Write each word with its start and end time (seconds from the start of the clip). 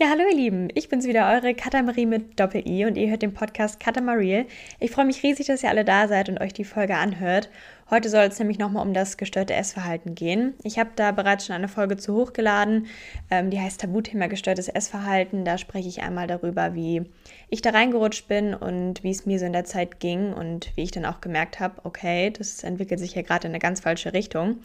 Ja, 0.00 0.08
hallo 0.08 0.22
ihr 0.30 0.34
Lieben, 0.34 0.68
ich 0.74 0.88
bin's 0.88 1.06
wieder, 1.06 1.30
eure 1.30 1.52
Katamarie 1.54 2.06
mit 2.06 2.40
Doppel-I 2.40 2.86
und 2.86 2.96
ihr 2.96 3.10
hört 3.10 3.20
den 3.20 3.34
Podcast 3.34 3.78
Katamarie. 3.80 4.46
Ich 4.78 4.92
freue 4.92 5.04
mich 5.04 5.22
riesig, 5.22 5.48
dass 5.48 5.62
ihr 5.62 5.68
alle 5.68 5.84
da 5.84 6.08
seid 6.08 6.30
und 6.30 6.40
euch 6.40 6.54
die 6.54 6.64
Folge 6.64 6.96
anhört. 6.96 7.50
Heute 7.90 8.08
soll 8.08 8.22
es 8.22 8.38
nämlich 8.38 8.58
nochmal 8.58 8.86
um 8.86 8.94
das 8.94 9.18
gestörte 9.18 9.52
Essverhalten 9.52 10.14
gehen. 10.14 10.54
Ich 10.62 10.78
habe 10.78 10.88
da 10.96 11.12
bereits 11.12 11.44
schon 11.44 11.54
eine 11.54 11.68
Folge 11.68 11.98
zu 11.98 12.14
hochgeladen, 12.14 12.86
ähm, 13.30 13.50
die 13.50 13.60
heißt 13.60 13.82
Tabuthema 13.82 14.28
gestörtes 14.28 14.68
Essverhalten. 14.68 15.44
Da 15.44 15.58
spreche 15.58 15.90
ich 15.90 16.00
einmal 16.00 16.26
darüber, 16.26 16.74
wie 16.74 17.02
ich 17.50 17.60
da 17.60 17.68
reingerutscht 17.68 18.26
bin 18.26 18.54
und 18.54 19.04
wie 19.04 19.10
es 19.10 19.26
mir 19.26 19.38
so 19.38 19.44
in 19.44 19.52
der 19.52 19.66
Zeit 19.66 20.00
ging 20.00 20.32
und 20.32 20.74
wie 20.76 20.82
ich 20.84 20.92
dann 20.92 21.04
auch 21.04 21.20
gemerkt 21.20 21.60
habe, 21.60 21.74
okay, 21.84 22.30
das 22.30 22.64
entwickelt 22.64 23.00
sich 23.00 23.16
ja 23.16 23.20
gerade 23.20 23.48
in 23.48 23.52
eine 23.52 23.58
ganz 23.58 23.80
falsche 23.80 24.14
Richtung. 24.14 24.60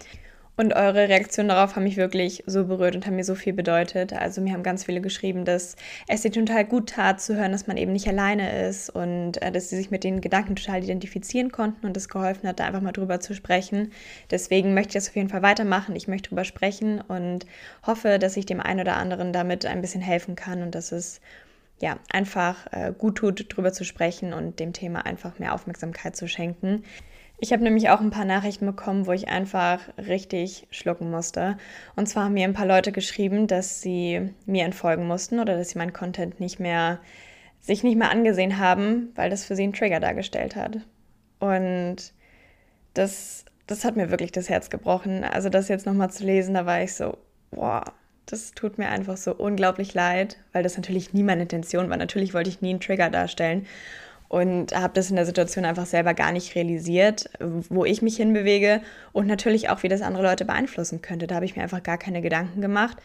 Und 0.57 0.73
eure 0.73 1.09
Reaktionen 1.09 1.49
darauf 1.49 1.75
haben 1.75 1.83
mich 1.83 1.97
wirklich 1.97 2.43
so 2.45 2.65
berührt 2.65 2.95
und 2.95 3.05
haben 3.05 3.17
mir 3.17 3.25
so 3.25 3.35
viel 3.35 3.51
bedeutet. 3.51 4.13
Also 4.13 4.39
mir 4.39 4.53
haben 4.53 4.63
ganz 4.63 4.85
viele 4.85 5.01
geschrieben, 5.01 5.43
dass 5.43 5.75
es 6.07 6.21
dir 6.21 6.31
total 6.31 6.63
gut 6.63 6.89
tat 6.89 7.19
zu 7.19 7.35
hören, 7.35 7.51
dass 7.51 7.67
man 7.67 7.75
eben 7.75 7.91
nicht 7.91 8.07
alleine 8.07 8.65
ist 8.67 8.89
und 8.89 9.41
äh, 9.41 9.51
dass 9.51 9.69
sie 9.69 9.75
sich 9.75 9.91
mit 9.91 10.05
den 10.05 10.21
Gedanken 10.21 10.55
total 10.55 10.81
identifizieren 10.81 11.51
konnten 11.51 11.85
und 11.85 11.97
es 11.97 12.07
geholfen 12.07 12.47
hat, 12.47 12.61
da 12.61 12.65
einfach 12.65 12.81
mal 12.81 12.93
drüber 12.93 13.19
zu 13.19 13.35
sprechen. 13.35 13.91
Deswegen 14.31 14.73
möchte 14.73 14.89
ich 14.89 15.03
das 15.03 15.09
auf 15.09 15.15
jeden 15.17 15.29
Fall 15.29 15.41
weitermachen. 15.41 15.95
Ich 15.95 16.07
möchte 16.07 16.29
drüber 16.29 16.45
sprechen 16.45 17.01
und 17.01 17.45
hoffe, 17.85 18.17
dass 18.17 18.37
ich 18.37 18.45
dem 18.45 18.61
einen 18.61 18.79
oder 18.79 18.95
anderen 18.95 19.33
damit 19.33 19.65
ein 19.65 19.81
bisschen 19.81 20.01
helfen 20.01 20.37
kann 20.37 20.61
und 20.61 20.73
dass 20.73 20.93
es 20.93 21.19
ja 21.81 21.99
einfach 22.09 22.67
äh, 22.71 22.93
gut 22.97 23.17
tut, 23.17 23.45
drüber 23.49 23.73
zu 23.73 23.83
sprechen 23.83 24.31
und 24.31 24.61
dem 24.61 24.71
Thema 24.71 25.05
einfach 25.05 25.37
mehr 25.39 25.53
Aufmerksamkeit 25.53 26.15
zu 26.15 26.29
schenken. 26.29 26.83
Ich 27.37 27.51
habe 27.51 27.63
nämlich 27.63 27.89
auch 27.89 27.99
ein 27.99 28.11
paar 28.11 28.25
Nachrichten 28.25 28.65
bekommen, 28.65 29.07
wo 29.07 29.11
ich 29.11 29.27
einfach 29.27 29.79
richtig 29.97 30.67
schlucken 30.71 31.11
musste. 31.11 31.57
Und 31.95 32.07
zwar 32.07 32.25
haben 32.25 32.33
mir 32.33 32.45
ein 32.45 32.53
paar 32.53 32.65
Leute 32.65 32.91
geschrieben, 32.91 33.47
dass 33.47 33.81
sie 33.81 34.33
mir 34.45 34.63
entfolgen 34.63 35.05
mussten 35.05 35.39
oder 35.39 35.57
dass 35.57 35.69
sie 35.69 35.77
meinen 35.77 35.93
Content 35.93 36.39
nicht 36.39 36.59
mehr 36.59 36.99
sich 37.59 37.83
nicht 37.83 37.97
mehr 37.97 38.11
angesehen 38.11 38.59
haben, 38.59 39.11
weil 39.15 39.29
das 39.29 39.43
für 39.43 39.55
sie 39.55 39.63
einen 39.63 39.73
Trigger 39.73 39.99
dargestellt 39.99 40.55
hat. 40.55 40.79
Und 41.39 42.13
das, 42.93 43.43
das 43.67 43.83
hat 43.83 43.95
mir 43.95 44.11
wirklich 44.11 44.31
das 44.31 44.49
Herz 44.49 44.69
gebrochen. 44.69 45.23
Also 45.23 45.49
das 45.49 45.67
jetzt 45.67 45.85
nochmal 45.85 46.11
zu 46.11 46.23
lesen, 46.23 46.53
da 46.53 46.65
war 46.65 46.81
ich 46.83 46.93
so, 46.93 47.17
boah, 47.51 47.83
das 48.27 48.51
tut 48.51 48.77
mir 48.77 48.89
einfach 48.89 49.17
so 49.17 49.33
unglaublich 49.33 49.93
leid, 49.93 50.37
weil 50.53 50.63
das 50.63 50.77
natürlich 50.77 51.13
nie 51.13 51.23
meine 51.23 51.43
Intention 51.43 51.89
war. 51.89 51.97
Natürlich 51.97 52.33
wollte 52.33 52.49
ich 52.49 52.61
nie 52.61 52.69
einen 52.69 52.79
Trigger 52.79 53.09
darstellen 53.09 53.65
und 54.35 54.75
habe 54.75 54.93
das 54.93 55.09
in 55.09 55.15
der 55.15 55.25
Situation 55.25 55.63
einfach 55.63 55.85
selber 55.85 56.13
gar 56.13 56.33
nicht 56.33 56.55
realisiert, 56.55 57.29
wo 57.39 57.85
ich 57.85 58.01
mich 58.01 58.17
hinbewege 58.17 58.81
und 59.13 59.27
natürlich 59.27 59.69
auch, 59.69 59.81
wie 59.81 59.87
das 59.87 60.01
andere 60.01 60.23
Leute 60.23 60.43
beeinflussen 60.43 61.01
könnte. 61.01 61.25
Da 61.25 61.35
habe 61.35 61.45
ich 61.45 61.55
mir 61.55 61.63
einfach 61.63 61.81
gar 61.81 61.97
keine 61.97 62.21
Gedanken 62.21 62.59
gemacht, 62.59 62.97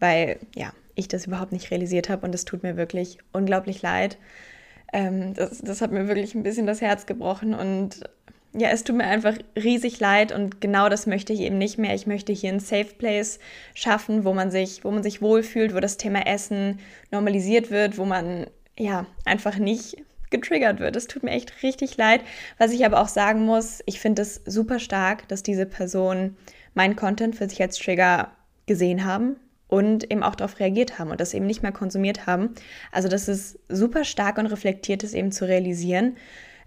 weil 0.00 0.40
ja, 0.56 0.72
ich 0.96 1.06
das 1.06 1.26
überhaupt 1.26 1.52
nicht 1.52 1.70
realisiert 1.70 2.08
habe 2.08 2.26
und 2.26 2.34
es 2.34 2.44
tut 2.44 2.64
mir 2.64 2.76
wirklich 2.76 3.18
unglaublich 3.32 3.80
leid. 3.80 4.18
Ähm, 4.92 5.34
das, 5.34 5.58
das 5.58 5.82
hat 5.82 5.92
mir 5.92 6.08
wirklich 6.08 6.34
ein 6.34 6.42
bisschen 6.42 6.66
das 6.66 6.80
Herz 6.80 7.06
gebrochen 7.06 7.54
und 7.54 8.00
ja, 8.52 8.70
es 8.70 8.82
tut 8.82 8.96
mir 8.96 9.04
einfach 9.04 9.38
riesig 9.54 10.00
leid 10.00 10.32
und 10.32 10.60
genau 10.60 10.88
das 10.88 11.06
möchte 11.06 11.32
ich 11.32 11.42
eben 11.42 11.58
nicht 11.58 11.78
mehr. 11.78 11.94
Ich 11.94 12.08
möchte 12.08 12.32
hier 12.32 12.52
ein 12.52 12.58
Safe 12.58 12.92
Place 12.98 13.38
schaffen, 13.74 14.24
wo 14.24 14.34
man 14.34 14.50
sich, 14.50 14.82
wo 14.82 14.90
man 14.90 15.04
sich 15.04 15.22
wohlfühlt, 15.22 15.76
wo 15.76 15.78
das 15.78 15.96
Thema 15.96 16.26
Essen 16.26 16.80
normalisiert 17.12 17.70
wird, 17.70 17.98
wo 17.98 18.04
man 18.04 18.48
ja 18.76 19.06
einfach 19.24 19.58
nicht 19.58 19.98
getriggert 20.30 20.80
wird. 20.80 20.96
Es 20.96 21.06
tut 21.06 21.22
mir 21.22 21.30
echt 21.30 21.62
richtig 21.62 21.96
leid. 21.96 22.20
Was 22.58 22.72
ich 22.72 22.84
aber 22.84 23.00
auch 23.00 23.08
sagen 23.08 23.44
muss, 23.44 23.82
ich 23.86 24.00
finde 24.00 24.22
es 24.22 24.42
super 24.46 24.78
stark, 24.78 25.28
dass 25.28 25.42
diese 25.42 25.66
Personen 25.66 26.36
meinen 26.74 26.96
Content 26.96 27.36
für 27.36 27.48
sich 27.48 27.60
als 27.62 27.78
Trigger 27.78 28.32
gesehen 28.66 29.04
haben 29.04 29.36
und 29.68 30.10
eben 30.10 30.22
auch 30.22 30.34
darauf 30.34 30.60
reagiert 30.60 30.98
haben 30.98 31.10
und 31.10 31.20
das 31.20 31.34
eben 31.34 31.46
nicht 31.46 31.62
mehr 31.62 31.72
konsumiert 31.72 32.26
haben. 32.26 32.54
Also 32.92 33.08
das 33.08 33.28
ist 33.28 33.58
super 33.68 34.04
stark 34.04 34.38
und 34.38 34.46
reflektiert 34.46 35.02
ist 35.02 35.14
eben 35.14 35.32
zu 35.32 35.46
realisieren. 35.46 36.16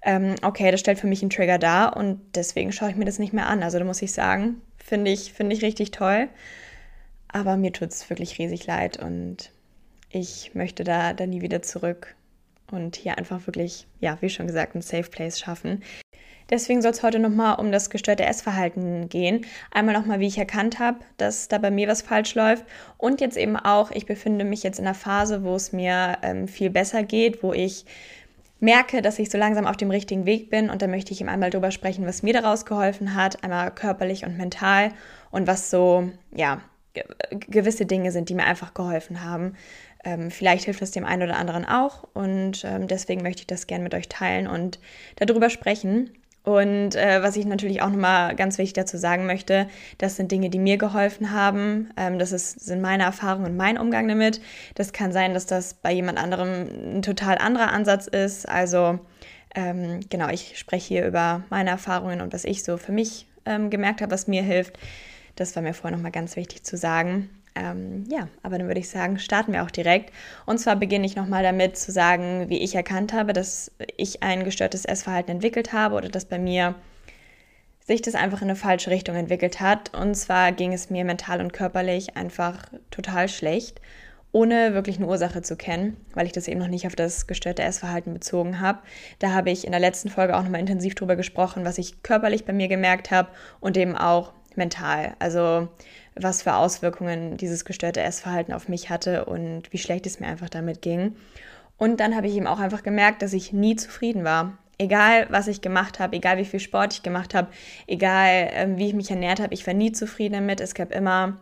Ähm, 0.01 0.35
okay, 0.43 0.71
das 0.71 0.79
stellt 0.79 0.99
für 0.99 1.07
mich 1.07 1.21
einen 1.21 1.29
Trigger 1.29 1.59
dar 1.59 1.97
und 1.97 2.21
deswegen 2.35 2.71
schaue 2.71 2.89
ich 2.89 2.95
mir 2.95 3.05
das 3.05 3.19
nicht 3.19 3.33
mehr 3.33 3.47
an. 3.47 3.63
Also 3.63 3.79
da 3.79 3.85
muss 3.85 4.01
ich 4.01 4.13
sagen, 4.13 4.61
finde 4.77 5.11
ich, 5.11 5.33
finde 5.33 5.55
ich 5.55 5.61
richtig 5.61 5.91
toll. 5.91 6.29
Aber 7.27 7.57
mir 7.57 7.71
tut 7.71 7.89
es 7.89 8.09
wirklich 8.09 8.39
riesig 8.39 8.65
leid 8.65 8.97
und 8.97 9.51
ich 10.09 10.55
möchte 10.55 10.83
da, 10.83 11.13
da 11.13 11.27
nie 11.27 11.41
wieder 11.41 11.61
zurück 11.61 12.15
und 12.71 12.95
hier 12.95 13.17
einfach 13.17 13.45
wirklich, 13.47 13.87
ja, 13.99 14.17
wie 14.21 14.29
schon 14.29 14.47
gesagt, 14.47 14.75
ein 14.75 14.81
Safe 14.81 15.09
Place 15.09 15.39
schaffen. 15.39 15.83
Deswegen 16.49 16.81
soll 16.81 16.91
es 16.91 17.03
heute 17.03 17.19
nochmal 17.19 17.59
um 17.59 17.71
das 17.71 17.89
gestörte 17.89 18.25
Essverhalten 18.25 19.07
gehen. 19.07 19.45
Einmal 19.71 19.93
nochmal, 19.93 20.19
wie 20.19 20.27
ich 20.27 20.37
erkannt 20.37 20.79
habe, 20.79 20.99
dass 21.17 21.47
da 21.47 21.59
bei 21.59 21.69
mir 21.69 21.87
was 21.87 22.01
falsch 22.01 22.33
läuft. 22.33 22.65
Und 22.97 23.21
jetzt 23.21 23.37
eben 23.37 23.55
auch, 23.55 23.91
ich 23.91 24.07
befinde 24.07 24.45
mich 24.45 24.63
jetzt 24.63 24.79
in 24.79 24.85
einer 24.85 24.95
Phase, 24.95 25.43
wo 25.43 25.55
es 25.55 25.71
mir 25.73 26.17
ähm, 26.23 26.47
viel 26.47 26.71
besser 26.71 27.03
geht, 27.03 27.43
wo 27.43 27.53
ich 27.53 27.85
merke, 28.59 29.01
dass 29.01 29.19
ich 29.19 29.29
so 29.29 29.37
langsam 29.37 29.67
auf 29.67 29.77
dem 29.77 29.91
richtigen 29.91 30.25
Weg 30.25 30.49
bin. 30.49 30.71
Und 30.71 30.81
da 30.81 30.87
möchte 30.87 31.13
ich 31.13 31.21
ihm 31.21 31.29
einmal 31.29 31.51
drüber 31.51 31.69
sprechen, 31.69 32.07
was 32.07 32.23
mir 32.23 32.33
daraus 32.33 32.65
geholfen 32.65 33.13
hat, 33.13 33.43
einmal 33.43 33.69
körperlich 33.69 34.25
und 34.25 34.35
mental 34.37 34.91
und 35.29 35.45
was 35.45 35.69
so, 35.69 36.09
ja, 36.35 36.61
gewisse 37.29 37.85
Dinge 37.85 38.11
sind, 38.11 38.29
die 38.29 38.33
mir 38.33 38.45
einfach 38.45 38.73
geholfen 38.73 39.23
haben. 39.23 39.55
Ähm, 40.03 40.31
vielleicht 40.31 40.65
hilft 40.65 40.81
es 40.81 40.91
dem 40.91 41.05
einen 41.05 41.23
oder 41.23 41.37
anderen 41.37 41.65
auch 41.65 42.07
und 42.13 42.63
ähm, 42.63 42.87
deswegen 42.87 43.21
möchte 43.21 43.41
ich 43.41 43.47
das 43.47 43.67
gerne 43.67 43.83
mit 43.83 43.93
euch 43.93 44.07
teilen 44.07 44.47
und 44.47 44.79
darüber 45.17 45.49
sprechen. 45.49 46.11
Und 46.43 46.95
äh, 46.95 47.21
was 47.21 47.35
ich 47.35 47.45
natürlich 47.45 47.81
auch 47.81 47.89
nochmal 47.89 48.35
ganz 48.35 48.57
wichtig 48.57 48.73
dazu 48.73 48.97
sagen 48.97 49.25
möchte, 49.25 49.67
das 49.97 50.15
sind 50.15 50.31
Dinge, 50.31 50.49
die 50.49 50.57
mir 50.57 50.77
geholfen 50.77 51.31
haben. 51.31 51.91
Ähm, 51.97 52.17
das 52.17 52.31
ist, 52.31 52.61
sind 52.61 52.81
meine 52.81 53.03
Erfahrungen 53.03 53.51
und 53.51 53.57
mein 53.57 53.77
Umgang 53.77 54.07
damit. 54.07 54.41
Das 54.75 54.93
kann 54.93 55.11
sein, 55.11 55.33
dass 55.33 55.45
das 55.45 55.75
bei 55.75 55.91
jemand 55.91 56.17
anderem 56.17 56.97
ein 56.97 57.01
total 57.01 57.37
anderer 57.37 57.71
Ansatz 57.71 58.07
ist. 58.07 58.47
Also 58.47 58.99
ähm, 59.53 59.99
genau, 60.09 60.29
ich 60.29 60.57
spreche 60.57 60.87
hier 60.87 61.05
über 61.05 61.43
meine 61.49 61.71
Erfahrungen 61.71 62.21
und 62.21 62.33
was 62.33 62.45
ich 62.45 62.63
so 62.63 62.77
für 62.77 62.93
mich 62.93 63.27
ähm, 63.45 63.69
gemerkt 63.69 64.01
habe, 64.01 64.11
was 64.11 64.27
mir 64.27 64.43
hilft. 64.43 64.79
Das 65.35 65.55
war 65.55 65.63
mir 65.63 65.73
vorher 65.73 65.95
nochmal 65.95 66.11
ganz 66.11 66.35
wichtig 66.35 66.63
zu 66.63 66.77
sagen. 66.77 67.29
Ähm, 67.59 68.05
ja, 68.07 68.29
aber 68.41 68.57
dann 68.57 68.67
würde 68.67 68.79
ich 68.79 68.89
sagen, 68.89 69.19
starten 69.19 69.51
wir 69.51 69.63
auch 69.63 69.71
direkt. 69.71 70.13
Und 70.45 70.59
zwar 70.59 70.77
beginne 70.77 71.05
ich 71.05 71.15
nochmal 71.15 71.43
damit 71.43 71.77
zu 71.77 71.91
sagen, 71.91 72.47
wie 72.47 72.59
ich 72.59 72.73
erkannt 72.73 73.11
habe, 73.11 73.33
dass 73.33 73.71
ich 73.97 74.23
ein 74.23 74.45
gestörtes 74.45 74.85
Essverhalten 74.85 75.31
entwickelt 75.31 75.73
habe 75.73 75.95
oder 75.95 76.07
dass 76.09 76.25
bei 76.25 76.39
mir 76.39 76.75
sich 77.85 78.01
das 78.01 78.15
einfach 78.15 78.41
in 78.41 78.49
eine 78.49 78.55
falsche 78.55 78.91
Richtung 78.91 79.15
entwickelt 79.15 79.59
hat. 79.59 79.97
Und 79.97 80.15
zwar 80.15 80.51
ging 80.51 80.73
es 80.73 80.89
mir 80.89 81.03
mental 81.03 81.41
und 81.41 81.51
körperlich 81.51 82.15
einfach 82.15 82.69
total 82.91 83.27
schlecht, 83.27 83.81
ohne 84.31 84.73
wirklich 84.73 84.97
eine 84.97 85.07
Ursache 85.07 85.41
zu 85.41 85.57
kennen, 85.57 85.97
weil 86.13 86.27
ich 86.27 86.31
das 86.31 86.47
eben 86.47 86.59
noch 86.59 86.67
nicht 86.67 86.85
auf 86.85 86.95
das 86.95 87.25
gestörte 87.27 87.63
Essverhalten 87.63 88.13
bezogen 88.13 88.61
habe. 88.61 88.79
Da 89.17 89.31
habe 89.31 89.49
ich 89.49 89.65
in 89.65 89.71
der 89.71 89.81
letzten 89.81 90.09
Folge 90.09 90.37
auch 90.37 90.43
nochmal 90.43 90.61
intensiv 90.61 90.93
drüber 90.95 91.15
gesprochen, 91.15 91.65
was 91.65 91.79
ich 91.79 92.03
körperlich 92.03 92.45
bei 92.45 92.53
mir 92.53 92.67
gemerkt 92.67 93.09
habe 93.09 93.29
und 93.59 93.75
eben 93.75 93.97
auch 93.97 94.33
mental. 94.55 95.15
Also 95.17 95.67
was 96.21 96.41
für 96.41 96.55
Auswirkungen 96.55 97.37
dieses 97.37 97.65
gestörte 97.65 98.01
Essverhalten 98.01 98.53
auf 98.53 98.67
mich 98.67 98.89
hatte 98.89 99.25
und 99.25 99.71
wie 99.71 99.77
schlecht 99.77 100.05
es 100.05 100.19
mir 100.19 100.27
einfach 100.27 100.49
damit 100.49 100.81
ging. 100.81 101.15
Und 101.77 101.99
dann 101.99 102.15
habe 102.15 102.27
ich 102.27 102.35
eben 102.35 102.47
auch 102.47 102.59
einfach 102.59 102.83
gemerkt, 102.83 103.21
dass 103.21 103.33
ich 103.33 103.53
nie 103.53 103.75
zufrieden 103.75 104.23
war. 104.23 104.57
Egal, 104.77 105.27
was 105.29 105.47
ich 105.47 105.61
gemacht 105.61 105.99
habe, 105.99 106.15
egal 106.15 106.37
wie 106.37 106.45
viel 106.45 106.59
Sport 106.59 106.93
ich 106.93 107.03
gemacht 107.03 107.33
habe, 107.33 107.49
egal 107.87 108.49
ähm, 108.53 108.77
wie 108.77 108.87
ich 108.87 108.93
mich 108.93 109.09
ernährt 109.09 109.39
habe, 109.39 109.53
ich 109.53 109.65
war 109.65 109.73
nie 109.73 109.91
zufrieden 109.91 110.35
damit. 110.35 110.61
Es 110.61 110.73
gab 110.73 110.93
immer 110.93 111.37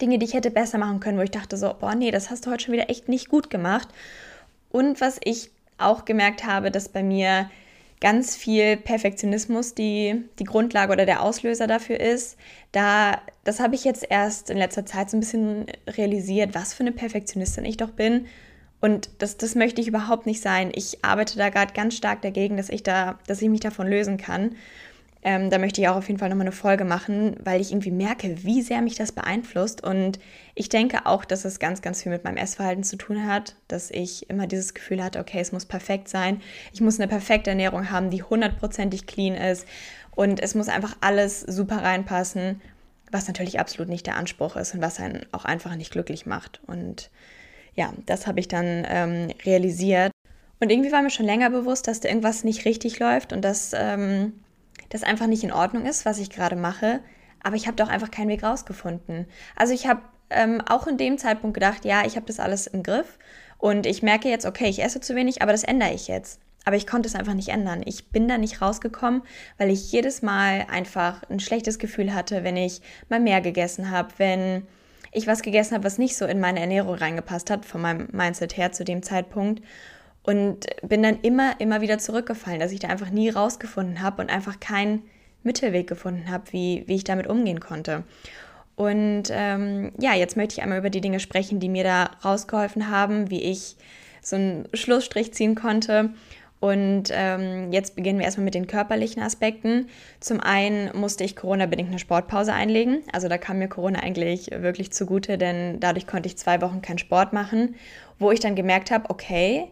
Dinge, 0.00 0.18
die 0.18 0.26
ich 0.26 0.34
hätte 0.34 0.50
besser 0.50 0.78
machen 0.78 1.00
können, 1.00 1.18
wo 1.18 1.22
ich 1.22 1.30
dachte 1.30 1.56
so, 1.56 1.74
boah, 1.78 1.94
nee, 1.94 2.10
das 2.10 2.30
hast 2.30 2.46
du 2.46 2.50
heute 2.50 2.64
schon 2.64 2.74
wieder 2.74 2.90
echt 2.90 3.08
nicht 3.08 3.28
gut 3.28 3.50
gemacht. 3.50 3.88
Und 4.70 5.00
was 5.00 5.18
ich 5.24 5.50
auch 5.78 6.04
gemerkt 6.04 6.44
habe, 6.44 6.70
dass 6.70 6.88
bei 6.88 7.02
mir 7.02 7.50
ganz 8.00 8.36
viel 8.36 8.76
Perfektionismus 8.76 9.74
die, 9.74 10.24
die 10.38 10.44
Grundlage 10.44 10.92
oder 10.92 11.06
der 11.06 11.22
Auslöser 11.22 11.66
dafür 11.66 11.98
ist. 11.98 12.36
Da, 12.72 13.20
das 13.44 13.60
habe 13.60 13.74
ich 13.74 13.84
jetzt 13.84 14.06
erst 14.08 14.50
in 14.50 14.58
letzter 14.58 14.86
Zeit 14.86 15.10
so 15.10 15.16
ein 15.16 15.20
bisschen 15.20 15.66
realisiert, 15.86 16.54
was 16.54 16.74
für 16.74 16.84
eine 16.84 16.92
Perfektionistin 16.92 17.64
ich 17.64 17.76
doch 17.76 17.90
bin. 17.90 18.26
Und 18.80 19.10
das, 19.18 19.36
das 19.36 19.56
möchte 19.56 19.80
ich 19.80 19.88
überhaupt 19.88 20.26
nicht 20.26 20.40
sein. 20.40 20.70
Ich 20.74 21.04
arbeite 21.04 21.36
da 21.36 21.48
gerade 21.48 21.74
ganz 21.74 21.96
stark 21.96 22.22
dagegen, 22.22 22.56
dass 22.56 22.68
ich 22.68 22.84
da, 22.84 23.18
dass 23.26 23.42
ich 23.42 23.48
mich 23.48 23.60
davon 23.60 23.88
lösen 23.88 24.18
kann. 24.18 24.54
Ähm, 25.22 25.50
da 25.50 25.58
möchte 25.58 25.80
ich 25.80 25.88
auch 25.88 25.96
auf 25.96 26.06
jeden 26.06 26.20
Fall 26.20 26.28
nochmal 26.28 26.46
eine 26.46 26.52
Folge 26.52 26.84
machen, 26.84 27.36
weil 27.42 27.60
ich 27.60 27.72
irgendwie 27.72 27.90
merke, 27.90 28.44
wie 28.44 28.62
sehr 28.62 28.80
mich 28.82 28.94
das 28.94 29.10
beeinflusst. 29.10 29.82
Und 29.82 30.20
ich 30.54 30.68
denke 30.68 31.06
auch, 31.06 31.24
dass 31.24 31.44
es 31.44 31.58
ganz, 31.58 31.82
ganz 31.82 32.02
viel 32.02 32.12
mit 32.12 32.22
meinem 32.22 32.36
Essverhalten 32.36 32.84
zu 32.84 32.96
tun 32.96 33.26
hat, 33.26 33.56
dass 33.66 33.90
ich 33.90 34.30
immer 34.30 34.46
dieses 34.46 34.74
Gefühl 34.74 35.02
hatte, 35.02 35.18
okay, 35.18 35.40
es 35.40 35.50
muss 35.50 35.66
perfekt 35.66 36.08
sein. 36.08 36.40
Ich 36.72 36.80
muss 36.80 37.00
eine 37.00 37.08
perfekte 37.08 37.50
Ernährung 37.50 37.90
haben, 37.90 38.10
die 38.10 38.22
hundertprozentig 38.22 39.06
clean 39.06 39.34
ist. 39.34 39.66
Und 40.14 40.40
es 40.40 40.54
muss 40.54 40.68
einfach 40.68 40.96
alles 41.00 41.40
super 41.40 41.82
reinpassen, 41.82 42.60
was 43.10 43.26
natürlich 43.26 43.58
absolut 43.58 43.88
nicht 43.88 44.06
der 44.06 44.16
Anspruch 44.16 44.56
ist 44.56 44.74
und 44.74 44.82
was 44.82 45.00
einen 45.00 45.26
auch 45.32 45.44
einfach 45.44 45.74
nicht 45.74 45.90
glücklich 45.90 46.26
macht. 46.26 46.60
Und 46.66 47.10
ja, 47.74 47.92
das 48.06 48.28
habe 48.28 48.38
ich 48.38 48.46
dann 48.46 48.86
ähm, 48.88 49.32
realisiert. 49.44 50.12
Und 50.60 50.70
irgendwie 50.70 50.92
war 50.92 51.02
mir 51.02 51.10
schon 51.10 51.26
länger 51.26 51.50
bewusst, 51.50 51.88
dass 51.88 52.00
da 52.00 52.08
irgendwas 52.08 52.44
nicht 52.44 52.64
richtig 52.64 53.00
läuft 53.00 53.32
und 53.32 53.42
dass. 53.42 53.72
Ähm, 53.74 54.34
das 54.88 55.02
einfach 55.02 55.26
nicht 55.26 55.44
in 55.44 55.52
Ordnung 55.52 55.86
ist, 55.86 56.04
was 56.04 56.18
ich 56.18 56.30
gerade 56.30 56.56
mache, 56.56 57.00
aber 57.42 57.56
ich 57.56 57.66
habe 57.66 57.76
doch 57.76 57.88
einfach 57.88 58.10
keinen 58.10 58.28
Weg 58.28 58.42
rausgefunden. 58.42 59.26
Also 59.56 59.72
ich 59.72 59.86
habe 59.86 60.02
ähm, 60.30 60.60
auch 60.66 60.86
in 60.86 60.96
dem 60.96 61.18
Zeitpunkt 61.18 61.54
gedacht, 61.54 61.84
ja, 61.84 62.04
ich 62.04 62.16
habe 62.16 62.26
das 62.26 62.40
alles 62.40 62.66
im 62.66 62.82
Griff 62.82 63.18
und 63.58 63.86
ich 63.86 64.02
merke 64.02 64.28
jetzt, 64.28 64.46
okay, 64.46 64.68
ich 64.68 64.82
esse 64.82 65.00
zu 65.00 65.14
wenig, 65.14 65.42
aber 65.42 65.52
das 65.52 65.64
ändere 65.64 65.92
ich 65.92 66.08
jetzt. 66.08 66.40
Aber 66.64 66.76
ich 66.76 66.86
konnte 66.86 67.08
es 67.08 67.14
einfach 67.14 67.34
nicht 67.34 67.48
ändern. 67.48 67.82
Ich 67.86 68.10
bin 68.10 68.28
da 68.28 68.36
nicht 68.36 68.60
rausgekommen, 68.60 69.22
weil 69.56 69.70
ich 69.70 69.90
jedes 69.90 70.20
Mal 70.20 70.66
einfach 70.70 71.22
ein 71.30 71.40
schlechtes 71.40 71.78
Gefühl 71.78 72.14
hatte, 72.14 72.44
wenn 72.44 72.56
ich 72.56 72.82
mal 73.08 73.20
mehr 73.20 73.40
gegessen 73.40 73.90
habe, 73.90 74.10
wenn 74.18 74.66
ich 75.12 75.26
was 75.26 75.42
gegessen 75.42 75.74
habe, 75.74 75.84
was 75.84 75.96
nicht 75.96 76.16
so 76.16 76.26
in 76.26 76.40
meine 76.40 76.60
Ernährung 76.60 76.94
reingepasst 76.94 77.48
hat, 77.48 77.64
von 77.64 77.80
meinem 77.80 78.08
Mindset 78.12 78.56
her 78.56 78.72
zu 78.72 78.84
dem 78.84 79.02
Zeitpunkt. 79.02 79.62
Und 80.28 80.66
bin 80.82 81.02
dann 81.02 81.20
immer, 81.22 81.58
immer 81.58 81.80
wieder 81.80 81.96
zurückgefallen, 81.96 82.60
dass 82.60 82.70
ich 82.70 82.80
da 82.80 82.88
einfach 82.88 83.08
nie 83.08 83.30
rausgefunden 83.30 84.02
habe 84.02 84.20
und 84.20 84.28
einfach 84.28 84.60
keinen 84.60 85.04
Mittelweg 85.42 85.86
gefunden 85.86 86.28
habe, 86.30 86.52
wie, 86.52 86.84
wie 86.84 86.96
ich 86.96 87.04
damit 87.04 87.26
umgehen 87.28 87.60
konnte. 87.60 88.04
Und 88.76 89.30
ähm, 89.30 89.90
ja, 89.98 90.12
jetzt 90.12 90.36
möchte 90.36 90.52
ich 90.52 90.62
einmal 90.62 90.80
über 90.80 90.90
die 90.90 91.00
Dinge 91.00 91.18
sprechen, 91.18 91.60
die 91.60 91.70
mir 91.70 91.82
da 91.82 92.10
rausgeholfen 92.22 92.90
haben, 92.90 93.30
wie 93.30 93.42
ich 93.42 93.76
so 94.20 94.36
einen 94.36 94.68
Schlussstrich 94.74 95.32
ziehen 95.32 95.54
konnte. 95.54 96.10
Und 96.60 97.04
ähm, 97.10 97.72
jetzt 97.72 97.96
beginnen 97.96 98.18
wir 98.18 98.26
erstmal 98.26 98.44
mit 98.44 98.54
den 98.54 98.66
körperlichen 98.66 99.22
Aspekten. 99.22 99.86
Zum 100.20 100.40
einen 100.40 100.94
musste 100.94 101.24
ich 101.24 101.36
Corona-bedingt 101.36 101.88
eine 101.88 102.00
Sportpause 102.00 102.52
einlegen. 102.52 103.02
Also 103.14 103.28
da 103.28 103.38
kam 103.38 103.60
mir 103.60 103.68
Corona 103.68 104.00
eigentlich 104.00 104.50
wirklich 104.50 104.92
zugute, 104.92 105.38
denn 105.38 105.80
dadurch 105.80 106.06
konnte 106.06 106.26
ich 106.26 106.36
zwei 106.36 106.60
Wochen 106.60 106.82
keinen 106.82 106.98
Sport 106.98 107.32
machen, 107.32 107.76
wo 108.18 108.30
ich 108.30 108.40
dann 108.40 108.56
gemerkt 108.56 108.90
habe, 108.90 109.08
okay, 109.08 109.70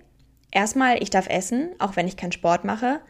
erstmal, 0.50 1.02
ich 1.02 1.10
darf 1.10 1.28
essen, 1.28 1.70
auch 1.78 1.96
wenn 1.96 2.08
ich 2.08 2.16
keinen 2.16 2.32
Sport 2.32 2.64
mache. 2.64 3.00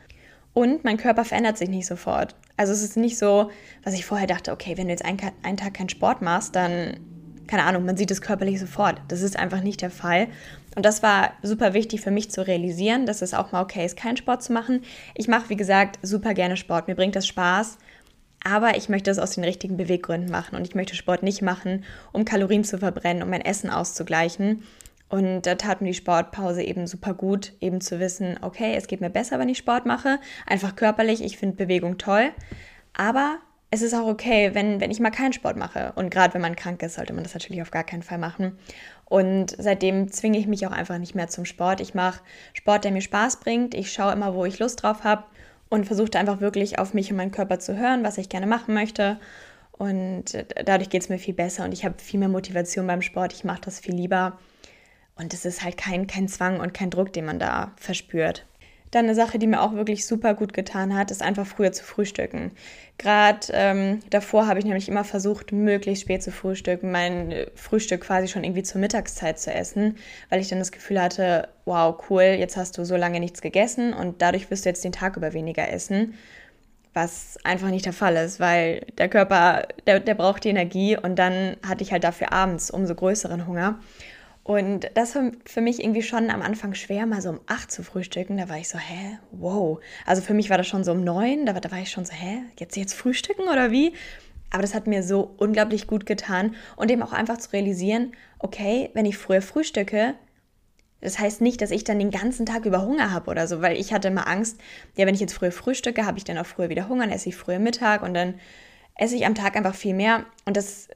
Und 0.52 0.84
mein 0.84 0.96
Körper 0.96 1.24
verändert 1.24 1.58
sich 1.58 1.68
nicht 1.68 1.86
sofort. 1.86 2.34
Also 2.56 2.72
es 2.72 2.82
ist 2.82 2.96
nicht 2.96 3.18
so, 3.18 3.50
was 3.84 3.92
ich 3.92 4.06
vorher 4.06 4.26
dachte, 4.26 4.52
okay, 4.52 4.78
wenn 4.78 4.86
du 4.86 4.92
jetzt 4.92 5.04
einen, 5.04 5.20
einen 5.42 5.58
Tag 5.58 5.74
keinen 5.74 5.90
Sport 5.90 6.22
machst, 6.22 6.56
dann, 6.56 6.98
keine 7.46 7.64
Ahnung, 7.64 7.84
man 7.84 7.98
sieht 7.98 8.10
es 8.10 8.22
körperlich 8.22 8.58
sofort. 8.58 9.00
Das 9.08 9.20
ist 9.20 9.38
einfach 9.38 9.60
nicht 9.60 9.82
der 9.82 9.90
Fall. 9.90 10.28
Und 10.74 10.86
das 10.86 11.02
war 11.02 11.32
super 11.42 11.74
wichtig 11.74 12.00
für 12.00 12.10
mich 12.10 12.30
zu 12.30 12.46
realisieren, 12.46 13.04
dass 13.04 13.20
es 13.20 13.34
auch 13.34 13.52
mal 13.52 13.62
okay 13.62 13.84
ist, 13.84 13.98
keinen 13.98 14.16
Sport 14.16 14.42
zu 14.42 14.52
machen. 14.52 14.82
Ich 15.14 15.28
mache, 15.28 15.50
wie 15.50 15.56
gesagt, 15.56 15.98
super 16.02 16.32
gerne 16.32 16.56
Sport. 16.56 16.88
Mir 16.88 16.94
bringt 16.94 17.16
das 17.16 17.26
Spaß. 17.26 17.76
Aber 18.42 18.76
ich 18.76 18.88
möchte 18.88 19.10
es 19.10 19.18
aus 19.18 19.32
den 19.32 19.44
richtigen 19.44 19.76
Beweggründen 19.76 20.30
machen. 20.30 20.56
Und 20.56 20.66
ich 20.66 20.74
möchte 20.74 20.94
Sport 20.94 21.22
nicht 21.22 21.42
machen, 21.42 21.84
um 22.12 22.24
Kalorien 22.24 22.64
zu 22.64 22.78
verbrennen, 22.78 23.22
um 23.22 23.28
mein 23.28 23.44
Essen 23.44 23.70
auszugleichen, 23.70 24.62
und 25.08 25.42
da 25.42 25.54
tat 25.54 25.80
mir 25.80 25.88
die 25.88 25.94
Sportpause 25.94 26.62
eben 26.62 26.86
super 26.86 27.14
gut, 27.14 27.52
eben 27.60 27.80
zu 27.80 28.00
wissen, 28.00 28.38
okay, 28.42 28.74
es 28.76 28.88
geht 28.88 29.00
mir 29.00 29.10
besser, 29.10 29.38
wenn 29.38 29.48
ich 29.48 29.58
Sport 29.58 29.86
mache. 29.86 30.18
Einfach 30.46 30.74
körperlich, 30.74 31.22
ich 31.22 31.38
finde 31.38 31.56
Bewegung 31.56 31.96
toll. 31.96 32.32
Aber 32.92 33.38
es 33.70 33.82
ist 33.82 33.94
auch 33.94 34.06
okay, 34.06 34.50
wenn, 34.54 34.80
wenn 34.80 34.90
ich 34.90 34.98
mal 34.98 35.10
keinen 35.10 35.32
Sport 35.32 35.56
mache. 35.56 35.92
Und 35.94 36.10
gerade 36.10 36.34
wenn 36.34 36.40
man 36.40 36.56
krank 36.56 36.82
ist, 36.82 36.94
sollte 36.94 37.12
man 37.12 37.22
das 37.22 37.34
natürlich 37.34 37.62
auf 37.62 37.70
gar 37.70 37.84
keinen 37.84 38.02
Fall 38.02 38.18
machen. 38.18 38.58
Und 39.04 39.54
seitdem 39.58 40.10
zwinge 40.10 40.38
ich 40.38 40.48
mich 40.48 40.66
auch 40.66 40.72
einfach 40.72 40.98
nicht 40.98 41.14
mehr 41.14 41.28
zum 41.28 41.44
Sport. 41.44 41.80
Ich 41.80 41.94
mache 41.94 42.20
Sport, 42.52 42.84
der 42.84 42.90
mir 42.90 43.00
Spaß 43.00 43.38
bringt. 43.38 43.74
Ich 43.74 43.92
schaue 43.92 44.12
immer, 44.12 44.34
wo 44.34 44.44
ich 44.44 44.58
Lust 44.58 44.82
drauf 44.82 45.04
habe 45.04 45.24
und 45.68 45.86
versuche 45.86 46.18
einfach 46.18 46.40
wirklich 46.40 46.80
auf 46.80 46.94
mich 46.94 47.10
und 47.10 47.16
meinen 47.16 47.30
Körper 47.30 47.60
zu 47.60 47.76
hören, 47.76 48.02
was 48.02 48.18
ich 48.18 48.28
gerne 48.28 48.46
machen 48.46 48.74
möchte. 48.74 49.20
Und 49.72 50.24
dadurch 50.64 50.90
geht 50.90 51.02
es 51.02 51.08
mir 51.08 51.18
viel 51.18 51.34
besser 51.34 51.64
und 51.64 51.72
ich 51.72 51.84
habe 51.84 51.96
viel 51.98 52.18
mehr 52.18 52.28
Motivation 52.28 52.86
beim 52.86 53.02
Sport. 53.02 53.32
Ich 53.32 53.44
mache 53.44 53.60
das 53.60 53.78
viel 53.78 53.94
lieber. 53.94 54.38
Und 55.16 55.32
es 55.32 55.44
ist 55.44 55.64
halt 55.64 55.76
kein, 55.76 56.06
kein 56.06 56.28
Zwang 56.28 56.60
und 56.60 56.74
kein 56.74 56.90
Druck, 56.90 57.12
den 57.12 57.24
man 57.24 57.38
da 57.38 57.72
verspürt. 57.76 58.44
Dann 58.92 59.06
eine 59.06 59.14
Sache, 59.14 59.38
die 59.38 59.48
mir 59.48 59.62
auch 59.62 59.72
wirklich 59.72 60.06
super 60.06 60.34
gut 60.34 60.52
getan 60.52 60.94
hat, 60.94 61.10
ist 61.10 61.22
einfach 61.22 61.46
früher 61.46 61.72
zu 61.72 61.82
frühstücken. 61.82 62.52
Gerade 62.98 63.48
ähm, 63.52 64.00
davor 64.10 64.46
habe 64.46 64.60
ich 64.60 64.64
nämlich 64.64 64.88
immer 64.88 65.04
versucht, 65.04 65.52
möglichst 65.52 66.04
spät 66.04 66.22
zu 66.22 66.30
frühstücken, 66.30 66.92
mein 66.92 67.46
Frühstück 67.56 68.02
quasi 68.02 68.28
schon 68.28 68.44
irgendwie 68.44 68.62
zur 68.62 68.80
Mittagszeit 68.80 69.40
zu 69.40 69.52
essen, 69.52 69.96
weil 70.30 70.40
ich 70.40 70.48
dann 70.48 70.60
das 70.60 70.70
Gefühl 70.70 71.02
hatte, 71.02 71.48
wow, 71.64 71.96
cool, 72.08 72.22
jetzt 72.22 72.56
hast 72.56 72.78
du 72.78 72.84
so 72.84 72.96
lange 72.96 73.18
nichts 73.18 73.42
gegessen 73.42 73.92
und 73.92 74.22
dadurch 74.22 74.50
wirst 74.50 74.64
du 74.64 74.68
jetzt 74.68 74.84
den 74.84 74.92
Tag 74.92 75.16
über 75.16 75.32
weniger 75.32 75.68
essen. 75.68 76.14
Was 76.94 77.36
einfach 77.44 77.68
nicht 77.68 77.84
der 77.84 77.92
Fall 77.92 78.16
ist, 78.16 78.40
weil 78.40 78.86
der 78.96 79.08
Körper, 79.08 79.66
der, 79.86 80.00
der 80.00 80.14
braucht 80.14 80.44
die 80.44 80.48
Energie 80.48 80.96
und 80.96 81.18
dann 81.18 81.56
hatte 81.66 81.82
ich 81.82 81.92
halt 81.92 82.04
dafür 82.04 82.32
abends 82.32 82.70
umso 82.70 82.94
größeren 82.94 83.46
Hunger. 83.46 83.78
Und 84.46 84.88
das 84.94 85.16
war 85.16 85.32
für 85.44 85.60
mich 85.60 85.82
irgendwie 85.82 86.04
schon 86.04 86.30
am 86.30 86.40
Anfang 86.40 86.74
schwer, 86.74 87.04
mal 87.04 87.20
so 87.20 87.30
um 87.30 87.40
acht 87.46 87.72
zu 87.72 87.82
frühstücken. 87.82 88.36
Da 88.36 88.48
war 88.48 88.56
ich 88.58 88.68
so, 88.68 88.78
hä, 88.78 89.18
wow. 89.32 89.80
Also 90.04 90.22
für 90.22 90.34
mich 90.34 90.50
war 90.50 90.56
das 90.56 90.68
schon 90.68 90.84
so 90.84 90.92
um 90.92 91.02
neun. 91.02 91.46
Da, 91.46 91.52
da 91.54 91.68
war 91.72 91.80
ich 91.80 91.90
schon 91.90 92.04
so, 92.04 92.12
hä, 92.12 92.42
jetzt, 92.56 92.76
jetzt 92.76 92.94
frühstücken 92.94 93.48
oder 93.48 93.72
wie? 93.72 93.94
Aber 94.52 94.62
das 94.62 94.72
hat 94.72 94.86
mir 94.86 95.02
so 95.02 95.34
unglaublich 95.38 95.88
gut 95.88 96.06
getan 96.06 96.54
und 96.76 96.92
eben 96.92 97.02
auch 97.02 97.12
einfach 97.12 97.38
zu 97.38 97.52
realisieren, 97.54 98.12
okay, 98.38 98.90
wenn 98.94 99.04
ich 99.04 99.18
früher 99.18 99.42
frühstücke, 99.42 100.14
das 101.00 101.18
heißt 101.18 101.40
nicht, 101.40 101.60
dass 101.60 101.72
ich 101.72 101.82
dann 101.82 101.98
den 101.98 102.12
ganzen 102.12 102.46
Tag 102.46 102.66
über 102.66 102.82
Hunger 102.82 103.10
habe 103.10 103.28
oder 103.28 103.48
so, 103.48 103.62
weil 103.62 103.76
ich 103.76 103.92
hatte 103.92 104.06
immer 104.06 104.28
Angst, 104.28 104.60
ja, 104.94 105.06
wenn 105.06 105.14
ich 105.16 105.20
jetzt 105.20 105.34
früher 105.34 105.50
frühstücke, 105.50 106.06
habe 106.06 106.18
ich 106.18 106.24
dann 106.24 106.38
auch 106.38 106.46
früher 106.46 106.68
wieder 106.68 106.88
Hunger, 106.88 107.02
dann 107.02 107.12
esse 107.12 107.30
ich 107.30 107.36
früher 107.36 107.58
Mittag 107.58 108.04
und 108.04 108.14
dann 108.14 108.34
esse 108.94 109.16
ich 109.16 109.26
am 109.26 109.34
Tag 109.34 109.56
einfach 109.56 109.74
viel 109.74 109.94
mehr. 109.94 110.24
Und 110.44 110.56
das 110.56 110.86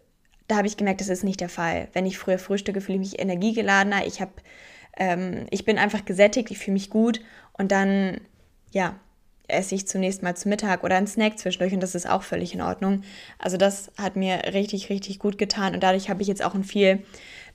da 0.51 0.57
habe 0.57 0.67
ich 0.67 0.77
gemerkt, 0.77 1.01
das 1.01 1.09
ist 1.09 1.25
nicht 1.25 1.41
der 1.41 1.49
Fall. 1.49 1.89
Wenn 1.93 2.07
ich 2.07 2.19
früher 2.19 2.39
frühstücke, 2.39 2.81
fühle 2.81 2.97
ich 2.97 3.13
mich 3.13 3.21
energiegeladener. 3.21 4.07
Ich 4.07 4.21
habe, 4.21 4.33
ähm, 4.97 5.47
ich 5.51 5.65
bin 5.65 5.79
einfach 5.79 6.05
gesättigt, 6.05 6.51
ich 6.51 6.59
fühle 6.59 6.75
mich 6.75 6.91
gut 6.91 7.21
und 7.53 7.71
dann, 7.71 8.21
ja, 8.73 8.99
esse 9.47 9.75
ich 9.75 9.87
zunächst 9.87 10.23
mal 10.23 10.37
zu 10.37 10.49
Mittag 10.49 10.85
oder 10.85 10.97
einen 10.97 11.07
Snack 11.07 11.39
zwischendurch 11.39 11.73
und 11.73 11.83
das 11.83 11.95
ist 11.95 12.09
auch 12.09 12.23
völlig 12.23 12.55
in 12.55 12.63
Ordnung. 12.63 13.03
Also 13.39 13.57
das 13.57 13.91
hat 13.99 14.17
mir 14.17 14.53
richtig, 14.53 14.91
richtig 14.91 15.19
gut 15.19 15.39
getan 15.39 15.75
und 15.75 15.83
dadurch 15.83 16.09
habe 16.09 16.23
ich 16.23 16.29
jetzt 16.29 16.45
auch 16.45 16.55
einen 16.55 16.65
viel 16.65 17.03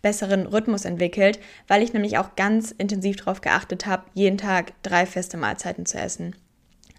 besseren 0.01 0.45
Rhythmus 0.45 0.86
entwickelt, 0.86 1.39
weil 1.68 1.81
ich 1.81 1.94
nämlich 1.94 2.18
auch 2.18 2.36
ganz 2.36 2.71
intensiv 2.71 3.18
darauf 3.18 3.42
geachtet 3.42 3.86
habe, 3.86 4.03
jeden 4.13 4.38
Tag 4.38 4.74
drei 4.83 5.06
feste 5.06 5.38
Mahlzeiten 5.38 5.86
zu 5.86 5.97
essen. 5.97 6.36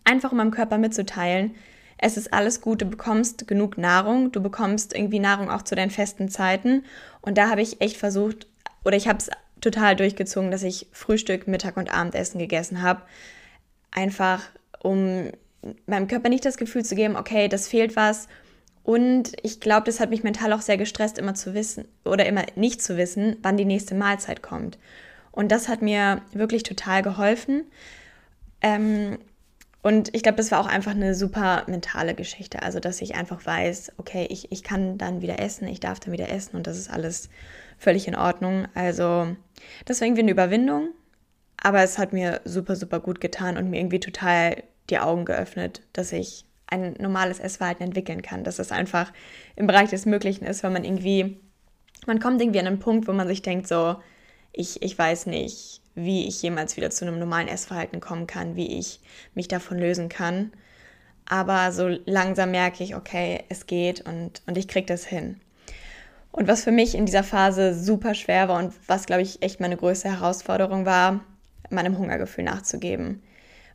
Einfach 0.05 0.33
um 0.33 0.39
meinem 0.39 0.51
Körper 0.51 0.79
mitzuteilen, 0.79 1.55
es 1.99 2.17
ist 2.17 2.33
alles 2.33 2.61
gut, 2.61 2.83
du 2.83 2.87
bekommst 2.87 3.49
genug 3.49 3.79
Nahrung, 3.79 4.33
du 4.33 4.43
bekommst 4.43 4.95
irgendwie 4.95 5.19
Nahrung 5.19 5.51
auch 5.51 5.63
zu 5.63 5.75
deinen 5.75 5.91
festen 5.91 6.29
Zeiten. 6.29 6.85
Und 7.23 7.39
da 7.39 7.49
habe 7.49 7.63
ich 7.63 7.81
echt 7.81 7.97
versucht, 7.97 8.47
oder 8.85 8.97
ich 8.97 9.09
habe 9.09 9.19
es 9.19 9.31
total 9.61 9.97
durchgezogen, 9.97 10.51
dass 10.51 10.63
ich 10.63 10.87
Frühstück, 10.93 11.49
Mittag 11.49 11.77
und 11.77 11.93
Abendessen 11.93 12.39
gegessen 12.39 12.83
habe. 12.83 13.03
Einfach, 13.91 14.43
um 14.81 15.31
meinem 15.87 16.07
Körper 16.07 16.29
nicht 16.29 16.45
das 16.45 16.59
Gefühl 16.59 16.85
zu 16.85 16.95
geben, 16.95 17.17
okay, 17.17 17.49
das 17.49 17.67
fehlt 17.67 17.97
was. 17.97 18.29
Und 18.85 19.33
ich 19.43 19.59
glaube, 19.59 19.87
das 19.87 19.99
hat 19.99 20.11
mich 20.11 20.23
mental 20.23 20.53
auch 20.53 20.61
sehr 20.61 20.77
gestresst, 20.77 21.19
immer 21.19 21.35
zu 21.35 21.55
wissen 21.55 21.87
oder 22.05 22.27
immer 22.27 22.45
nicht 22.55 22.83
zu 22.83 22.97
wissen, 22.97 23.37
wann 23.43 23.57
die 23.57 23.65
nächste 23.65 23.95
Mahlzeit 23.95 24.43
kommt. 24.43 24.79
Und 25.33 25.51
das 25.51 25.69
hat 25.69 25.83
mir 25.83 26.23
wirklich 26.33 26.63
total 26.63 27.03
geholfen. 27.03 27.65
Ähm, 28.61 29.19
und 29.87 30.13
ich 30.17 30.25
glaube, 30.25 30.39
das 30.39 30.51
war 30.51 30.59
auch 30.59 30.67
einfach 30.67 30.91
eine 30.91 31.15
super 31.15 31.63
mentale 31.69 32.17
Geschichte. 32.17 32.61
Also, 32.65 32.81
dass 32.81 33.01
ich 33.01 33.15
einfach 33.15 33.47
weiß, 33.47 33.93
okay, 33.99 34.27
ich, 34.31 34.51
ich 34.51 34.65
kann 34.65 34.99
dann 34.99 35.23
wieder 35.23 35.39
essen, 35.39 35.69
ich 35.69 35.79
darf 35.79 36.01
dann 36.01 36.13
wieder 36.13 36.29
essen 36.29 36.57
und 36.57 36.67
das 36.67 36.77
ist 36.77 36.91
alles 36.91 37.31
völlig 37.79 38.09
in 38.09 38.17
Ordnung. 38.17 38.67
Also, 38.75 39.37
das 39.85 40.01
war 40.01 40.09
irgendwie 40.09 40.23
eine 40.23 40.33
Überwindung, 40.33 40.89
aber 41.57 41.85
es 41.85 41.99
hat 41.99 42.13
mir 42.13 42.41
super, 42.45 42.75
super 42.75 42.99
gut 42.99 43.21
getan 43.21 43.57
und 43.57 43.71
mir 43.71 43.79
irgendwie 43.79 44.01
total 44.01 44.65
die 44.91 44.99
Augen 44.99 45.25
geöffnet, 45.25 45.83
dass 45.93 46.11
ich 46.11 46.47
ein 46.67 46.95
normales 46.99 47.39
Essverhalten 47.39 47.85
entwickeln 47.85 48.23
kann. 48.23 48.43
Dass 48.43 48.59
es 48.59 48.73
einfach 48.73 49.13
im 49.55 49.69
Bereich 49.69 49.91
des 49.91 50.05
Möglichen 50.05 50.47
ist, 50.47 50.65
wenn 50.65 50.73
man 50.73 50.83
irgendwie, 50.83 51.39
man 52.09 52.19
kommt 52.19 52.41
irgendwie 52.41 52.59
an 52.59 52.67
einen 52.67 52.81
Punkt, 52.81 53.07
wo 53.07 53.13
man 53.13 53.29
sich 53.29 53.41
denkt, 53.41 53.69
so, 53.69 53.95
ich, 54.51 54.83
ich 54.83 54.99
weiß 54.99 55.27
nicht, 55.27 55.81
wie 55.97 56.29
ich 56.29 56.41
jemals 56.43 56.77
wieder 56.77 56.91
zu 56.91 57.05
einem 57.05 57.19
normalen 57.19 57.49
Essverhalten 57.49 58.01
kommen 58.01 58.27
kann, 58.29 58.55
wie 58.55 58.79
ich 58.79 59.01
mich 59.35 59.49
davon 59.49 59.79
lösen 59.79 60.09
kann. 60.09 60.53
Aber 61.25 61.73
so 61.73 61.89
langsam 62.05 62.53
merke 62.53 62.85
ich, 62.85 62.95
okay, 62.95 63.45
es 63.49 63.67
geht 63.67 64.03
und, 64.03 64.43
und 64.47 64.57
ich 64.57 64.69
kriege 64.69 64.87
das 64.87 65.05
hin. 65.05 65.41
Und 66.31 66.47
was 66.49 66.63
für 66.63 66.71
mich 66.71 66.95
in 66.95 67.07
dieser 67.07 67.25
Phase 67.25 67.75
super 67.75 68.15
schwer 68.15 68.49
war 68.49 68.59
und 68.59 68.75
was, 68.87 69.07
glaube 69.07 69.23
ich, 69.23 69.43
echt 69.43 69.59
meine 69.59 69.77
größte 69.77 70.11
Herausforderung 70.11 70.85
war, 70.85 71.21
meinem 71.71 71.97
Hungergefühl 71.97 72.45
nachzugeben. 72.45 73.23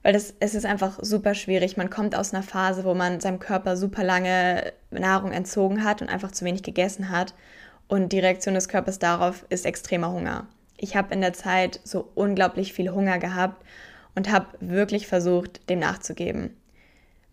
Weil 0.03 0.13
das, 0.13 0.35
es 0.39 0.53
ist 0.53 0.65
einfach 0.65 0.99
super 1.01 1.33
schwierig. 1.33 1.75
Man 1.75 1.89
kommt 1.89 2.15
aus 2.15 2.33
einer 2.33 2.43
Phase, 2.43 2.83
wo 2.83 2.93
man 2.93 3.19
seinem 3.19 3.39
Körper 3.39 3.75
super 3.75 4.03
lange 4.03 4.73
Nahrung 4.91 5.31
entzogen 5.31 5.83
hat 5.83 6.03
und 6.03 6.09
einfach 6.09 6.31
zu 6.31 6.45
wenig 6.45 6.61
gegessen 6.61 7.09
hat. 7.09 7.33
Und 7.87 8.13
die 8.13 8.19
Reaktion 8.19 8.53
des 8.53 8.69
Körpers 8.69 8.99
darauf 8.99 9.43
ist 9.49 9.65
extremer 9.65 10.11
Hunger 10.11 10.47
ich 10.81 10.95
habe 10.95 11.13
in 11.13 11.21
der 11.21 11.33
Zeit 11.33 11.79
so 11.83 12.09
unglaublich 12.15 12.73
viel 12.73 12.91
Hunger 12.91 13.19
gehabt 13.19 13.63
und 14.15 14.31
habe 14.31 14.47
wirklich 14.59 15.07
versucht, 15.07 15.69
dem 15.69 15.79
nachzugeben. 15.79 16.57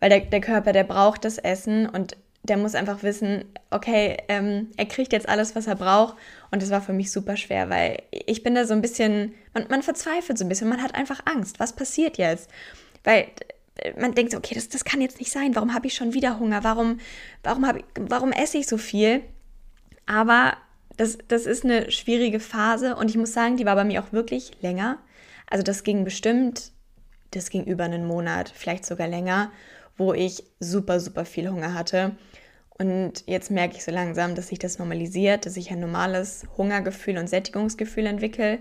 Weil 0.01 0.11
der, 0.11 0.21
der 0.21 0.41
Körper, 0.41 0.73
der 0.73 0.85
braucht 0.85 1.25
das 1.25 1.39
Essen 1.39 1.89
und 1.89 2.17
der 2.43 2.57
muss 2.57 2.75
einfach 2.75 3.03
wissen, 3.03 3.45
okay, 3.71 4.19
ähm, 4.29 4.69
er 4.77 4.87
kriegt 4.87 5.13
jetzt 5.13 5.29
alles, 5.29 5.57
was 5.57 5.67
er 5.67 5.75
braucht. 5.75 6.17
Und 6.51 6.63
das 6.63 6.71
war 6.71 6.81
für 6.81 6.93
mich 6.93 7.11
super 7.11 7.37
schwer, 7.37 7.69
weil 7.69 8.03
ich 8.11 8.43
bin 8.43 8.55
da 8.55 8.65
so 8.65 8.75
ein 8.75 8.83
bisschen, 8.83 9.35
man, 9.55 9.67
man 9.69 9.83
verzweifelt 9.83 10.39
so 10.39 10.45
ein 10.45 10.49
bisschen, 10.49 10.69
man 10.69 10.83
hat 10.83 10.95
einfach 10.95 11.21
Angst. 11.25 11.59
Was 11.59 11.75
passiert 11.75 12.17
jetzt? 12.17 12.51
Weil 13.03 13.29
äh, 13.77 13.99
man 13.99 14.15
denkt 14.15 14.35
okay, 14.35 14.55
das, 14.55 14.69
das 14.69 14.85
kann 14.85 15.01
jetzt 15.01 15.19
nicht 15.19 15.33
sein. 15.33 15.57
Warum 15.57 15.75
habe 15.75 15.87
ich 15.87 15.95
schon 15.95 16.15
wieder 16.15 16.39
Hunger? 16.39 16.63
Warum, 16.65 17.01
warum, 17.43 17.65
ich, 17.77 17.85
warum 17.99 18.33
esse 18.33 18.59
ich 18.59 18.69
so 18.69 18.77
viel? 18.77 19.23
Aber 20.07 20.57
das, 20.99 21.17
das 21.29 21.47
ist 21.47 21.65
eine 21.65 21.91
schwierige 21.91 22.41
Phase 22.41 22.97
und 22.97 23.09
ich 23.09 23.17
muss 23.17 23.33
sagen, 23.33 23.57
die 23.57 23.65
war 23.65 23.77
bei 23.77 23.85
mir 23.85 24.03
auch 24.03 24.13
wirklich 24.13 24.53
länger. 24.61 24.99
Also 25.49 25.63
das 25.63 25.85
ging 25.85 26.05
bestimmt, 26.05 26.73
das 27.31 27.49
ging 27.49 27.65
über 27.65 27.85
einen 27.85 28.07
Monat, 28.07 28.53
vielleicht 28.55 28.85
sogar 28.85 29.09
länger, 29.09 29.51
wo 29.97 30.13
ich 30.13 30.45
super, 30.61 31.01
super 31.01 31.25
viel 31.25 31.49
Hunger 31.49 31.73
hatte. 31.73 32.17
Und 32.79 33.25
jetzt 33.27 33.51
merke 33.51 33.77
ich 33.77 33.85
so 33.85 33.91
langsam, 33.91 34.35
dass 34.35 34.49
sich 34.49 34.59
das 34.59 34.79
normalisiert, 34.79 35.47
dass 35.47 35.57
ich 35.57 35.71
ein 35.71 35.81
normales 35.81 36.47
Hungergefühl 36.57 37.19
und 37.19 37.29
Sättigungsgefühl 37.29 38.07
entwickle. 38.07 38.59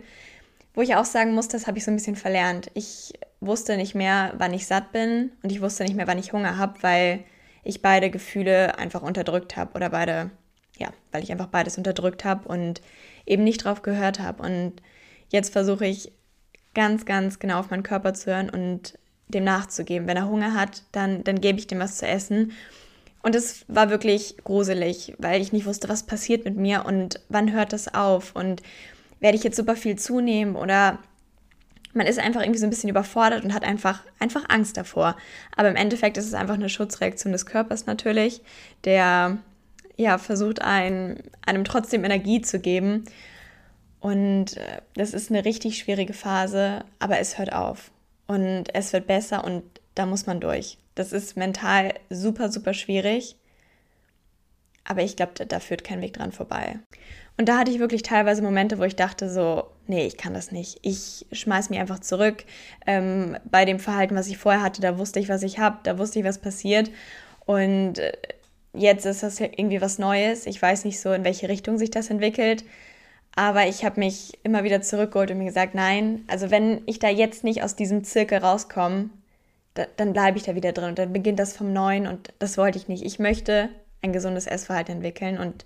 Wo 0.74 0.82
ich 0.82 0.96
auch 0.96 1.06
sagen 1.06 1.34
muss, 1.34 1.48
das 1.48 1.68
habe 1.68 1.78
ich 1.78 1.86
so 1.86 1.92
ein 1.92 1.98
bisschen 1.98 2.16
verlernt. 2.16 2.72
Ich 2.74 3.14
wusste 3.40 3.78
nicht 3.78 3.96
mehr, 3.96 4.34
wann 4.38 4.54
ich 4.54 4.68
satt 4.68 4.92
bin 4.92 5.32
und 5.44 5.52
ich 5.52 5.62
wusste 5.62 5.84
nicht 5.84 5.96
mehr, 5.96 6.08
wann 6.08 6.20
ich 6.20 6.34
Hunger 6.34 6.58
habe, 6.58 6.82
weil 6.82 7.24
ich 7.64 7.82
beide 7.82 8.10
Gefühle 8.10 8.78
einfach 8.78 9.02
unterdrückt 9.02 9.56
habe 9.56 9.74
oder 9.74 9.90
beide, 9.90 10.32
ja, 10.78 10.90
weil 11.12 11.24
ich 11.24 11.32
einfach 11.32 11.48
beides 11.48 11.78
unterdrückt 11.78 12.26
habe 12.26 12.48
und 12.48 12.82
eben 13.26 13.44
nicht 13.44 13.64
drauf 13.64 13.82
gehört 13.82 14.20
habe. 14.20 14.44
Und 14.44 14.74
jetzt 15.30 15.52
versuche 15.52 15.86
ich 15.86 16.12
ganz, 16.74 17.06
ganz 17.06 17.40
genau 17.40 17.60
auf 17.60 17.70
meinen 17.70 17.84
Körper 17.84 18.14
zu 18.14 18.32
hören 18.32 18.50
und 18.50 18.98
dem 19.28 19.44
nachzugeben. 19.44 20.08
Wenn 20.08 20.18
er 20.18 20.30
Hunger 20.30 20.54
hat, 20.54 20.84
dann, 20.92 21.24
dann 21.24 21.42
gebe 21.42 21.60
ich 21.60 21.68
dem 21.68 21.80
was 21.80 21.98
zu 21.98 22.08
essen. 22.08 22.54
Und 23.24 23.36
es 23.36 23.66
war 23.68 23.90
wirklich 23.90 24.38
gruselig, 24.44 25.14
weil 25.18 25.42
ich 25.42 25.52
nicht 25.52 25.66
wusste, 25.66 25.90
was 25.90 26.04
passiert 26.04 26.46
mit 26.46 26.56
mir 26.56 26.86
und 26.86 27.20
wann 27.30 27.52
hört 27.52 27.74
das 27.74 27.94
auf 27.94 28.36
und 28.36 28.62
werde 29.20 29.38
ich 29.38 29.44
jetzt 29.44 29.58
super 29.58 29.76
viel 29.76 29.98
zunehmen 29.98 30.56
oder 30.56 31.00
man 31.94 32.08
ist 32.08 32.20
einfach 32.20 32.42
irgendwie 32.42 32.60
so 32.60 32.68
ein 32.68 32.70
bisschen 32.70 32.90
überfordert 32.90 33.44
und 33.44 33.54
hat 33.54 33.64
einfach, 33.64 34.04
einfach 34.20 34.46
Angst 34.50 34.78
davor. 34.78 35.18
Aber 35.56 35.70
im 35.70 35.76
Endeffekt 35.76 36.18
ist 36.18 36.28
es 36.28 36.34
einfach 36.36 36.54
eine 36.54 36.70
Schutzreaktion 36.70 37.34
des 37.34 37.46
Körpers 37.46 37.88
natürlich, 37.88 38.42
der 38.84 39.40
ja 39.98 40.18
versucht, 40.18 40.62
ein, 40.62 41.22
einem 41.46 41.66
trotzdem 41.66 42.06
Energie 42.06 42.42
zu 42.42 42.60
geben. 42.60 43.04
Und 44.00 44.58
äh, 44.58 44.82
das 44.94 45.14
ist 45.14 45.30
eine 45.30 45.44
richtig 45.44 45.78
schwierige 45.78 46.14
Phase, 46.14 46.86
aber 47.00 47.20
es 47.20 47.38
hört 47.38 47.52
auf. 47.52 47.92
Und 48.28 48.66
es 48.74 48.94
wird 48.94 49.08
besser 49.08 49.44
und 49.44 49.64
da 49.96 50.06
muss 50.06 50.28
man 50.28 50.40
durch. 50.40 50.78
Das 50.96 51.12
ist 51.12 51.36
mental 51.36 51.94
super, 52.10 52.52
super 52.52 52.74
schwierig. 52.74 53.36
Aber 54.84 55.02
ich 55.02 55.16
glaube, 55.16 55.34
da, 55.36 55.46
da, 55.46 55.60
führt 55.60 55.84
kein 55.84 56.02
Weg 56.02 56.14
dran 56.14 56.32
vorbei. 56.32 56.80
Und 57.38 57.50
da 57.50 57.58
hatte 57.58 57.72
ich 57.72 57.80
wirklich 57.80 58.04
teilweise 58.04 58.42
Momente, 58.42 58.80
wo 58.80 58.84
ich 58.84 58.96
dachte 58.96 59.30
so, 59.30 59.66
nee, 59.86 60.08
ich 60.08 60.18
kann 60.18 60.34
das 60.34 60.52
nicht. 60.52 60.80
Ich 60.82 61.26
schmeiß 61.32 61.70
mich 61.70 61.80
einfach 61.80 62.00
zurück. 62.00 62.46
Ähm, 62.86 63.38
bei 63.46 63.66
dem 63.66 63.80
Verhalten, 63.80 64.16
was 64.16 64.28
ich 64.28 64.38
vorher 64.38 64.64
hatte, 64.64 64.82
da 64.82 64.98
wusste 64.98 65.20
ich, 65.20 65.30
was 65.30 65.44
ich 65.44 65.60
habe, 65.60 65.80
da 65.84 65.98
wusste 65.98 66.20
ich, 66.20 66.26
was 66.26 66.40
passiert. 66.40 66.90
Und 67.46 68.00
äh, 68.00 68.14
jetzt 68.78 69.06
ist 69.06 69.24
das 69.24 69.40
irgendwie 69.40 69.82
was 69.82 70.00
Neues. 70.00 70.46
Ich 70.46 70.62
weiß 70.62 70.86
nicht 70.86 71.00
so, 71.00 71.12
in 71.14 71.24
welche 71.24 71.50
Richtung 71.50 71.78
sich 71.78 71.92
das 71.92 72.10
entwickelt. 72.10 72.64
Aber 73.36 73.68
ich 73.68 73.86
habe 73.86 74.00
mich 74.00 74.40
immer 74.44 74.64
wieder 74.64 74.82
zurückgeholt 74.82 75.32
und 75.32 75.38
mir 75.38 75.46
gesagt, 75.46 75.76
nein, 75.76 76.24
also 76.28 76.50
wenn 76.50 76.82
ich 76.88 77.00
da 77.00 77.10
jetzt 77.10 77.44
nicht 77.44 77.64
aus 77.64 77.76
diesem 77.76 78.04
Zirkel 78.04 78.40
rauskomme, 78.40 79.12
da, 79.76 79.86
dann 79.96 80.14
bleibe 80.14 80.38
ich 80.38 80.44
da 80.44 80.56
wieder 80.56 80.72
drin 80.72 80.90
und 80.90 81.00
dann 81.00 81.14
beginnt 81.14 81.40
das 81.40 81.56
vom 81.56 81.72
Neuen 81.72 82.08
und 82.08 82.34
das 82.40 82.58
wollte 82.58 82.80
ich 82.80 82.88
nicht. 82.88 83.06
Ich 83.06 83.20
möchte 83.20 83.70
ein 84.02 84.12
gesundes 84.14 84.48
Essverhalten 84.48 84.96
entwickeln 84.96 85.38
und 85.38 85.66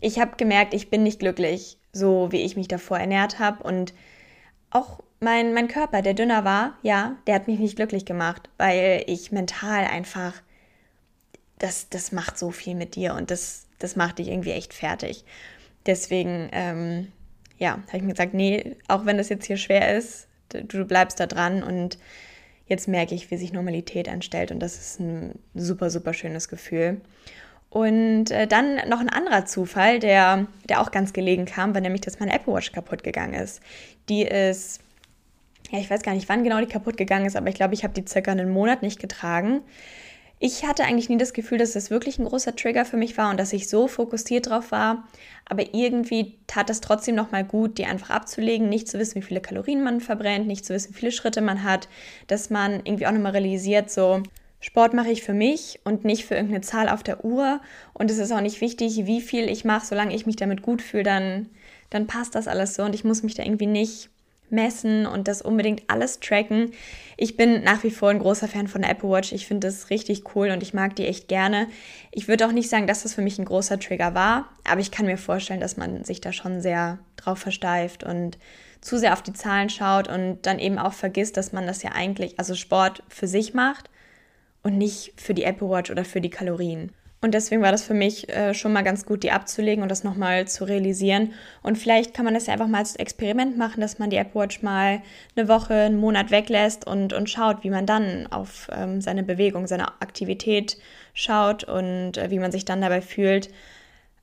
ich 0.00 0.20
habe 0.20 0.36
gemerkt, 0.36 0.74
ich 0.74 0.90
bin 0.90 1.02
nicht 1.02 1.18
glücklich, 1.18 1.78
so 1.92 2.30
wie 2.30 2.42
ich 2.42 2.56
mich 2.56 2.68
davor 2.68 2.98
ernährt 2.98 3.38
habe 3.38 3.62
und 3.64 3.92
auch 4.70 5.00
mein, 5.20 5.54
mein 5.54 5.68
Körper, 5.68 6.02
der 6.02 6.14
dünner 6.14 6.44
war, 6.44 6.78
ja, 6.82 7.16
der 7.26 7.34
hat 7.34 7.48
mich 7.48 7.58
nicht 7.58 7.76
glücklich 7.76 8.04
gemacht, 8.04 8.48
weil 8.58 9.02
ich 9.06 9.32
mental 9.32 9.84
einfach, 9.84 10.34
das, 11.58 11.88
das 11.88 12.12
macht 12.12 12.38
so 12.38 12.50
viel 12.50 12.74
mit 12.74 12.94
dir 12.94 13.14
und 13.14 13.30
das, 13.30 13.66
das 13.78 13.96
macht 13.96 14.18
dich 14.18 14.28
irgendwie 14.28 14.52
echt 14.52 14.74
fertig. 14.74 15.24
Deswegen, 15.86 16.48
ähm, 16.52 17.12
ja, 17.58 17.78
habe 17.88 17.96
ich 17.96 18.02
mir 18.02 18.12
gesagt, 18.12 18.34
nee, 18.34 18.76
auch 18.88 19.06
wenn 19.06 19.16
das 19.16 19.28
jetzt 19.28 19.46
hier 19.46 19.56
schwer 19.56 19.96
ist, 19.96 20.26
du, 20.50 20.64
du 20.64 20.84
bleibst 20.84 21.20
da 21.20 21.26
dran 21.26 21.62
und 21.62 21.98
jetzt 22.66 22.88
merke 22.88 23.14
ich, 23.14 23.30
wie 23.30 23.36
sich 23.36 23.52
Normalität 23.52 24.08
anstellt 24.08 24.50
und 24.50 24.60
das 24.60 24.76
ist 24.76 25.00
ein 25.00 25.38
super, 25.54 25.90
super 25.90 26.12
schönes 26.12 26.48
Gefühl. 26.48 27.00
Und 27.70 28.30
äh, 28.30 28.46
dann 28.46 28.76
noch 28.88 29.00
ein 29.00 29.08
anderer 29.08 29.44
Zufall, 29.44 29.98
der, 29.98 30.46
der 30.68 30.80
auch 30.80 30.90
ganz 30.90 31.12
gelegen 31.12 31.44
kam, 31.44 31.74
war 31.74 31.80
nämlich, 31.80 32.00
dass 32.00 32.20
meine 32.20 32.32
Apple 32.32 32.54
Watch 32.54 32.72
kaputt 32.72 33.02
gegangen 33.02 33.34
ist. 33.34 33.60
Die 34.08 34.22
ist, 34.22 34.80
ja, 35.70 35.78
ich 35.78 35.90
weiß 35.90 36.02
gar 36.02 36.14
nicht, 36.14 36.28
wann 36.28 36.44
genau 36.44 36.60
die 36.60 36.66
kaputt 36.66 36.96
gegangen 36.96 37.26
ist, 37.26 37.36
aber 37.36 37.48
ich 37.48 37.56
glaube, 37.56 37.74
ich 37.74 37.84
habe 37.84 37.92
die 37.92 38.06
circa 38.06 38.30
einen 38.30 38.50
Monat 38.50 38.82
nicht 38.82 39.00
getragen. 39.00 39.62
Ich 40.38 40.66
hatte 40.66 40.84
eigentlich 40.84 41.08
nie 41.08 41.16
das 41.16 41.32
Gefühl, 41.32 41.56
dass 41.56 41.72
das 41.72 41.90
wirklich 41.90 42.18
ein 42.18 42.26
großer 42.26 42.54
Trigger 42.54 42.84
für 42.84 42.98
mich 42.98 43.16
war 43.16 43.30
und 43.30 43.40
dass 43.40 43.54
ich 43.54 43.68
so 43.68 43.88
fokussiert 43.88 44.48
drauf 44.48 44.70
war. 44.70 45.08
Aber 45.46 45.74
irgendwie 45.74 46.38
tat 46.46 46.68
es 46.68 46.82
trotzdem 46.82 47.14
nochmal 47.14 47.42
gut, 47.44 47.78
die 47.78 47.86
einfach 47.86 48.10
abzulegen, 48.10 48.68
nicht 48.68 48.86
zu 48.86 48.98
wissen, 48.98 49.16
wie 49.16 49.26
viele 49.26 49.40
Kalorien 49.40 49.82
man 49.82 50.00
verbrennt, 50.00 50.46
nicht 50.46 50.66
zu 50.66 50.74
wissen, 50.74 50.94
wie 50.94 50.98
viele 50.98 51.12
Schritte 51.12 51.40
man 51.40 51.62
hat, 51.62 51.88
dass 52.26 52.50
man 52.50 52.82
irgendwie 52.84 53.06
auch 53.06 53.12
nochmal 53.12 53.32
realisiert, 53.32 53.90
so, 53.90 54.22
Sport 54.60 54.94
mache 54.94 55.10
ich 55.10 55.22
für 55.22 55.34
mich 55.34 55.80
und 55.84 56.04
nicht 56.04 56.24
für 56.24 56.34
irgendeine 56.34 56.62
Zahl 56.62 56.88
auf 56.88 57.02
der 57.02 57.24
Uhr. 57.24 57.60
Und 57.94 58.10
es 58.10 58.18
ist 58.18 58.32
auch 58.32 58.40
nicht 58.40 58.60
wichtig, 58.60 59.06
wie 59.06 59.20
viel 59.20 59.48
ich 59.48 59.64
mache, 59.64 59.86
solange 59.86 60.14
ich 60.14 60.26
mich 60.26 60.36
damit 60.36 60.60
gut 60.60 60.82
fühle, 60.82 61.04
dann, 61.04 61.48
dann 61.90 62.06
passt 62.06 62.34
das 62.34 62.48
alles 62.48 62.74
so 62.74 62.82
und 62.82 62.94
ich 62.94 63.04
muss 63.04 63.22
mich 63.22 63.34
da 63.34 63.42
irgendwie 63.42 63.66
nicht 63.66 64.10
messen 64.50 65.06
und 65.06 65.28
das 65.28 65.42
unbedingt 65.42 65.82
alles 65.88 66.20
tracken. 66.20 66.72
Ich 67.16 67.36
bin 67.36 67.62
nach 67.64 67.82
wie 67.82 67.90
vor 67.90 68.10
ein 68.10 68.18
großer 68.18 68.48
Fan 68.48 68.68
von 68.68 68.82
der 68.82 68.90
Apple 68.90 69.08
Watch. 69.08 69.32
Ich 69.32 69.46
finde 69.46 69.66
das 69.66 69.90
richtig 69.90 70.34
cool 70.34 70.50
und 70.50 70.62
ich 70.62 70.74
mag 70.74 70.96
die 70.96 71.06
echt 71.06 71.28
gerne. 71.28 71.68
Ich 72.12 72.28
würde 72.28 72.46
auch 72.46 72.52
nicht 72.52 72.68
sagen, 72.68 72.86
dass 72.86 73.02
das 73.02 73.14
für 73.14 73.22
mich 73.22 73.38
ein 73.38 73.44
großer 73.44 73.78
Trigger 73.78 74.14
war, 74.14 74.48
aber 74.64 74.80
ich 74.80 74.90
kann 74.90 75.06
mir 75.06 75.18
vorstellen, 75.18 75.60
dass 75.60 75.76
man 75.76 76.04
sich 76.04 76.20
da 76.20 76.32
schon 76.32 76.60
sehr 76.60 76.98
drauf 77.16 77.38
versteift 77.38 78.04
und 78.04 78.38
zu 78.80 78.98
sehr 78.98 79.12
auf 79.12 79.22
die 79.22 79.32
Zahlen 79.32 79.68
schaut 79.68 80.08
und 80.08 80.38
dann 80.42 80.58
eben 80.58 80.78
auch 80.78 80.92
vergisst, 80.92 81.36
dass 81.36 81.52
man 81.52 81.66
das 81.66 81.82
ja 81.82 81.92
eigentlich, 81.92 82.38
also 82.38 82.54
Sport 82.54 83.02
für 83.08 83.26
sich 83.26 83.54
macht 83.54 83.90
und 84.62 84.78
nicht 84.78 85.14
für 85.16 85.34
die 85.34 85.44
Apple 85.44 85.68
Watch 85.68 85.90
oder 85.90 86.04
für 86.04 86.20
die 86.20 86.30
Kalorien. 86.30 86.92
Und 87.26 87.32
deswegen 87.32 87.60
war 87.60 87.72
das 87.72 87.82
für 87.82 87.92
mich 87.92 88.28
äh, 88.28 88.54
schon 88.54 88.72
mal 88.72 88.84
ganz 88.84 89.04
gut, 89.04 89.24
die 89.24 89.32
abzulegen 89.32 89.82
und 89.82 89.88
das 89.88 90.04
nochmal 90.04 90.46
zu 90.46 90.62
realisieren. 90.62 91.32
Und 91.60 91.76
vielleicht 91.76 92.14
kann 92.14 92.24
man 92.24 92.34
das 92.34 92.46
ja 92.46 92.52
einfach 92.52 92.68
mal 92.68 92.78
als 92.78 92.94
Experiment 92.94 93.58
machen, 93.58 93.80
dass 93.80 93.98
man 93.98 94.10
die 94.10 94.16
Apple 94.16 94.42
Watch 94.42 94.62
mal 94.62 95.02
eine 95.34 95.48
Woche, 95.48 95.74
einen 95.74 95.98
Monat 95.98 96.30
weglässt 96.30 96.86
und, 96.86 97.12
und 97.12 97.28
schaut, 97.28 97.64
wie 97.64 97.70
man 97.70 97.84
dann 97.84 98.28
auf 98.28 98.68
ähm, 98.70 99.00
seine 99.00 99.24
Bewegung, 99.24 99.66
seine 99.66 99.88
Aktivität 100.00 100.78
schaut 101.14 101.64
und 101.64 102.16
äh, 102.16 102.30
wie 102.30 102.38
man 102.38 102.52
sich 102.52 102.64
dann 102.64 102.80
dabei 102.80 103.00
fühlt. 103.00 103.50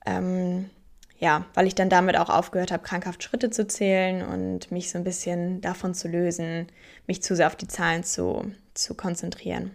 Ähm, 0.06 0.70
ja, 1.18 1.44
weil 1.52 1.66
ich 1.66 1.74
dann 1.74 1.90
damit 1.90 2.16
auch 2.16 2.30
aufgehört 2.30 2.72
habe, 2.72 2.84
krankhaft 2.84 3.22
Schritte 3.22 3.50
zu 3.50 3.66
zählen 3.66 4.22
und 4.26 4.72
mich 4.72 4.90
so 4.90 4.96
ein 4.96 5.04
bisschen 5.04 5.60
davon 5.60 5.92
zu 5.92 6.08
lösen, 6.08 6.68
mich 7.06 7.22
zu 7.22 7.36
sehr 7.36 7.48
auf 7.48 7.56
die 7.56 7.68
Zahlen 7.68 8.02
zu, 8.02 8.50
zu 8.72 8.94
konzentrieren. 8.94 9.72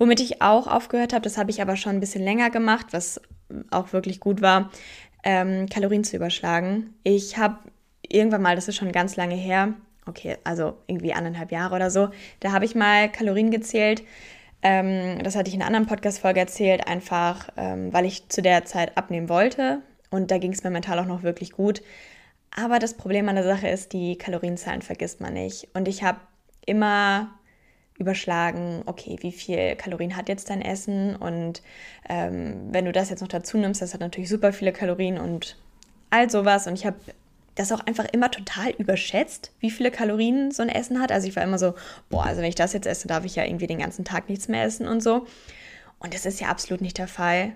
Womit 0.00 0.20
ich 0.20 0.40
auch 0.40 0.66
aufgehört 0.66 1.12
habe, 1.12 1.24
das 1.24 1.36
habe 1.36 1.50
ich 1.50 1.60
aber 1.60 1.76
schon 1.76 1.96
ein 1.96 2.00
bisschen 2.00 2.24
länger 2.24 2.48
gemacht, 2.48 2.86
was 2.92 3.20
auch 3.70 3.92
wirklich 3.92 4.18
gut 4.18 4.40
war, 4.40 4.70
ähm, 5.24 5.68
Kalorien 5.68 6.04
zu 6.04 6.16
überschlagen. 6.16 6.94
Ich 7.02 7.36
habe 7.36 7.58
irgendwann 8.08 8.40
mal, 8.40 8.56
das 8.56 8.66
ist 8.66 8.76
schon 8.76 8.92
ganz 8.92 9.16
lange 9.16 9.34
her, 9.34 9.74
okay, 10.06 10.38
also 10.42 10.78
irgendwie 10.86 11.12
anderthalb 11.12 11.52
Jahre 11.52 11.76
oder 11.76 11.90
so, 11.90 12.08
da 12.40 12.50
habe 12.50 12.64
ich 12.64 12.74
mal 12.74 13.12
Kalorien 13.12 13.50
gezählt. 13.50 14.02
Ähm, 14.62 15.22
das 15.22 15.36
hatte 15.36 15.48
ich 15.48 15.54
in 15.54 15.60
einer 15.60 15.66
anderen 15.66 15.86
Podcast-Folge 15.86 16.40
erzählt, 16.40 16.86
einfach 16.86 17.50
ähm, 17.58 17.92
weil 17.92 18.06
ich 18.06 18.26
zu 18.30 18.40
der 18.40 18.64
Zeit 18.64 18.96
abnehmen 18.96 19.28
wollte. 19.28 19.82
Und 20.10 20.30
da 20.30 20.38
ging 20.38 20.54
es 20.54 20.64
mir 20.64 20.70
mental 20.70 20.98
auch 20.98 21.04
noch 21.04 21.22
wirklich 21.22 21.52
gut. 21.52 21.82
Aber 22.56 22.78
das 22.78 22.94
Problem 22.94 23.28
an 23.28 23.34
der 23.34 23.44
Sache 23.44 23.68
ist, 23.68 23.92
die 23.92 24.16
Kalorienzahlen 24.16 24.80
vergisst 24.80 25.20
man 25.20 25.34
nicht. 25.34 25.68
Und 25.74 25.88
ich 25.88 26.02
habe 26.02 26.20
immer 26.64 27.38
überschlagen, 28.00 28.82
okay, 28.86 29.16
wie 29.20 29.32
viel 29.32 29.76
Kalorien 29.76 30.16
hat 30.16 30.28
jetzt 30.28 30.50
dein 30.50 30.62
Essen 30.62 31.14
und 31.16 31.62
ähm, 32.08 32.68
wenn 32.70 32.86
du 32.86 32.92
das 32.92 33.10
jetzt 33.10 33.20
noch 33.20 33.28
dazu 33.28 33.58
nimmst, 33.58 33.82
das 33.82 33.94
hat 33.94 34.00
natürlich 34.00 34.28
super 34.28 34.52
viele 34.52 34.72
Kalorien 34.72 35.18
und 35.18 35.56
all 36.10 36.28
sowas 36.30 36.66
und 36.66 36.74
ich 36.74 36.86
habe 36.86 36.96
das 37.54 37.72
auch 37.72 37.80
einfach 37.80 38.06
immer 38.12 38.30
total 38.30 38.70
überschätzt, 38.70 39.52
wie 39.60 39.70
viele 39.70 39.90
Kalorien 39.90 40.50
so 40.50 40.62
ein 40.62 40.68
Essen 40.68 41.00
hat. 41.00 41.12
Also 41.12 41.28
ich 41.28 41.36
war 41.36 41.42
immer 41.42 41.58
so, 41.58 41.74
boah, 42.08 42.24
also 42.24 42.40
wenn 42.40 42.48
ich 42.48 42.54
das 42.54 42.72
jetzt 42.72 42.86
esse, 42.86 43.06
darf 43.06 43.24
ich 43.24 43.36
ja 43.36 43.44
irgendwie 43.44 43.66
den 43.66 43.80
ganzen 43.80 44.04
Tag 44.04 44.28
nichts 44.28 44.48
mehr 44.48 44.64
essen 44.64 44.88
und 44.88 45.02
so. 45.02 45.26
Und 45.98 46.14
das 46.14 46.26
ist 46.26 46.40
ja 46.40 46.48
absolut 46.48 46.80
nicht 46.80 46.96
der 46.96 47.08
Fall. 47.08 47.52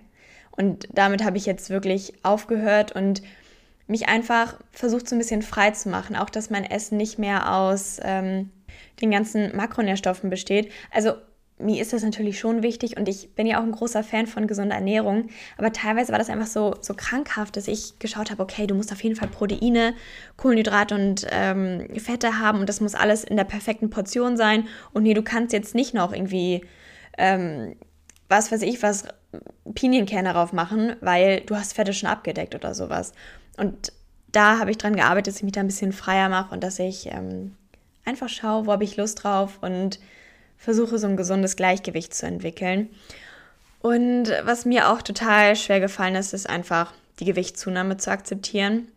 Und 0.50 0.88
damit 0.92 1.24
habe 1.24 1.36
ich 1.38 1.46
jetzt 1.46 1.70
wirklich 1.70 2.12
aufgehört 2.22 2.92
und 2.92 3.22
mich 3.86 4.08
einfach 4.08 4.58
versucht, 4.72 5.08
so 5.08 5.16
ein 5.16 5.18
bisschen 5.18 5.42
frei 5.42 5.70
zu 5.70 5.88
machen. 5.88 6.16
Auch, 6.16 6.30
dass 6.30 6.50
mein 6.50 6.64
Essen 6.64 6.96
nicht 6.96 7.18
mehr 7.18 7.54
aus 7.54 7.98
ähm, 8.02 8.50
den 9.00 9.10
ganzen 9.10 9.54
Makronährstoffen 9.56 10.30
besteht. 10.30 10.70
Also 10.90 11.14
mir 11.58 11.80
ist 11.80 11.92
das 11.92 12.02
natürlich 12.02 12.38
schon 12.38 12.62
wichtig 12.62 12.96
und 12.96 13.08
ich 13.08 13.34
bin 13.34 13.46
ja 13.46 13.58
auch 13.58 13.62
ein 13.62 13.72
großer 13.72 14.02
Fan 14.02 14.26
von 14.26 14.46
gesunder 14.46 14.74
Ernährung, 14.74 15.28
aber 15.56 15.72
teilweise 15.72 16.10
war 16.10 16.18
das 16.18 16.28
einfach 16.28 16.48
so, 16.48 16.74
so 16.80 16.94
krankhaft, 16.94 17.56
dass 17.56 17.68
ich 17.68 17.98
geschaut 18.00 18.30
habe, 18.30 18.42
okay, 18.42 18.66
du 18.66 18.74
musst 18.74 18.90
auf 18.90 19.02
jeden 19.02 19.14
Fall 19.14 19.28
Proteine, 19.28 19.94
Kohlenhydrate 20.36 20.94
und 20.96 21.26
ähm, 21.30 21.86
Fette 21.96 22.40
haben 22.40 22.60
und 22.60 22.68
das 22.68 22.80
muss 22.80 22.94
alles 22.96 23.22
in 23.22 23.36
der 23.36 23.44
perfekten 23.44 23.88
Portion 23.88 24.36
sein 24.36 24.66
und 24.92 25.04
nee, 25.04 25.14
du 25.14 25.22
kannst 25.22 25.52
jetzt 25.52 25.76
nicht 25.76 25.94
noch 25.94 26.12
irgendwie, 26.12 26.64
ähm, 27.18 27.76
was 28.28 28.50
weiß 28.50 28.62
ich, 28.62 28.82
was 28.82 29.04
Pinienkerne 29.74 30.32
drauf 30.32 30.52
machen, 30.52 30.96
weil 31.00 31.40
du 31.42 31.54
hast 31.54 31.74
Fette 31.74 31.92
schon 31.92 32.08
abgedeckt 32.08 32.54
oder 32.54 32.74
sowas. 32.74 33.12
Und 33.56 33.92
da 34.32 34.58
habe 34.58 34.70
ich 34.70 34.78
dran 34.78 34.96
gearbeitet, 34.96 35.28
dass 35.28 35.36
ich 35.36 35.42
mich 35.44 35.52
da 35.52 35.60
ein 35.60 35.68
bisschen 35.68 35.92
freier 35.92 36.28
mache 36.28 36.52
und 36.52 36.64
dass 36.64 36.78
ich 36.78 37.06
ähm, 37.06 37.54
einfach 38.04 38.28
schaue, 38.28 38.66
wo 38.66 38.72
habe 38.72 38.84
ich 38.84 38.96
Lust 38.96 39.24
drauf 39.24 39.58
und 39.60 39.98
versuche 40.58 40.98
so 40.98 41.06
ein 41.06 41.16
gesundes 41.16 41.56
Gleichgewicht 41.56 42.14
zu 42.14 42.26
entwickeln. 42.26 42.90
Und 43.80 44.30
was 44.44 44.64
mir 44.64 44.90
auch 44.90 45.02
total 45.02 45.56
schwer 45.56 45.80
gefallen 45.80 46.14
ist, 46.14 46.32
ist 46.32 46.48
einfach 46.48 46.94
die 47.20 47.26
Gewichtszunahme 47.26 47.96
zu 47.98 48.10
akzeptieren. 48.10 48.88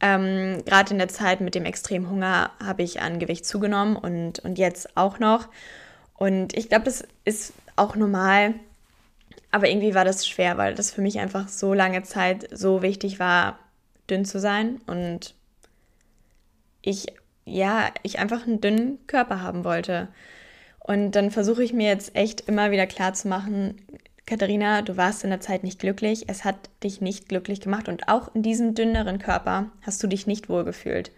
Ähm, 0.00 0.62
Gerade 0.64 0.92
in 0.92 0.98
der 0.98 1.08
Zeit 1.08 1.40
mit 1.40 1.54
dem 1.54 1.64
extremen 1.64 2.08
Hunger 2.10 2.50
habe 2.64 2.82
ich 2.82 3.00
an 3.00 3.18
Gewicht 3.18 3.46
zugenommen 3.46 3.96
und, 3.96 4.40
und 4.40 4.58
jetzt 4.58 4.96
auch 4.96 5.18
noch. 5.18 5.48
Und 6.14 6.56
ich 6.56 6.68
glaube, 6.68 6.84
das 6.84 7.04
ist 7.24 7.52
auch 7.76 7.94
normal. 7.94 8.54
Aber 9.50 9.68
irgendwie 9.68 9.94
war 9.94 10.04
das 10.04 10.26
schwer, 10.26 10.58
weil 10.58 10.74
das 10.74 10.90
für 10.90 11.00
mich 11.00 11.18
einfach 11.20 11.48
so 11.48 11.72
lange 11.72 12.02
Zeit 12.02 12.48
so 12.52 12.82
wichtig 12.82 13.18
war, 13.18 13.58
dünn 14.10 14.24
zu 14.24 14.40
sein. 14.40 14.80
Und 14.86 15.34
ich, 16.82 17.06
ja, 17.48 17.90
ich 18.02 18.18
einfach 18.18 18.46
einen 18.46 18.60
dünnen 18.60 18.98
Körper 19.06 19.42
haben 19.42 19.64
wollte. 19.64 20.08
Und 20.78 21.12
dann 21.12 21.30
versuche 21.30 21.62
ich 21.62 21.72
mir 21.72 21.88
jetzt 21.88 22.16
echt 22.16 22.42
immer 22.48 22.70
wieder 22.70 22.86
klar 22.86 23.12
zu 23.12 23.28
machen, 23.28 23.76
Katharina, 24.28 24.82
du 24.82 24.98
warst 24.98 25.24
in 25.24 25.30
der 25.30 25.40
Zeit 25.40 25.64
nicht 25.64 25.80
glücklich, 25.80 26.24
es 26.28 26.44
hat 26.44 26.68
dich 26.84 27.00
nicht 27.00 27.30
glücklich 27.30 27.60
gemacht 27.60 27.88
und 27.88 28.08
auch 28.08 28.34
in 28.34 28.42
diesem 28.42 28.74
dünneren 28.74 29.18
Körper 29.18 29.70
hast 29.80 30.02
du 30.02 30.06
dich 30.06 30.26
nicht 30.26 30.50
wohlgefühlt. 30.50 31.12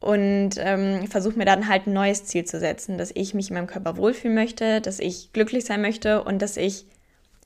Und 0.00 0.52
ähm, 0.56 1.06
versuche 1.08 1.36
mir 1.36 1.44
dann 1.44 1.68
halt 1.68 1.86
ein 1.86 1.92
neues 1.92 2.24
Ziel 2.24 2.44
zu 2.44 2.58
setzen, 2.58 2.96
dass 2.96 3.10
ich 3.14 3.34
mich 3.34 3.50
in 3.50 3.54
meinem 3.54 3.66
Körper 3.66 3.98
wohlfühlen 3.98 4.34
möchte, 4.34 4.80
dass 4.80 4.98
ich 4.98 5.32
glücklich 5.34 5.66
sein 5.66 5.82
möchte 5.82 6.22
und 6.24 6.40
dass 6.40 6.56
ich 6.56 6.86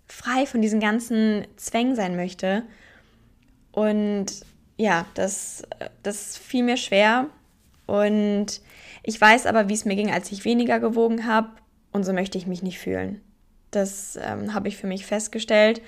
frei 0.06 0.46
von 0.46 0.62
diesen 0.62 0.78
ganzen 0.78 1.46
Zwängen 1.56 1.96
sein 1.96 2.14
möchte. 2.14 2.62
Und 3.72 4.26
ja, 4.76 5.06
das, 5.14 5.62
das 6.02 6.36
fiel 6.36 6.64
mir 6.64 6.76
schwer. 6.76 7.26
Und 7.90 8.60
ich 9.02 9.20
weiß 9.20 9.46
aber, 9.46 9.68
wie 9.68 9.74
es 9.74 9.84
mir 9.84 9.96
ging, 9.96 10.12
als 10.12 10.30
ich 10.30 10.44
weniger 10.44 10.78
gewogen 10.78 11.26
habe. 11.26 11.48
Und 11.90 12.04
so 12.04 12.12
möchte 12.12 12.38
ich 12.38 12.46
mich 12.46 12.62
nicht 12.62 12.78
fühlen. 12.78 13.20
Das 13.72 14.16
ähm, 14.22 14.54
habe 14.54 14.68
ich 14.68 14.76
für 14.76 14.86
mich 14.86 15.06
festgestellt 15.06 15.82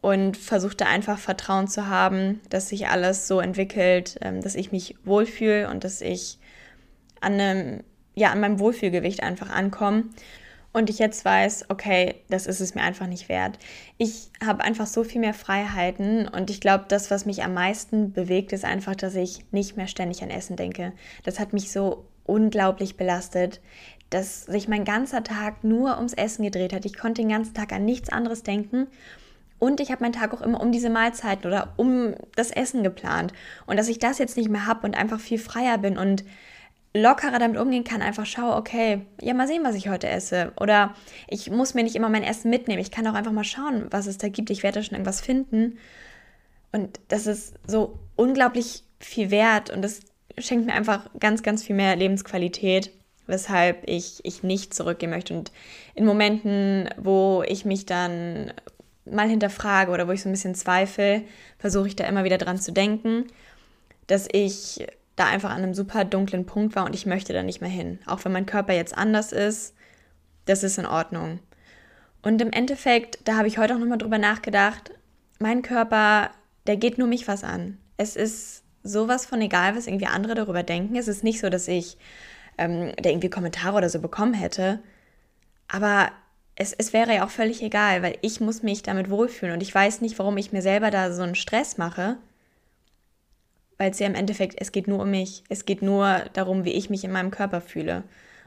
und 0.00 0.38
versuchte 0.38 0.86
einfach 0.86 1.18
Vertrauen 1.18 1.68
zu 1.68 1.88
haben, 1.88 2.40
dass 2.48 2.70
sich 2.70 2.88
alles 2.88 3.28
so 3.28 3.38
entwickelt, 3.38 4.16
ähm, 4.22 4.40
dass 4.40 4.54
ich 4.54 4.72
mich 4.72 4.96
wohlfühle 5.04 5.68
und 5.68 5.84
dass 5.84 6.00
ich 6.00 6.38
an, 7.20 7.34
einem, 7.34 7.84
ja, 8.14 8.30
an 8.30 8.40
meinem 8.40 8.58
Wohlfühlgewicht 8.58 9.22
einfach 9.22 9.50
ankomme. 9.50 10.04
Und 10.72 10.88
ich 10.88 10.98
jetzt 10.98 11.24
weiß, 11.24 11.66
okay, 11.68 12.14
das 12.30 12.46
ist 12.46 12.60
es 12.60 12.74
mir 12.74 12.82
einfach 12.82 13.06
nicht 13.06 13.28
wert. 13.28 13.58
Ich 13.98 14.30
habe 14.42 14.64
einfach 14.64 14.86
so 14.86 15.04
viel 15.04 15.20
mehr 15.20 15.34
Freiheiten 15.34 16.26
und 16.28 16.48
ich 16.48 16.60
glaube, 16.60 16.86
das, 16.88 17.10
was 17.10 17.26
mich 17.26 17.42
am 17.42 17.52
meisten 17.52 18.12
bewegt, 18.12 18.52
ist 18.54 18.64
einfach, 18.64 18.96
dass 18.96 19.14
ich 19.14 19.44
nicht 19.52 19.76
mehr 19.76 19.86
ständig 19.86 20.22
an 20.22 20.30
Essen 20.30 20.56
denke. 20.56 20.92
Das 21.24 21.38
hat 21.38 21.52
mich 21.52 21.70
so 21.72 22.06
unglaublich 22.24 22.96
belastet 22.96 23.60
dass 24.12 24.44
sich 24.44 24.68
mein 24.68 24.84
ganzer 24.84 25.24
Tag 25.24 25.64
nur 25.64 25.96
ums 25.96 26.12
Essen 26.12 26.44
gedreht 26.44 26.72
hat. 26.72 26.84
Ich 26.84 26.98
konnte 26.98 27.22
den 27.22 27.30
ganzen 27.30 27.54
Tag 27.54 27.72
an 27.72 27.84
nichts 27.84 28.10
anderes 28.10 28.42
denken. 28.42 28.88
Und 29.58 29.80
ich 29.80 29.90
habe 29.90 30.02
meinen 30.02 30.12
Tag 30.12 30.34
auch 30.34 30.42
immer 30.42 30.60
um 30.60 30.72
diese 30.72 30.90
Mahlzeiten 30.90 31.46
oder 31.46 31.72
um 31.76 32.14
das 32.36 32.50
Essen 32.50 32.82
geplant. 32.82 33.32
Und 33.64 33.78
dass 33.78 33.88
ich 33.88 33.98
das 33.98 34.18
jetzt 34.18 34.36
nicht 34.36 34.50
mehr 34.50 34.66
habe 34.66 34.86
und 34.86 34.96
einfach 34.96 35.20
viel 35.20 35.38
freier 35.38 35.78
bin 35.78 35.96
und 35.96 36.24
lockerer 36.94 37.38
damit 37.38 37.58
umgehen 37.58 37.84
kann, 37.84 38.02
einfach 38.02 38.26
schaue, 38.26 38.56
okay, 38.56 39.06
ja, 39.20 39.34
mal 39.34 39.48
sehen, 39.48 39.64
was 39.64 39.74
ich 39.74 39.88
heute 39.88 40.08
esse. 40.08 40.52
Oder 40.60 40.94
ich 41.28 41.50
muss 41.50 41.74
mir 41.74 41.82
nicht 41.82 41.96
immer 41.96 42.08
mein 42.08 42.22
Essen 42.22 42.50
mitnehmen. 42.50 42.82
Ich 42.82 42.90
kann 42.90 43.06
auch 43.06 43.14
einfach 43.14 43.32
mal 43.32 43.44
schauen, 43.44 43.86
was 43.90 44.06
es 44.06 44.18
da 44.18 44.28
gibt. 44.28 44.50
Ich 44.50 44.62
werde 44.62 44.80
da 44.80 44.82
schon 44.82 44.94
irgendwas 44.94 45.20
finden. 45.20 45.78
Und 46.72 47.00
das 47.08 47.26
ist 47.26 47.54
so 47.66 47.98
unglaublich 48.16 48.84
viel 48.98 49.30
wert 49.30 49.70
und 49.70 49.82
das 49.82 50.00
schenkt 50.38 50.66
mir 50.66 50.74
einfach 50.74 51.10
ganz, 51.18 51.42
ganz 51.42 51.62
viel 51.62 51.76
mehr 51.76 51.96
Lebensqualität 51.96 52.92
weshalb 53.26 53.88
ich, 53.88 54.20
ich 54.24 54.42
nicht 54.42 54.74
zurückgehen 54.74 55.10
möchte. 55.10 55.34
Und 55.34 55.52
in 55.94 56.04
Momenten, 56.04 56.88
wo 56.96 57.42
ich 57.46 57.64
mich 57.64 57.86
dann 57.86 58.52
mal 59.04 59.28
hinterfrage 59.28 59.90
oder 59.90 60.06
wo 60.08 60.12
ich 60.12 60.22
so 60.22 60.28
ein 60.28 60.32
bisschen 60.32 60.54
zweifle, 60.54 61.22
versuche 61.58 61.88
ich 61.88 61.96
da 61.96 62.04
immer 62.04 62.24
wieder 62.24 62.38
dran 62.38 62.58
zu 62.58 62.72
denken, 62.72 63.26
dass 64.06 64.28
ich 64.30 64.86
da 65.16 65.26
einfach 65.26 65.50
an 65.50 65.62
einem 65.62 65.74
super 65.74 66.04
dunklen 66.04 66.46
Punkt 66.46 66.74
war 66.74 66.86
und 66.86 66.94
ich 66.94 67.06
möchte 67.06 67.32
da 67.32 67.42
nicht 67.42 67.60
mehr 67.60 67.70
hin. 67.70 67.98
Auch 68.06 68.24
wenn 68.24 68.32
mein 68.32 68.46
Körper 68.46 68.72
jetzt 68.72 68.96
anders 68.96 69.32
ist, 69.32 69.74
das 70.46 70.62
ist 70.62 70.78
in 70.78 70.86
Ordnung. 70.86 71.40
Und 72.22 72.40
im 72.40 72.52
Endeffekt, 72.52 73.18
da 73.24 73.36
habe 73.36 73.48
ich 73.48 73.58
heute 73.58 73.74
auch 73.74 73.78
nochmal 73.78 73.98
drüber 73.98 74.18
nachgedacht, 74.18 74.92
mein 75.38 75.62
Körper, 75.62 76.30
der 76.66 76.76
geht 76.76 76.98
nur 76.98 77.08
mich 77.08 77.28
was 77.28 77.44
an. 77.44 77.78
Es 77.96 78.16
ist 78.16 78.62
sowas 78.84 79.26
von 79.26 79.40
egal, 79.40 79.76
was 79.76 79.86
irgendwie 79.86 80.06
andere 80.06 80.34
darüber 80.34 80.62
denken. 80.62 80.96
Es 80.96 81.08
ist 81.08 81.24
nicht 81.24 81.40
so, 81.40 81.50
dass 81.50 81.68
ich 81.68 81.98
ähm, 82.58 82.92
der 82.96 83.12
irgendwie 83.12 83.30
Kommentare 83.30 83.76
oder 83.76 83.88
so 83.88 84.00
bekommen 84.00 84.34
hätte. 84.34 84.80
Aber 85.68 86.10
es, 86.54 86.72
es 86.72 86.92
wäre 86.92 87.14
ja 87.14 87.24
auch 87.24 87.30
völlig 87.30 87.62
egal, 87.62 88.02
weil 88.02 88.18
ich 88.20 88.40
muss 88.40 88.62
mich 88.62 88.82
damit 88.82 89.10
wohlfühlen 89.10 89.54
und 89.54 89.62
ich 89.62 89.74
weiß 89.74 90.00
nicht, 90.00 90.18
warum 90.18 90.36
ich 90.36 90.52
mir 90.52 90.62
selber 90.62 90.90
da 90.90 91.12
so 91.12 91.22
einen 91.22 91.34
Stress 91.34 91.78
mache, 91.78 92.18
weil 93.82 93.90
es 93.90 93.98
ja 93.98 94.06
im 94.06 94.14
Endeffekt, 94.14 94.54
es 94.60 94.70
geht 94.70 94.86
nur 94.86 95.00
um 95.00 95.10
mich. 95.10 95.42
Es 95.48 95.64
geht 95.64 95.82
nur 95.82 96.20
darum, 96.34 96.64
wie 96.64 96.70
ich 96.70 96.88
mich 96.88 97.02
in 97.02 97.10
meinem 97.10 97.32
Körper 97.32 97.60
fühle. 97.60 98.04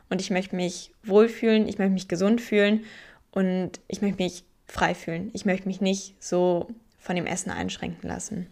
Und 0.10 0.22
ich 0.22 0.32
möchte 0.32 0.56
mich 0.56 0.92
wohlfühlen, 1.04 1.68
ich 1.68 1.78
möchte 1.78 1.92
mich 1.92 2.08
gesund 2.08 2.40
fühlen 2.40 2.86
und 3.32 3.72
ich 3.90 4.02
möchte 4.02 4.24
mich 4.24 4.46
frei 4.66 4.96
fühlen. 4.96 5.32
Ich 5.34 5.44
möchte 5.44 5.68
mich 5.68 5.82
nicht 5.82 6.16
so 6.24 6.70
von 6.98 7.18
dem 7.18 7.26
Essen 7.26 7.52
einschränken 7.52 8.08
lassen. 8.08 8.48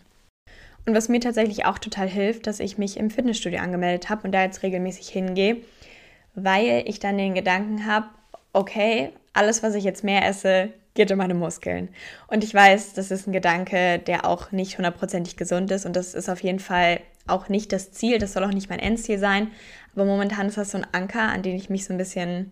Und 0.86 0.94
was 0.94 1.08
mir 1.08 1.22
tatsächlich 1.22 1.64
auch 1.64 1.80
total 1.80 2.10
hilft, 2.10 2.48
dass 2.48 2.60
ich 2.60 2.78
mich 2.78 2.98
im 2.98 3.10
Fitnessstudio 3.10 3.62
angemeldet 3.62 4.10
habe 4.10 4.24
und 4.26 4.34
da 4.34 4.44
jetzt 4.44 4.62
regelmäßig 4.62 5.08
hingehe, 5.08 5.62
weil 6.36 6.84
ich 6.86 7.00
dann 7.00 7.18
den 7.18 7.34
Gedanken 7.34 7.86
habe, 7.86 8.08
okay, 8.52 9.14
alles, 9.32 9.64
was 9.64 9.76
ich 9.76 9.86
jetzt 9.86 10.04
mehr 10.04 10.28
esse, 10.28 10.74
geht 10.94 11.12
in 11.12 11.18
meine 11.18 11.34
Muskeln. 11.34 11.90
Und 12.28 12.44
ich 12.44 12.54
weiß, 12.54 12.94
das 12.94 13.12
ist 13.12 13.28
ein 13.28 13.34
Gedanke, 13.34 14.00
der 14.00 14.26
auch 14.26 14.52
nicht 14.52 14.78
hundertprozentig 14.78 15.38
gesund 15.38 15.72
ist 15.72 15.86
und 15.86 15.96
das 15.96 16.14
ist 16.14 16.30
auf 16.30 16.44
jeden 16.44 16.60
Fall 16.60 17.02
auch 17.26 17.50
nicht 17.50 17.72
das 17.72 17.92
Ziel, 17.92 18.20
das 18.20 18.34
soll 18.34 18.44
auch 18.44 18.52
nicht 18.52 18.70
mein 18.70 18.80
Endziel 18.80 19.18
sein. 19.18 19.52
Aber 19.96 20.06
momentan 20.06 20.48
ist 20.48 20.58
das 20.58 20.72
so 20.72 20.78
ein 20.78 20.88
Anker, 20.92 21.22
an 21.22 21.42
den 21.42 21.56
ich 21.56 21.70
mich 21.70 21.86
so 21.86 21.94
ein 21.94 21.98
bisschen 21.98 22.52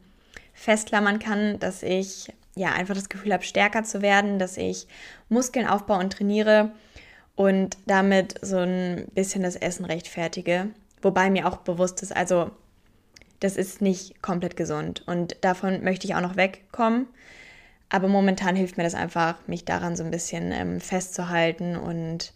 festklammern 0.54 1.20
kann, 1.20 1.60
dass 1.60 1.84
ich 1.84 2.34
ja 2.56 2.72
einfach 2.74 2.96
das 2.96 3.10
Gefühl 3.10 3.34
habe, 3.34 3.44
stärker 3.44 3.84
zu 3.84 4.02
werden, 4.02 4.40
dass 4.40 4.58
ich 4.58 4.88
Muskeln 5.30 5.68
aufbaue 5.68 6.00
und 6.00 6.14
trainiere 6.14 6.72
und 7.36 7.78
damit 7.86 8.36
so 8.42 8.58
ein 8.58 9.08
bisschen 9.14 9.44
das 9.44 9.56
Essen 9.56 9.86
rechtfertige. 9.86 10.68
Wobei 11.02 11.30
mir 11.30 11.48
auch 11.48 11.58
bewusst 11.58 12.04
ist, 12.04 12.16
also 12.16 12.52
das 13.40 13.58
ist 13.58 13.82
nicht 13.82 14.22
komplett 14.22 14.56
gesund 14.56 15.04
und 15.08 15.36
davon 15.42 15.84
möchte 15.84 16.06
ich 16.06 16.16
auch 16.16 16.22
noch 16.22 16.36
wegkommen. 16.36 17.08
Aber 17.94 18.08
momentan 18.08 18.56
hilft 18.56 18.78
mir 18.78 18.84
das 18.84 18.96
einfach, 18.96 19.36
mich 19.48 19.66
daran 19.66 19.98
so 19.98 20.04
ein 20.06 20.12
bisschen 20.12 20.54
ähm, 20.54 20.80
festzuhalten 20.80 21.76
und 21.76 22.32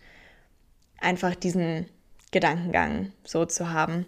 einfach 0.99 1.33
diesen 1.33 1.85
Gedankengang 2.31 3.13
so 3.23 3.45
zu 3.45 3.71
haben. 3.71 4.05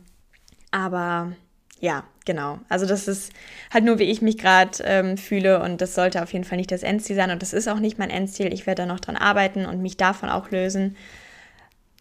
Aber 0.72 1.32
ja, 1.80 2.04
genau. 2.26 2.60
Also 2.68 2.86
das 2.86 3.08
ist 3.08 3.32
halt 3.74 3.86
nur, 3.86 3.98
wie 3.98 4.12
ich 4.12 4.22
mich 4.22 4.38
gerade 4.38 4.84
ähm, 4.84 5.16
fühle 5.16 5.62
und 5.64 5.80
das 5.80 5.96
sollte 5.96 6.22
auf 6.22 6.34
jeden 6.34 6.44
Fall 6.44 6.58
nicht 6.58 6.72
das 6.72 6.84
Endziel 6.84 7.16
sein 7.16 7.32
und 7.32 7.42
das 7.42 7.54
ist 7.54 7.70
auch 7.70 7.80
nicht 7.80 7.98
mein 7.98 8.10
Endziel. 8.10 8.52
Ich 8.52 8.68
werde 8.68 8.82
da 8.82 8.86
noch 8.86 9.00
dran 9.00 9.16
arbeiten 9.16 9.66
und 9.66 9.82
mich 9.82 9.96
davon 9.96 10.28
auch 10.28 10.52
lösen. 10.52 10.98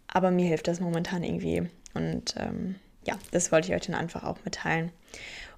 Aber 0.07 0.29
mir 0.29 0.45
hilft 0.45 0.67
das 0.67 0.81
momentan 0.81 1.23
irgendwie 1.23 1.69
und 1.93 2.35
ähm, 2.37 2.75
ja, 3.05 3.15
das 3.31 3.53
wollte 3.53 3.69
ich 3.69 3.75
euch 3.75 3.87
dann 3.87 3.95
einfach 3.95 4.25
auch 4.25 4.39
mitteilen. 4.43 4.91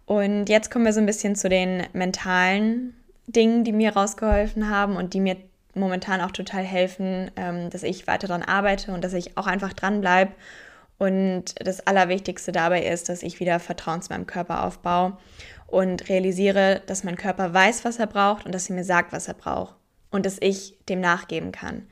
Und 0.06 0.48
jetzt 0.48 0.70
kommen 0.70 0.86
wir 0.86 0.94
so 0.94 1.00
ein 1.00 1.08
bisschen 1.08 1.36
zu 1.36 1.50
den 1.50 1.88
mentalen 1.94 2.94
Dingen, 3.32 3.64
die 3.64 3.74
mir 3.74 3.96
rausgeholfen 3.96 4.70
haben 4.70 4.96
und 4.96 5.14
die 5.14 5.20
mir 5.20 5.38
momentan 5.76 6.22
auch 6.22 6.32
total 6.32 6.64
helfen, 6.64 7.32
ähm, 7.36 7.70
dass 7.70 7.84
ich 7.84 8.08
weiter 8.08 8.28
daran 8.28 8.44
arbeite 8.44 8.92
und 8.92 9.04
dass 9.04 9.14
ich 9.14 9.38
auch 9.38 9.48
einfach 9.48 9.74
dranbleibe 9.74 10.32
und 10.98 11.56
das 11.66 11.86
Allerwichtigste 11.86 12.52
dabei 12.52 12.84
ist, 12.86 13.08
dass 13.10 13.24
ich 13.24 13.40
wieder 13.40 13.60
Vertrauen 13.60 14.02
zu 14.02 14.12
meinem 14.12 14.28
Körper 14.28 14.64
aufbaue 14.64 15.18
und 15.68 16.10
realisiere, 16.10 16.82
dass 16.88 17.04
mein 17.04 17.16
Körper 17.16 17.54
weiß, 17.54 17.86
was 17.86 18.00
er 18.00 18.08
braucht 18.08 18.46
und 18.46 18.54
dass 18.54 18.70
er 18.70 18.76
mir 18.76 18.84
sagt, 18.84 19.14
was 19.14 19.28
er 19.28 19.36
braucht 19.36 19.76
und 20.12 20.26
dass 20.26 20.38
ich 20.42 20.78
dem 20.90 21.00
nachgeben 21.00 21.52
kann. 21.52 21.88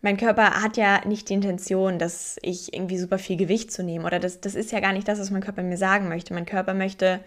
Mein 0.00 0.16
Körper 0.16 0.62
hat 0.62 0.76
ja 0.76 1.00
nicht 1.06 1.28
die 1.28 1.34
Intention, 1.34 1.98
dass 1.98 2.36
ich 2.42 2.74
irgendwie 2.74 2.98
super 2.98 3.18
viel 3.18 3.36
Gewicht 3.36 3.70
zu 3.70 3.84
nehmen 3.84 4.04
oder 4.04 4.18
das, 4.18 4.40
das 4.40 4.54
ist 4.54 4.72
ja 4.72 4.80
gar 4.80 4.92
nicht 4.92 5.06
das, 5.06 5.20
was 5.20 5.30
mein 5.30 5.42
Körper 5.42 5.62
mir 5.62 5.76
sagen 5.76 6.08
möchte. 6.08 6.34
Mein 6.34 6.46
Körper 6.46 6.74
möchte 6.74 7.20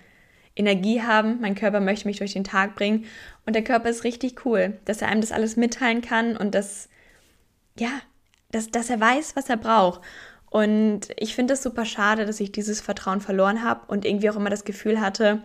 Energie 0.55 1.01
haben, 1.01 1.41
mein 1.41 1.55
Körper 1.55 1.79
möchte 1.79 2.07
mich 2.07 2.17
durch 2.17 2.33
den 2.33 2.43
Tag 2.43 2.75
bringen 2.75 3.05
und 3.45 3.55
der 3.55 3.63
Körper 3.63 3.89
ist 3.89 4.03
richtig 4.03 4.45
cool, 4.45 4.77
dass 4.85 5.01
er 5.01 5.09
einem 5.09 5.21
das 5.21 5.31
alles 5.31 5.57
mitteilen 5.57 6.01
kann 6.01 6.37
und 6.37 6.55
dass, 6.55 6.89
ja, 7.77 7.89
dass, 8.51 8.69
dass 8.69 8.89
er 8.89 8.99
weiß, 8.99 9.35
was 9.35 9.49
er 9.49 9.57
braucht. 9.57 10.01
Und 10.49 11.09
ich 11.17 11.35
finde 11.35 11.55
es 11.55 11.63
super 11.63 11.83
schade, 11.83 12.25
dass 12.25 12.39
ich 12.39 12.53
dieses 12.53 12.79
Vertrauen 12.79 13.19
verloren 13.19 13.63
habe 13.63 13.81
und 13.87 14.05
irgendwie 14.05 14.29
auch 14.29 14.37
immer 14.37 14.49
das 14.49 14.63
Gefühl 14.63 15.01
hatte, 15.01 15.41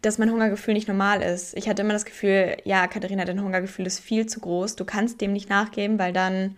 dass 0.00 0.16
mein 0.16 0.30
Hungergefühl 0.30 0.72
nicht 0.72 0.88
normal 0.88 1.20
ist. 1.20 1.54
Ich 1.56 1.68
hatte 1.68 1.82
immer 1.82 1.92
das 1.92 2.06
Gefühl, 2.06 2.56
ja, 2.64 2.86
Katharina, 2.86 3.26
dein 3.26 3.42
Hungergefühl 3.42 3.86
ist 3.86 4.00
viel 4.00 4.24
zu 4.26 4.40
groß. 4.40 4.76
Du 4.76 4.86
kannst 4.86 5.20
dem 5.20 5.34
nicht 5.34 5.50
nachgeben, 5.50 5.98
weil 5.98 6.14
dann, 6.14 6.56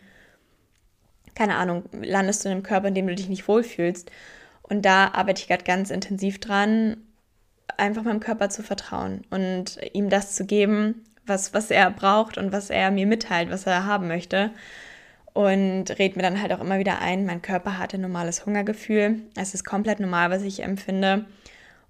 keine 1.34 1.56
Ahnung, 1.56 1.84
landest 2.00 2.44
du 2.44 2.48
in 2.48 2.52
einem 2.52 2.62
Körper, 2.62 2.88
in 2.88 2.94
dem 2.94 3.08
du 3.08 3.16
dich 3.16 3.28
nicht 3.28 3.48
wohlfühlst. 3.48 4.12
Und 4.62 4.82
da 4.82 5.08
arbeite 5.08 5.42
ich 5.42 5.48
gerade 5.48 5.64
ganz 5.64 5.90
intensiv 5.90 6.38
dran, 6.38 6.98
einfach 7.76 8.02
meinem 8.02 8.20
Körper 8.20 8.48
zu 8.48 8.62
vertrauen 8.62 9.22
und 9.30 9.78
ihm 9.92 10.10
das 10.10 10.34
zu 10.34 10.44
geben, 10.44 11.04
was, 11.26 11.54
was 11.54 11.70
er 11.70 11.90
braucht 11.90 12.38
und 12.38 12.52
was 12.52 12.70
er 12.70 12.90
mir 12.90 13.06
mitteilt, 13.06 13.50
was 13.50 13.66
er 13.66 13.86
haben 13.86 14.08
möchte. 14.08 14.50
Und 15.34 15.98
red 15.98 16.16
mir 16.16 16.22
dann 16.22 16.42
halt 16.42 16.52
auch 16.52 16.60
immer 16.60 16.78
wieder 16.78 17.00
ein, 17.00 17.24
mein 17.24 17.40
Körper 17.40 17.78
hat 17.78 17.94
ein 17.94 18.02
normales 18.02 18.44
Hungergefühl. 18.44 19.22
Es 19.34 19.54
ist 19.54 19.64
komplett 19.64 19.98
normal, 19.98 20.30
was 20.30 20.42
ich 20.42 20.62
empfinde. 20.62 21.24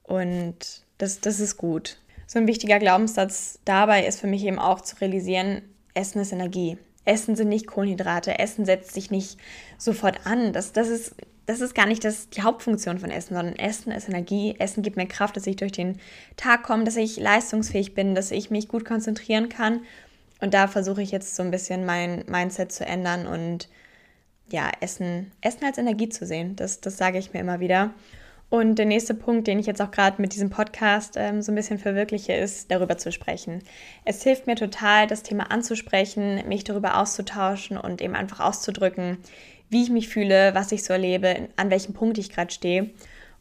Und 0.03 0.85
das, 0.99 1.21
das 1.21 1.41
ist 1.41 1.57
gut. 1.57 1.99
So 2.27 2.39
ein 2.39 2.47
wichtiger 2.47 2.79
Glaubenssatz 2.79 3.59
dabei 3.65 4.07
ist 4.07 4.21
für 4.21 4.27
mich 4.27 4.45
eben 4.45 4.59
auch 4.59 4.81
zu 4.81 4.97
realisieren, 5.01 5.63
Essen 5.95 6.21
ist 6.21 6.33
Energie. 6.33 6.79
Essen 7.05 7.35
sind 7.37 7.49
nicht 7.49 7.67
Kohlenhydrate. 7.67 8.39
Essen 8.39 8.65
setzt 8.65 8.95
sich 8.95 9.11
nicht 9.11 9.39
sofort 9.77 10.25
an. 10.25 10.53
Das, 10.53 10.73
das, 10.73 10.89
ist, 10.89 11.17
das 11.47 11.61
ist 11.61 11.75
gar 11.75 11.87
nicht 11.87 12.05
das, 12.05 12.29
die 12.31 12.43
Hauptfunktion 12.43 12.99
von 12.99 13.11
Essen, 13.11 13.35
sondern 13.35 13.57
Essen 13.57 13.93
ist 13.93 14.09
Energie. 14.09 14.55
Essen 14.59 14.83
gibt 14.83 14.97
mir 14.97 15.07
Kraft, 15.07 15.37
dass 15.37 15.47
ich 15.47 15.57
durch 15.57 15.73
den 15.73 15.99
Tag 16.37 16.63
komme, 16.63 16.85
dass 16.85 16.97
ich 16.97 17.19
leistungsfähig 17.19 17.95
bin, 17.95 18.15
dass 18.15 18.31
ich 18.31 18.51
mich 18.51 18.69
gut 18.69 18.85
konzentrieren 18.85 19.49
kann. 19.49 19.81
Und 20.41 20.55
da 20.55 20.67
versuche 20.67 21.03
ich 21.03 21.11
jetzt 21.11 21.37
so 21.37 21.43
ein 21.43 21.51
bisschen 21.51 21.85
mein 21.85 22.25
Mindset 22.27 22.73
zu 22.73 22.85
ändern 22.85 23.27
und 23.27 23.69
ja, 24.51 24.71
Essen, 24.81 25.33
Essen 25.41 25.65
als 25.65 25.79
Energie 25.79 26.09
zu 26.09 26.27
sehen. 26.27 26.57
Das, 26.57 26.81
das 26.81 26.97
sage 26.97 27.19
ich 27.19 27.33
mir 27.33 27.41
immer 27.41 27.61
wieder. 27.61 27.93
Und 28.53 28.75
der 28.75 28.85
nächste 28.85 29.15
Punkt, 29.15 29.47
den 29.47 29.59
ich 29.59 29.65
jetzt 29.65 29.81
auch 29.81 29.91
gerade 29.91 30.21
mit 30.21 30.35
diesem 30.35 30.51
Podcast 30.51 31.15
ähm, 31.17 31.41
so 31.41 31.51
ein 31.51 31.55
bisschen 31.55 31.79
verwirkliche, 31.79 32.35
ist, 32.35 32.71
darüber 32.71 32.99
zu 32.99 33.11
sprechen. 33.11 33.63
Es 34.05 34.23
hilft 34.23 34.47
mir 34.47 34.57
total, 34.57 35.07
das 35.07 35.23
Thema 35.23 35.51
anzusprechen, 35.51 36.47
mich 36.47 36.63
darüber 36.63 36.99
auszutauschen 36.99 37.79
und 37.79 38.03
eben 38.03 38.15
einfach 38.15 38.41
auszudrücken, 38.41 39.17
wie 39.73 39.83
ich 39.83 39.91
mich 39.91 40.09
fühle, 40.09 40.55
was 40.55 40.73
ich 40.73 40.85
so 40.85 40.93
erlebe, 40.93 41.49
an 41.57 41.71
welchem 41.71 41.95
Punkt 41.95 42.19
ich 42.19 42.31
gerade 42.31 42.53
stehe. 42.53 42.91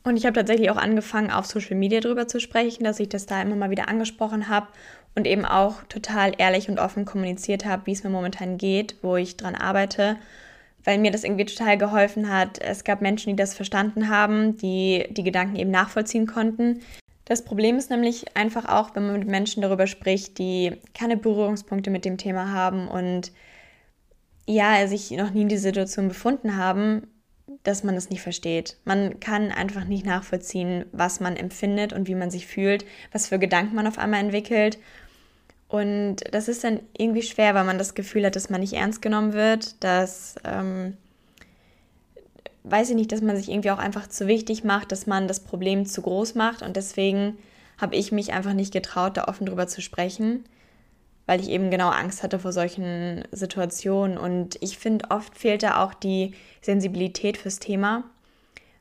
Und 0.04 0.18
ich 0.18 0.26
habe 0.26 0.34
tatsächlich 0.34 0.72
auch 0.72 0.78
angefangen, 0.78 1.30
auf 1.30 1.46
Social 1.46 1.76
Media 1.76 2.00
darüber 2.00 2.28
zu 2.28 2.40
sprechen, 2.40 2.84
dass 2.84 3.00
ich 3.00 3.10
das 3.10 3.28
da 3.28 3.42
immer 3.42 3.56
mal 3.56 3.70
wieder 3.70 3.88
angesprochen 3.88 4.50
habe 4.50 4.68
und 5.14 5.28
eben 5.28 5.46
auch 5.46 5.84
total 5.84 6.34
ehrlich 6.38 6.70
und 6.70 6.80
offen 6.80 7.06
kommuniziert 7.06 7.66
habe, 7.66 7.86
wie 7.86 7.92
es 7.92 8.04
mir 8.04 8.10
momentan 8.10 8.58
geht, 8.58 8.96
wo 9.04 9.16
ich 9.18 9.38
dran 9.38 9.56
arbeite 9.56 10.18
weil 10.84 10.98
mir 10.98 11.12
das 11.12 11.24
irgendwie 11.24 11.46
total 11.46 11.78
geholfen 11.78 12.30
hat. 12.30 12.60
Es 12.60 12.84
gab 12.84 13.02
Menschen, 13.02 13.30
die 13.32 13.36
das 13.36 13.54
verstanden 13.54 14.10
haben, 14.10 14.58
die 14.58 15.08
die 15.12 15.24
Gedanken 15.24 15.56
eben 15.56 15.72
nachvollziehen 15.72 16.28
konnten. 16.28 16.82
Das 17.26 17.46
Problem 17.46 17.78
ist 17.78 17.90
nämlich 17.90 18.36
einfach 18.36 18.66
auch, 18.66 18.96
wenn 18.96 19.08
man 19.08 19.20
mit 19.20 19.28
Menschen 19.28 19.62
darüber 19.62 19.88
spricht, 19.88 20.38
die 20.38 20.74
keine 20.94 21.18
Berührungspunkte 21.18 21.90
mit 21.90 22.04
dem 22.04 22.18
Thema 22.18 22.52
haben 22.52 22.88
und 22.88 23.32
ja, 24.52 24.88
sich 24.88 25.12
noch 25.12 25.32
nie 25.32 25.44
in 25.44 25.50
die 25.50 25.58
Situation 25.58 26.08
befunden 26.08 26.58
haben, 26.58 27.08
dass 27.64 27.84
man 27.84 27.96
es 27.96 28.10
nicht 28.10 28.22
versteht. 28.22 28.78
Man 28.86 29.20
kann 29.20 29.52
einfach 29.52 29.86
nicht 29.86 30.06
nachvollziehen, 30.06 30.86
was 30.92 31.20
man 31.20 31.36
empfindet 31.36 31.94
und 31.94 32.08
wie 32.08 32.16
man 32.16 32.32
sich 32.32 32.48
fühlt, 32.48 32.86
was 33.12 33.28
für 33.28 33.40
Gedanken 33.40 33.76
man 33.76 33.88
auf 33.88 33.98
einmal 33.98 34.20
entwickelt. 34.20 34.80
Und 35.68 36.18
das 36.32 36.48
ist 36.48 36.64
dann 36.64 36.80
irgendwie 36.98 37.22
schwer, 37.22 37.56
weil 37.56 37.64
man 37.64 37.78
das 37.78 37.94
Gefühl 37.94 38.26
hat, 38.26 38.36
dass 38.36 38.50
man 38.50 38.62
nicht 38.62 38.74
ernst 38.74 39.02
genommen 39.02 39.34
wird, 39.34 39.82
dass, 39.84 40.36
ähm, 40.44 40.98
weiß 42.64 42.90
ich 42.90 42.96
nicht, 42.96 43.12
dass 43.12 43.22
man 43.22 43.38
sich 43.38 43.50
irgendwie 43.50 43.72
auch 43.72 43.80
einfach 43.80 44.08
zu 44.08 44.28
wichtig 44.28 44.64
macht, 44.64 44.92
dass 44.92 45.08
man 45.08 45.28
das 45.28 45.40
Problem 45.40 45.86
zu 45.86 46.02
groß 46.02 46.36
macht. 46.36 46.62
Und 46.62 46.76
deswegen 46.76 47.38
habe 47.78 47.96
ich 47.96 48.12
mich 48.12 48.34
einfach 48.34 48.54
nicht 48.54 48.74
getraut, 48.74 49.18
da 49.18 49.26
offen 49.26 49.46
drüber 49.46 49.68
zu 49.68 49.82
sprechen, 49.82 50.46
weil 51.26 51.40
ich 51.40 51.50
eben 51.50 51.72
genau 51.72 51.90
Angst 51.90 52.24
hatte 52.24 52.40
vor 52.40 52.52
solchen 52.52 53.24
Situationen. 53.32 54.18
Und 54.18 54.58
ich 54.62 54.78
finde, 54.78 55.06
oft 55.10 55.38
fehlt 55.38 55.64
da 55.64 55.84
auch 55.84 55.94
die 55.94 56.34
Sensibilität 56.62 57.38
fürs 57.38 57.60
Thema, 57.60 58.04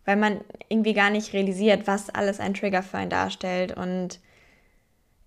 weil 0.05 0.17
man 0.17 0.41
irgendwie 0.69 0.95
gar 0.95 1.11
nicht 1.11 1.33
realisiert, 1.33 1.87
was 1.87 2.11
alles 2.11 2.41
ein 2.41 2.55
Trigger 2.55 2.83
für 2.83 2.99
einen 2.99 3.11
darstellt 3.11 3.77
und 3.77 4.21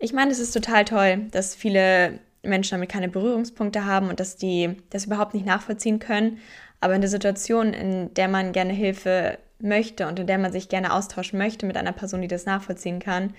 ich 0.04 0.12
meine, 0.12 0.32
es 0.32 0.40
ist 0.40 0.52
total 0.52 0.84
toll, 0.84 1.28
dass 1.32 1.56
viele 1.56 2.20
Menschen 2.42 2.72
damit 2.72 2.90
keine 2.90 3.08
Berührungspunkte 3.08 3.86
haben 3.86 4.10
und 4.10 4.20
dass 4.20 4.36
die 4.36 4.76
das 4.90 5.06
überhaupt 5.06 5.34
nicht 5.34 5.46
nachvollziehen 5.46 6.00
können. 6.00 6.40
Aber 6.82 6.94
in 6.94 7.00
der 7.00 7.10
Situation, 7.10 7.72
in 7.72 8.14
der 8.14 8.28
man 8.28 8.52
gerne 8.52 8.74
Hilfe 8.74 9.38
möchte 9.60 10.06
und 10.06 10.20
in 10.20 10.28
der 10.28 10.40
man 10.40 10.52
sich 10.52 10.68
gerne 10.68 10.92
austauschen 10.92 11.40
möchte 11.40 11.66
mit 11.66 11.78
einer 11.78 11.94
Person, 11.94 12.22
die 12.22 12.28
das 12.28 12.46
nachvollziehen 12.46 13.00
kann, 13.00 13.34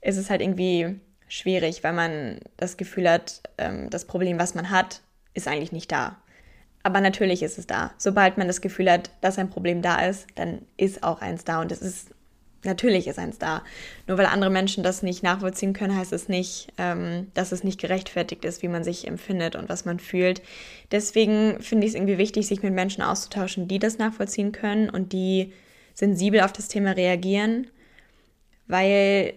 ist 0.00 0.16
es 0.16 0.30
halt 0.30 0.40
irgendwie 0.40 0.98
schwierig, 1.30 1.82
weil 1.82 1.94
man 1.94 2.40
das 2.58 2.76
Gefühl 2.76 3.08
hat, 3.08 3.40
ähm, 3.56 3.88
das 3.88 4.04
Problem, 4.04 4.38
was 4.38 4.54
man 4.54 4.68
hat, 4.70 5.00
ist 5.32 5.48
eigentlich 5.48 5.72
nicht 5.72 5.90
da. 5.90 6.18
Aber 6.82 7.00
natürlich 7.00 7.42
ist 7.42 7.58
es 7.58 7.66
da. 7.66 7.92
Sobald 7.98 8.36
man 8.36 8.46
das 8.46 8.60
Gefühl 8.60 8.90
hat, 8.90 9.10
dass 9.20 9.38
ein 9.38 9.50
Problem 9.50 9.80
da 9.80 10.06
ist, 10.06 10.26
dann 10.34 10.62
ist 10.76 11.02
auch 11.02 11.20
eins 11.20 11.44
da 11.44 11.60
und 11.60 11.72
es 11.72 11.80
ist 11.80 12.10
Natürlich 12.62 13.06
ist 13.06 13.18
eins 13.18 13.38
da. 13.38 13.62
Nur 14.06 14.18
weil 14.18 14.26
andere 14.26 14.50
Menschen 14.50 14.84
das 14.84 15.02
nicht 15.02 15.22
nachvollziehen 15.22 15.72
können, 15.72 15.96
heißt 15.96 16.12
es 16.12 16.28
nicht, 16.28 16.68
ähm, 16.76 17.28
dass 17.32 17.52
es 17.52 17.64
nicht 17.64 17.80
gerechtfertigt 17.80 18.44
ist, 18.44 18.62
wie 18.62 18.68
man 18.68 18.84
sich 18.84 19.06
empfindet 19.06 19.56
und 19.56 19.70
was 19.70 19.86
man 19.86 19.98
fühlt. 19.98 20.42
Deswegen 20.92 21.62
finde 21.62 21.86
ich 21.86 21.92
es 21.92 21.96
irgendwie 21.96 22.18
wichtig, 22.18 22.46
sich 22.46 22.62
mit 22.62 22.74
Menschen 22.74 23.02
auszutauschen, 23.02 23.66
die 23.66 23.78
das 23.78 23.96
nachvollziehen 23.96 24.52
können 24.52 24.90
und 24.90 25.14
die 25.14 25.54
sensibel 25.94 26.42
auf 26.42 26.52
das 26.52 26.68
Thema 26.68 26.92
reagieren, 26.92 27.66
weil 28.66 29.32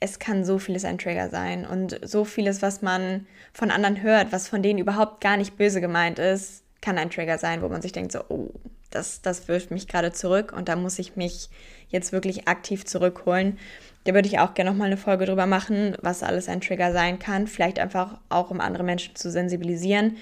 es 0.00 0.18
kann 0.18 0.44
so 0.44 0.58
vieles 0.58 0.84
ein 0.84 0.98
Trigger 0.98 1.28
sein 1.28 1.66
und 1.66 2.00
so 2.02 2.24
vieles, 2.24 2.62
was 2.62 2.80
man 2.80 3.26
von 3.52 3.70
anderen 3.70 4.02
hört, 4.02 4.32
was 4.32 4.48
von 4.48 4.62
denen 4.62 4.78
überhaupt 4.78 5.20
gar 5.20 5.36
nicht 5.36 5.56
böse 5.58 5.82
gemeint 5.82 6.18
ist, 6.18 6.64
kann 6.80 6.96
ein 6.96 7.10
Trigger 7.10 7.36
sein, 7.36 7.60
wo 7.60 7.68
man 7.68 7.82
sich 7.82 7.92
denkt 7.92 8.12
so, 8.12 8.20
oh, 8.30 8.48
das, 8.90 9.20
das 9.20 9.46
wirft 9.46 9.70
mich 9.70 9.86
gerade 9.86 10.12
zurück 10.12 10.52
und 10.56 10.68
da 10.68 10.76
muss 10.76 10.98
ich 10.98 11.16
mich 11.16 11.50
jetzt 11.90 12.12
wirklich 12.12 12.48
aktiv 12.48 12.86
zurückholen. 12.86 13.58
Da 14.04 14.14
würde 14.14 14.28
ich 14.28 14.38
auch 14.38 14.54
gerne 14.54 14.70
nochmal 14.70 14.86
eine 14.86 14.96
Folge 14.96 15.26
drüber 15.26 15.46
machen, 15.46 15.96
was 16.00 16.22
alles 16.22 16.48
ein 16.48 16.62
Trigger 16.62 16.92
sein 16.92 17.18
kann. 17.18 17.46
Vielleicht 17.46 17.78
einfach 17.78 18.18
auch, 18.30 18.50
um 18.50 18.60
andere 18.60 18.82
Menschen 18.82 19.14
zu 19.14 19.30
sensibilisieren, 19.30 20.16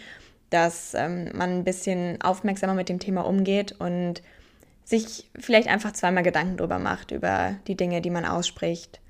dass 0.50 0.94
ähm, 0.94 1.30
man 1.34 1.50
ein 1.50 1.64
bisschen 1.64 2.20
aufmerksamer 2.20 2.74
mit 2.74 2.88
dem 2.88 2.98
Thema 2.98 3.22
umgeht 3.22 3.76
und 3.78 4.22
sich 4.84 5.30
vielleicht 5.38 5.68
einfach 5.68 5.92
zweimal 5.92 6.24
Gedanken 6.24 6.56
drüber 6.56 6.78
macht, 6.78 7.12
über 7.12 7.54
die 7.68 7.76
Dinge, 7.76 8.00
die 8.00 8.10
man 8.10 8.24
ausspricht. 8.24 9.00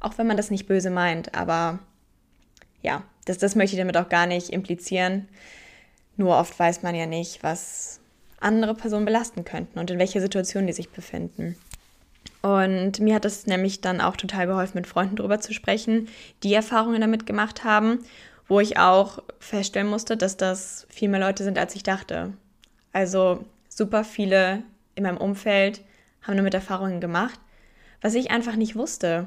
Auch 0.00 0.18
wenn 0.18 0.26
man 0.26 0.36
das 0.36 0.50
nicht 0.50 0.66
böse 0.66 0.90
meint, 0.90 1.34
aber 1.34 1.80
ja, 2.82 3.02
das, 3.24 3.38
das 3.38 3.56
möchte 3.56 3.76
ich 3.76 3.80
damit 3.80 3.96
auch 3.96 4.08
gar 4.08 4.26
nicht 4.26 4.50
implizieren. 4.50 5.28
Nur 6.16 6.36
oft 6.36 6.58
weiß 6.58 6.82
man 6.82 6.94
ja 6.94 7.06
nicht, 7.06 7.42
was 7.42 8.00
andere 8.40 8.74
Personen 8.74 9.04
belasten 9.04 9.44
könnten 9.44 9.78
und 9.78 9.90
in 9.90 9.98
welcher 9.98 10.20
Situation 10.20 10.66
die 10.66 10.72
sich 10.72 10.90
befinden. 10.90 11.56
Und 12.42 13.00
mir 13.00 13.16
hat 13.16 13.24
es 13.24 13.46
nämlich 13.46 13.80
dann 13.80 14.00
auch 14.00 14.16
total 14.16 14.46
geholfen, 14.46 14.76
mit 14.76 14.86
Freunden 14.86 15.16
darüber 15.16 15.40
zu 15.40 15.52
sprechen, 15.52 16.08
die 16.42 16.54
Erfahrungen 16.54 17.00
damit 17.00 17.26
gemacht 17.26 17.64
haben, 17.64 18.04
wo 18.46 18.60
ich 18.60 18.78
auch 18.78 19.22
feststellen 19.40 19.88
musste, 19.88 20.16
dass 20.16 20.36
das 20.36 20.86
viel 20.88 21.08
mehr 21.08 21.20
Leute 21.20 21.44
sind, 21.44 21.58
als 21.58 21.74
ich 21.74 21.82
dachte. 21.82 22.32
Also 22.92 23.44
super 23.68 24.04
viele 24.04 24.62
in 24.94 25.02
meinem 25.02 25.18
Umfeld 25.18 25.82
haben 26.22 26.36
damit 26.36 26.54
Erfahrungen 26.54 27.00
gemacht, 27.00 27.38
was 28.00 28.14
ich 28.14 28.30
einfach 28.30 28.56
nicht 28.56 28.76
wusste, 28.76 29.26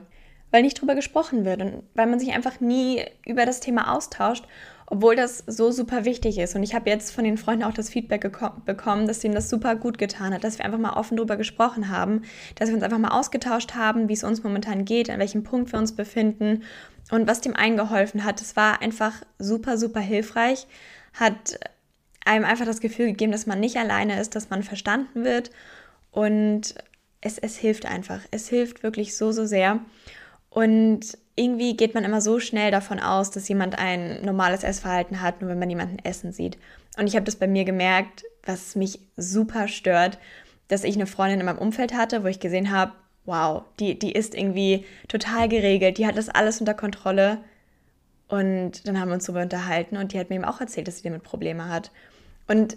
weil 0.52 0.62
nicht 0.62 0.80
drüber 0.80 0.96
gesprochen 0.96 1.46
wird 1.46 1.62
und 1.62 1.84
weil 1.96 2.08
man 2.08 2.20
sich 2.20 2.34
einfach 2.34 2.60
nie 2.60 3.04
über 3.26 3.46
das 3.46 3.60
Thema 3.60 3.94
austauscht 3.94 4.46
obwohl 4.92 5.16
das 5.16 5.46
so 5.48 5.72
super 5.72 6.04
wichtig 6.04 6.38
ist. 6.38 6.54
Und 6.54 6.64
ich 6.64 6.76
habe 6.76 6.90
jetzt 6.90 7.16
von 7.16 7.24
den 7.24 7.38
Freunden 7.38 7.64
auch 7.64 7.74
das 7.74 7.90
Feedback 7.90 8.30
bekommen, 8.66 9.08
dass 9.08 9.24
ihnen 9.24 9.34
das 9.34 9.50
super 9.50 9.78
gut 9.78 9.98
getan 9.98 10.34
hat, 10.34 10.44
dass 10.44 10.58
wir 10.58 10.66
einfach 10.66 10.80
mal 10.80 10.98
offen 10.98 11.16
darüber 11.16 11.38
gesprochen 11.38 11.88
haben, 11.88 12.24
dass 12.56 12.68
wir 12.68 12.76
uns 12.76 12.84
einfach 12.84 12.98
mal 12.98 13.18
ausgetauscht 13.18 13.74
haben, 13.74 14.10
wie 14.10 14.14
es 14.14 14.26
uns 14.26 14.44
momentan 14.44 14.84
geht, 14.84 15.10
an 15.10 15.18
welchem 15.18 15.44
Punkt 15.44 15.72
wir 15.72 15.80
uns 15.80 15.96
befinden 15.96 16.64
und 17.10 17.26
was 17.26 17.40
dem 17.40 17.56
einen 17.56 17.78
geholfen 17.78 18.26
hat. 18.26 18.42
Es 18.42 18.58
war 18.58 18.82
einfach 18.82 19.14
super, 19.40 19.78
super 19.78 20.02
hilfreich, 20.02 20.68
hat 21.14 21.58
einem 22.26 22.44
einfach 22.44 22.66
das 22.66 22.82
Gefühl 22.82 23.08
gegeben, 23.08 23.32
dass 23.32 23.48
man 23.48 23.62
nicht 23.62 23.78
alleine 23.78 24.20
ist, 24.20 24.36
dass 24.36 24.50
man 24.50 24.62
verstanden 24.62 25.24
wird 25.24 25.52
und 26.12 26.76
es, 27.22 27.38
es 27.38 27.56
hilft 27.56 27.86
einfach. 27.86 28.20
Es 28.32 28.50
hilft 28.50 28.84
wirklich 28.84 29.16
so, 29.16 29.32
so 29.32 29.46
sehr. 29.46 29.80
Und 30.52 31.18
irgendwie 31.36 31.78
geht 31.78 31.96
man 31.96 32.04
immer 32.04 32.22
so 32.22 32.40
schnell 32.40 32.72
davon 32.72 33.00
aus, 33.00 33.32
dass 33.32 33.48
jemand 33.48 33.80
ein 33.80 34.24
normales 34.24 34.64
Essverhalten 34.64 35.22
hat, 35.22 35.42
nur 35.42 35.50
wenn 35.50 35.60
man 35.60 35.70
jemanden 35.70 35.98
essen 36.04 36.34
sieht. 36.34 36.58
Und 36.98 37.08
ich 37.08 37.16
habe 37.16 37.26
das 37.26 37.38
bei 37.38 37.48
mir 37.48 37.64
gemerkt, 37.64 38.26
was 38.44 38.76
mich 38.76 39.00
super 39.16 39.70
stört, 39.70 40.20
dass 40.68 40.84
ich 40.84 40.96
eine 40.96 41.08
Freundin 41.08 41.40
in 41.40 41.46
meinem 41.46 41.58
Umfeld 41.58 41.94
hatte, 41.94 42.24
wo 42.24 42.28
ich 42.28 42.42
gesehen 42.42 42.70
habe, 42.70 42.92
wow, 43.26 43.64
die, 43.80 43.98
die 43.98 44.12
ist 44.12 44.36
irgendwie 44.36 44.86
total 45.08 45.48
geregelt, 45.48 45.98
die 45.98 46.06
hat 46.06 46.18
das 46.18 46.30
alles 46.30 46.60
unter 46.60 46.74
Kontrolle. 46.74 47.38
Und 48.28 48.88
dann 48.88 49.00
haben 49.00 49.10
wir 49.10 49.16
uns 49.16 49.26
darüber 49.26 49.44
unterhalten 49.44 49.96
und 49.98 50.12
die 50.12 50.20
hat 50.20 50.30
mir 50.30 50.36
eben 50.36 50.46
auch 50.46 50.60
erzählt, 50.60 50.88
dass 50.88 50.98
sie 50.98 51.04
damit 51.04 51.24
Probleme 51.24 51.70
hat. 51.70 51.92
Und 52.48 52.76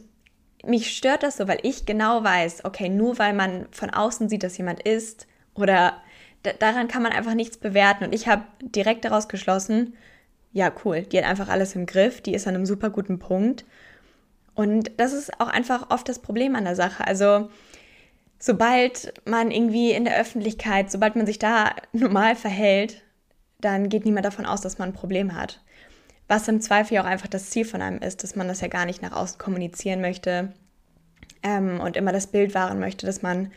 mich 0.64 0.96
stört 0.96 1.24
das 1.24 1.38
so, 1.38 1.48
weil 1.48 1.58
ich 1.62 1.86
genau 1.86 2.22
weiß, 2.22 2.64
okay, 2.64 2.88
nur 2.88 3.18
weil 3.18 3.34
man 3.34 3.66
von 3.72 3.90
außen 3.90 4.28
sieht, 4.28 4.44
dass 4.44 4.58
jemand 4.58 4.82
isst 4.82 5.26
oder 5.54 5.94
daran 6.58 6.88
kann 6.88 7.02
man 7.02 7.12
einfach 7.12 7.34
nichts 7.34 7.56
bewerten. 7.56 8.04
Und 8.04 8.14
ich 8.14 8.28
habe 8.28 8.44
direkt 8.60 9.04
daraus 9.04 9.28
geschlossen, 9.28 9.94
ja, 10.52 10.72
cool, 10.84 11.02
die 11.02 11.18
hat 11.18 11.24
einfach 11.24 11.48
alles 11.48 11.74
im 11.74 11.86
Griff, 11.86 12.20
die 12.20 12.34
ist 12.34 12.46
an 12.46 12.54
einem 12.54 12.66
super 12.66 12.90
guten 12.90 13.18
Punkt. 13.18 13.64
Und 14.54 14.92
das 14.98 15.12
ist 15.12 15.40
auch 15.40 15.48
einfach 15.48 15.90
oft 15.90 16.08
das 16.08 16.20
Problem 16.20 16.54
an 16.54 16.64
der 16.64 16.76
Sache. 16.76 17.06
Also, 17.06 17.50
sobald 18.38 19.12
man 19.26 19.50
irgendwie 19.50 19.90
in 19.90 20.04
der 20.04 20.18
Öffentlichkeit, 20.18 20.90
sobald 20.90 21.16
man 21.16 21.26
sich 21.26 21.38
da 21.38 21.74
normal 21.92 22.36
verhält, 22.36 23.02
dann 23.60 23.88
geht 23.88 24.04
niemand 24.04 24.26
davon 24.26 24.46
aus, 24.46 24.60
dass 24.60 24.78
man 24.78 24.90
ein 24.90 24.94
Problem 24.94 25.34
hat. 25.34 25.60
Was 26.28 26.48
im 26.48 26.60
Zweifel 26.60 26.94
ja 26.94 27.02
auch 27.02 27.06
einfach 27.06 27.28
das 27.28 27.50
Ziel 27.50 27.64
von 27.64 27.82
einem 27.82 27.98
ist, 27.98 28.22
dass 28.22 28.36
man 28.36 28.48
das 28.48 28.60
ja 28.60 28.68
gar 28.68 28.86
nicht 28.86 29.02
nach 29.02 29.12
außen 29.12 29.38
kommunizieren 29.38 30.00
möchte 30.00 30.52
ähm, 31.42 31.80
und 31.80 31.96
immer 31.96 32.12
das 32.12 32.28
Bild 32.28 32.54
wahren 32.54 32.78
möchte, 32.78 33.06
dass 33.06 33.22
man 33.22 33.50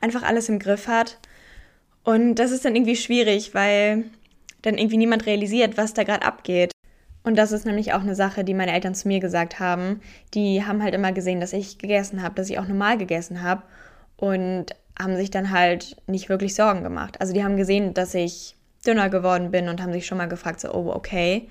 einfach 0.00 0.22
alles 0.22 0.48
im 0.48 0.58
Griff 0.58 0.86
hat. 0.86 1.18
Und 2.10 2.34
das 2.40 2.50
ist 2.50 2.64
dann 2.64 2.74
irgendwie 2.74 2.96
schwierig, 2.96 3.54
weil 3.54 4.06
dann 4.62 4.78
irgendwie 4.78 4.96
niemand 4.96 5.26
realisiert, 5.26 5.76
was 5.76 5.94
da 5.94 6.02
gerade 6.02 6.26
abgeht. 6.26 6.72
Und 7.22 7.36
das 7.38 7.52
ist 7.52 7.66
nämlich 7.66 7.92
auch 7.92 8.00
eine 8.00 8.16
Sache, 8.16 8.42
die 8.42 8.52
meine 8.52 8.72
Eltern 8.72 8.96
zu 8.96 9.06
mir 9.06 9.20
gesagt 9.20 9.60
haben. 9.60 10.00
Die 10.34 10.66
haben 10.66 10.82
halt 10.82 10.92
immer 10.92 11.12
gesehen, 11.12 11.38
dass 11.38 11.52
ich 11.52 11.78
gegessen 11.78 12.20
habe, 12.20 12.34
dass 12.34 12.50
ich 12.50 12.58
auch 12.58 12.66
normal 12.66 12.98
gegessen 12.98 13.44
habe 13.44 13.62
und 14.16 14.74
haben 14.98 15.14
sich 15.14 15.30
dann 15.30 15.52
halt 15.52 15.98
nicht 16.08 16.28
wirklich 16.28 16.56
Sorgen 16.56 16.82
gemacht. 16.82 17.20
Also 17.20 17.32
die 17.32 17.44
haben 17.44 17.56
gesehen, 17.56 17.94
dass 17.94 18.12
ich 18.12 18.56
dünner 18.84 19.08
geworden 19.08 19.52
bin 19.52 19.68
und 19.68 19.80
haben 19.80 19.92
sich 19.92 20.06
schon 20.06 20.18
mal 20.18 20.26
gefragt, 20.26 20.58
so, 20.58 20.74
oh, 20.74 20.90
okay. 20.92 21.48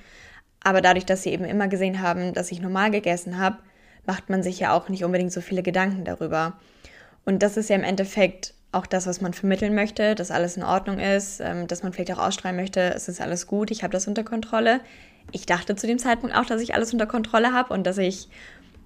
Aber 0.62 0.82
dadurch, 0.82 1.06
dass 1.06 1.24
sie 1.24 1.30
eben 1.30 1.46
immer 1.46 1.70
gesehen 1.70 2.02
haben, 2.02 2.34
dass 2.34 2.52
ich 2.52 2.60
normal 2.60 2.92
gegessen 2.92 3.38
habe, 3.40 3.60
macht 4.06 4.30
man 4.30 4.44
sich 4.44 4.60
ja 4.60 4.74
auch 4.74 4.90
nicht 4.90 5.06
unbedingt 5.06 5.32
so 5.32 5.40
viele 5.40 5.64
Gedanken 5.64 6.04
darüber. 6.04 6.60
Und 7.24 7.44
das 7.44 7.56
ist 7.56 7.70
ja 7.70 7.78
im 7.78 7.84
Endeffekt 7.84 8.56
auch 8.72 8.86
das, 8.86 9.08
was 9.08 9.22
man 9.22 9.34
vermitteln 9.34 9.74
möchte, 9.74 10.16
dass 10.16 10.32
alles 10.32 10.58
in 10.58 10.64
Ordnung 10.64 11.00
ist, 11.00 11.40
ähm, 11.40 11.68
dass 11.68 11.84
man 11.84 11.94
vielleicht 11.94 12.14
auch 12.14 12.20
ausstrahlen 12.20 12.56
möchte, 12.56 12.82
es 12.94 13.08
ist 13.08 13.22
alles 13.22 13.48
gut, 13.48 13.72
ich 13.72 13.84
habe 13.84 13.92
das 13.92 14.08
unter 14.08 14.24
Kontrolle. 14.24 14.82
Ich 15.32 15.46
dachte 15.46 15.76
zu 15.76 15.88
dem 15.88 16.00
Zeitpunkt 16.00 16.36
auch, 16.36 16.46
dass 16.46 16.62
ich 16.62 16.76
alles 16.76 16.94
unter 16.94 17.08
Kontrolle 17.08 17.54
habe 17.54 17.74
und 17.74 17.86
dass 17.86 17.98
ich 17.98 18.30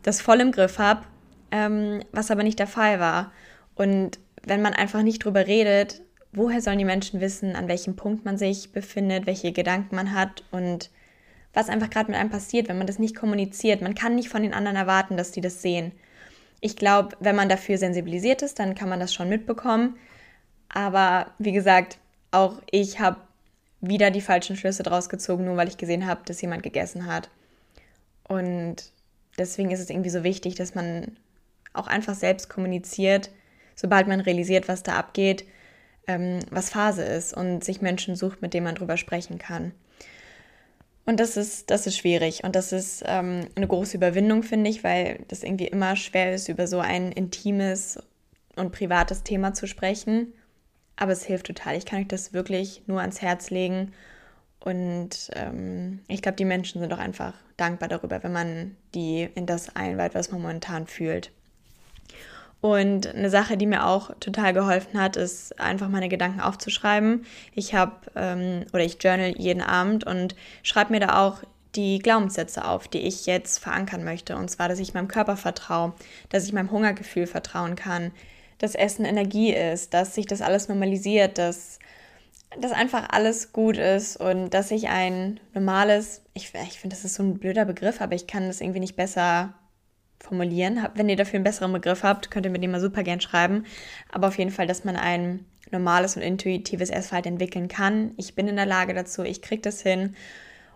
das 0.02 0.22
voll 0.22 0.42
im 0.42 0.52
Griff 0.52 0.80
habe, 0.80 1.04
ähm, 1.52 2.02
was 2.12 2.32
aber 2.32 2.44
nicht 2.44 2.60
der 2.60 2.68
Fall 2.68 3.00
war. 3.00 3.32
Und 3.76 4.20
wenn 4.46 4.62
man 4.62 4.74
einfach 4.74 5.02
nicht 5.02 5.24
drüber 5.24 5.48
redet, 5.48 6.02
woher 6.32 6.62
sollen 6.62 6.80
die 6.80 6.86
Menschen 6.86 7.22
wissen, 7.22 7.56
an 7.56 7.68
welchem 7.68 7.96
Punkt 7.96 8.26
man 8.26 8.38
sich 8.38 8.72
befindet, 8.72 9.26
welche 9.26 9.52
Gedanken 9.52 9.96
man 9.96 10.14
hat 10.14 10.44
und 10.52 10.90
was 11.54 11.70
einfach 11.70 11.90
gerade 11.90 12.10
mit 12.10 12.20
einem 12.20 12.32
passiert, 12.32 12.68
wenn 12.68 12.78
man 12.78 12.88
das 12.88 13.00
nicht 13.00 13.16
kommuniziert. 13.16 13.82
Man 13.82 13.96
kann 13.96 14.16
nicht 14.16 14.30
von 14.30 14.42
den 14.42 14.54
anderen 14.54 14.76
erwarten, 14.76 15.18
dass 15.18 15.32
die 15.32 15.42
das 15.42 15.62
sehen. 15.62 15.92
Ich 16.66 16.78
glaube, 16.78 17.18
wenn 17.20 17.36
man 17.36 17.50
dafür 17.50 17.78
sensibilisiert 17.78 18.42
ist, 18.42 18.58
dann 18.58 18.74
kann 18.74 18.88
man 18.88 19.02
das 19.02 19.14
schon 19.14 19.28
mitbekommen. 19.28 19.98
Aber 20.70 21.28
wie 21.38 21.52
gesagt, 21.52 21.98
auch 22.32 22.62
ich 22.72 23.02
habe 23.02 23.18
wieder 23.82 24.12
die 24.12 24.22
falschen 24.22 24.56
Schlüsse 24.56 24.82
draus 24.82 25.10
gezogen, 25.10 25.44
nur 25.44 25.58
weil 25.58 25.68
ich 25.68 25.76
gesehen 25.76 26.08
habe, 26.08 26.22
dass 26.24 26.42
jemand 26.42 26.64
gegessen 26.64 27.06
hat. 27.06 27.30
Und 28.30 28.78
deswegen 29.38 29.72
ist 29.72 29.82
es 29.82 29.90
irgendwie 29.90 30.10
so 30.10 30.24
wichtig, 30.24 30.56
dass 30.56 30.74
man 30.74 31.18
auch 31.74 31.88
einfach 31.88 32.16
selbst 32.16 32.48
kommuniziert, 32.48 33.30
sobald 33.76 34.08
man 34.08 34.22
realisiert, 34.22 34.70
was 34.70 34.84
da 34.84 34.94
abgeht, 34.94 35.44
ähm, 36.08 36.40
was 36.50 36.70
Phase 36.70 37.04
ist 37.04 37.36
und 37.36 37.62
sich 37.66 37.82
Menschen 37.82 38.16
sucht, 38.16 38.42
mit 38.42 38.54
denen 38.54 38.64
man 38.64 38.76
drüber 38.76 38.96
sprechen 38.96 39.38
kann. 39.38 39.74
Und 41.06 41.20
das 41.20 41.36
ist, 41.36 41.70
das 41.70 41.86
ist 41.86 41.98
schwierig 41.98 42.44
und 42.44 42.56
das 42.56 42.72
ist 42.72 43.04
ähm, 43.06 43.48
eine 43.56 43.68
große 43.68 43.98
Überwindung, 43.98 44.42
finde 44.42 44.70
ich, 44.70 44.84
weil 44.84 45.20
das 45.28 45.44
irgendwie 45.44 45.68
immer 45.68 45.96
schwer 45.98 46.34
ist, 46.34 46.48
über 46.48 46.66
so 46.66 46.80
ein 46.80 47.12
intimes 47.12 48.00
und 48.56 48.72
privates 48.72 49.24
Thema 49.24 49.54
zu 49.54 49.68
sprechen. 49.68 50.34
Aber 50.96 51.12
es 51.12 51.26
hilft 51.26 51.48
total. 51.48 51.76
Ich 51.76 51.86
kann 51.86 52.00
euch 52.00 52.08
das 52.08 52.34
wirklich 52.34 52.84
nur 52.88 53.02
ans 53.02 53.22
Herz 53.22 53.50
legen. 53.50 53.92
Und 54.60 55.30
ähm, 55.34 56.00
ich 56.08 56.22
glaube, 56.22 56.38
die 56.38 56.46
Menschen 56.46 56.80
sind 56.80 56.94
auch 56.94 57.00
einfach 57.00 57.34
dankbar 57.58 57.90
darüber, 57.90 58.24
wenn 58.24 58.32
man 58.32 58.78
die 58.96 59.28
in 59.36 59.46
das 59.46 59.76
einweiht, 59.76 60.16
was 60.16 60.32
man 60.32 60.42
momentan 60.42 60.88
fühlt. 60.88 61.32
Und 62.64 63.14
eine 63.14 63.30
Sache, 63.30 63.58
die 63.58 63.66
mir 63.66 63.86
auch 63.86 64.12
total 64.22 64.54
geholfen 64.54 64.98
hat, 64.98 65.18
ist 65.18 65.60
einfach 65.60 65.90
meine 65.90 66.08
Gedanken 66.08 66.40
aufzuschreiben. 66.40 67.26
Ich 67.54 67.76
habe 67.76 67.92
ähm, 68.16 68.66
oder 68.72 68.86
ich 68.86 69.04
journal 69.04 69.34
jeden 69.38 69.62
Abend 69.62 70.06
und 70.06 70.34
schreibe 70.62 70.94
mir 70.94 71.02
da 71.02 71.22
auch 71.22 71.44
die 71.76 72.00
Glaubenssätze 72.00 72.64
auf, 72.64 72.88
die 72.88 73.00
ich 73.00 73.26
jetzt 73.26 73.58
verankern 73.58 74.06
möchte. 74.06 74.38
Und 74.38 74.50
zwar, 74.50 74.70
dass 74.70 74.80
ich 74.80 74.94
meinem 74.94 75.10
Körper 75.10 75.36
vertraue, 75.36 75.92
dass 76.30 76.46
ich 76.46 76.54
meinem 76.54 76.72
Hungergefühl 76.72 77.28
vertrauen 77.28 77.76
kann, 77.76 78.12
dass 78.60 78.76
Essen 78.76 79.04
Energie 79.04 79.54
ist, 79.54 79.94
dass 79.94 80.16
sich 80.16 80.26
das 80.26 80.42
alles 80.42 80.70
normalisiert, 80.70 81.38
dass, 81.38 81.80
dass 82.58 82.72
einfach 82.72 83.10
alles 83.10 83.52
gut 83.52 83.76
ist 83.76 84.16
und 84.16 84.52
dass 84.52 84.72
ich 84.72 84.88
ein 84.88 85.42
normales, 85.54 86.22
ich, 86.34 86.54
ich 86.54 86.80
finde, 86.80 86.96
das 86.96 87.04
ist 87.04 87.16
so 87.16 87.24
ein 87.24 87.40
blöder 87.40 87.66
Begriff, 87.66 88.00
aber 88.00 88.16
ich 88.16 88.26
kann 88.26 88.48
das 88.48 88.62
irgendwie 88.62 88.80
nicht 88.80 88.96
besser 88.96 89.54
formulieren. 90.24 90.88
Wenn 90.96 91.10
ihr 91.10 91.18
dafür 91.18 91.36
einen 91.36 91.44
besseren 91.44 91.74
Begriff 91.74 92.04
habt, 92.04 92.32
könnt 92.32 92.46
ihr 92.46 92.52
mir 92.52 92.60
den 92.60 92.72
mal 92.72 92.80
super 92.80 93.04
gern 93.04 93.20
schreiben. 93.20 93.66
Aber 94.10 94.30
auf 94.30 94.38
jeden 94.38 94.52
Fall, 94.52 94.68
dass 94.68 94.86
man 94.86 94.96
ein 94.96 95.46
normales 95.70 96.16
und 96.16 96.22
intuitives 96.22 96.90
Essverhalten 96.90 97.34
entwickeln 97.34 97.68
kann. 97.68 98.14
Ich 98.18 98.34
bin 98.34 98.48
in 98.48 98.56
der 98.56 98.66
Lage 98.66 98.94
dazu, 98.94 99.24
ich 99.24 99.42
kriege 99.42 99.62
das 99.62 99.82
hin. 99.82 100.16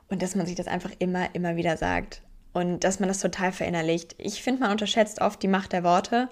Und 0.10 0.22
dass 0.22 0.36
man 0.36 0.46
sich 0.46 0.56
das 0.56 0.68
einfach 0.68 0.92
immer, 1.00 1.34
immer 1.34 1.56
wieder 1.56 1.78
sagt. 1.78 2.22
Und 2.52 2.84
dass 2.84 3.00
man 3.00 3.08
das 3.08 3.20
total 3.20 3.52
verinnerlicht. 3.52 4.16
Ich 4.18 4.44
finde, 4.44 4.62
man 4.62 4.72
unterschätzt 4.72 5.22
oft 5.22 5.42
die 5.42 5.48
Macht 5.48 5.72
der 5.72 5.84
Worte. 5.84 6.28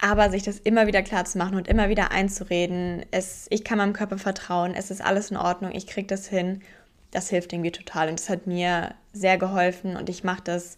Aber 0.00 0.30
sich 0.30 0.42
das 0.42 0.58
immer 0.58 0.86
wieder 0.86 1.02
klar 1.02 1.26
zu 1.26 1.38
machen 1.38 1.56
und 1.56 1.68
immer 1.68 1.88
wieder 1.88 2.10
einzureden, 2.10 3.04
es, 3.12 3.46
ich 3.50 3.62
kann 3.62 3.78
meinem 3.78 3.92
Körper 3.92 4.18
vertrauen, 4.18 4.74
es 4.74 4.90
ist 4.90 5.00
alles 5.00 5.30
in 5.30 5.36
Ordnung, 5.36 5.70
ich 5.72 5.86
kriege 5.86 6.08
das 6.08 6.26
hin, 6.26 6.60
das 7.12 7.28
hilft 7.28 7.52
irgendwie 7.52 7.70
total. 7.70 8.08
Und 8.08 8.18
das 8.18 8.28
hat 8.28 8.48
mir 8.48 8.94
sehr 9.12 9.38
geholfen 9.38 9.96
und 9.96 10.08
ich 10.08 10.24
mache 10.24 10.42
das 10.42 10.76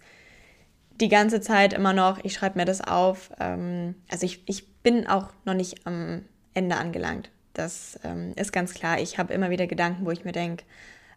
die 1.00 1.08
ganze 1.08 1.40
Zeit 1.40 1.72
immer 1.72 1.92
noch, 1.92 2.22
ich 2.22 2.34
schreibe 2.34 2.58
mir 2.58 2.64
das 2.64 2.80
auf. 2.80 3.30
Ähm, 3.40 3.94
also 4.10 4.26
ich, 4.26 4.42
ich 4.46 4.72
bin 4.82 5.06
auch 5.06 5.28
noch 5.44 5.54
nicht 5.54 5.86
am 5.86 6.22
Ende 6.54 6.76
angelangt. 6.76 7.30
Das 7.52 7.98
ähm, 8.04 8.32
ist 8.36 8.52
ganz 8.52 8.74
klar. 8.74 9.00
Ich 9.00 9.18
habe 9.18 9.32
immer 9.32 9.50
wieder 9.50 9.66
Gedanken, 9.66 10.06
wo 10.06 10.10
ich 10.10 10.24
mir 10.24 10.32
denke, 10.32 10.64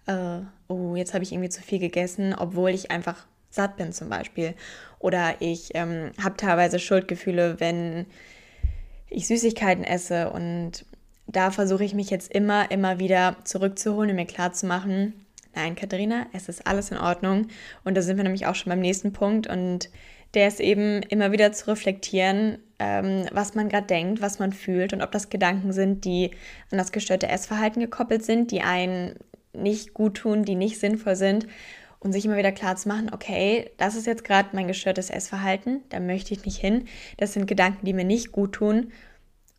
äh, 0.07 0.39
oh, 0.67 0.95
jetzt 0.95 1.13
habe 1.13 1.23
ich 1.23 1.31
irgendwie 1.31 1.49
zu 1.49 1.61
viel 1.61 1.79
gegessen, 1.79 2.33
obwohl 2.37 2.71
ich 2.71 2.91
einfach 2.91 3.25
satt 3.49 3.77
bin 3.77 3.93
zum 3.93 4.09
Beispiel. 4.09 4.55
Oder 4.99 5.35
ich 5.39 5.71
ähm, 5.73 6.11
habe 6.21 6.37
teilweise 6.37 6.79
Schuldgefühle, 6.79 7.59
wenn 7.59 8.05
ich 9.09 9.27
Süßigkeiten 9.27 9.83
esse. 9.83 10.31
Und 10.31 10.85
da 11.27 11.51
versuche 11.51 11.83
ich 11.83 11.93
mich 11.93 12.09
jetzt 12.09 12.31
immer, 12.31 12.71
immer 12.71 12.99
wieder 12.99 13.37
zurückzuholen 13.43 14.11
und 14.11 14.15
mir 14.15 14.25
klarzumachen, 14.25 15.13
Nein, 15.57 15.75
Katharina, 15.75 16.27
es 16.33 16.49
ist 16.49 16.67
alles 16.67 16.91
in 16.91 16.97
Ordnung. 16.97 17.47
Und 17.83 17.97
da 17.97 18.03
sind 18.03 18.17
wir 18.17 18.23
nämlich 18.23 18.45
auch 18.45 18.53
schon 18.53 18.69
beim 18.69 18.79
nächsten 18.79 19.11
Punkt. 19.11 19.47
Und 19.47 19.89
der 20.35 20.47
ist 20.47 20.59
eben 20.59 21.01
immer 21.01 21.31
wieder 21.31 21.51
zu 21.51 21.71
reflektieren, 21.71 22.59
ähm, 22.77 23.25
was 23.31 23.55
man 23.55 23.67
gerade 23.67 23.87
denkt, 23.87 24.21
was 24.21 24.37
man 24.37 24.53
fühlt 24.53 24.93
und 24.93 25.01
ob 25.01 25.11
das 25.11 25.31
Gedanken 25.31 25.73
sind, 25.73 26.05
die 26.05 26.29
an 26.69 26.77
das 26.77 26.91
gestörte 26.91 27.27
Essverhalten 27.27 27.81
gekoppelt 27.81 28.23
sind, 28.23 28.51
die 28.51 28.61
einen 28.61 29.15
nicht 29.51 29.95
gut 29.95 30.17
tun, 30.17 30.45
die 30.45 30.53
nicht 30.53 30.79
sinnvoll 30.79 31.15
sind. 31.15 31.47
Und 31.99 32.13
sich 32.13 32.23
immer 32.23 32.37
wieder 32.37 32.51
klar 32.51 32.75
zu 32.75 32.87
machen, 32.87 33.09
okay, 33.11 33.71
das 33.77 33.95
ist 33.95 34.05
jetzt 34.05 34.23
gerade 34.23 34.49
mein 34.51 34.67
gestörtes 34.67 35.09
Essverhalten, 35.09 35.81
da 35.89 35.99
möchte 35.99 36.35
ich 36.35 36.45
nicht 36.45 36.59
hin. 36.59 36.85
Das 37.17 37.33
sind 37.33 37.47
Gedanken, 37.47 37.83
die 37.83 37.93
mir 37.93 38.05
nicht 38.05 38.31
gut 38.31 38.53
tun. 38.53 38.91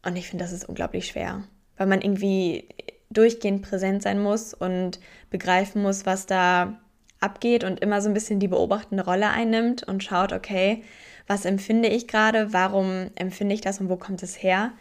Und 0.06 0.14
ich 0.14 0.28
finde, 0.28 0.44
das 0.44 0.52
ist 0.52 0.68
unglaublich 0.68 1.08
schwer, 1.08 1.42
weil 1.76 1.88
man 1.88 2.00
irgendwie 2.00 2.68
durchgehend 3.10 3.62
präsent 3.62 4.02
sein 4.02 4.20
muss 4.20 4.54
und 4.54 5.00
begreifen 5.30 5.82
muss, 5.82 6.06
was 6.06 6.26
da 6.26 6.78
abgeht 7.20 7.64
und 7.64 7.80
immer 7.80 8.00
so 8.00 8.08
ein 8.08 8.14
bisschen 8.14 8.40
die 8.40 8.48
beobachtende 8.48 9.04
Rolle 9.04 9.30
einnimmt 9.30 9.82
und 9.82 10.04
schaut, 10.04 10.32
okay, 10.32 10.84
was 11.26 11.44
empfinde 11.44 11.88
ich 11.88 12.06
gerade, 12.08 12.52
warum 12.52 13.10
empfinde 13.16 13.54
ich 13.54 13.60
das 13.60 13.80
und 13.80 13.88
wo 13.88 13.96
kommt 13.96 14.22
es 14.22 14.42
her? 14.42 14.72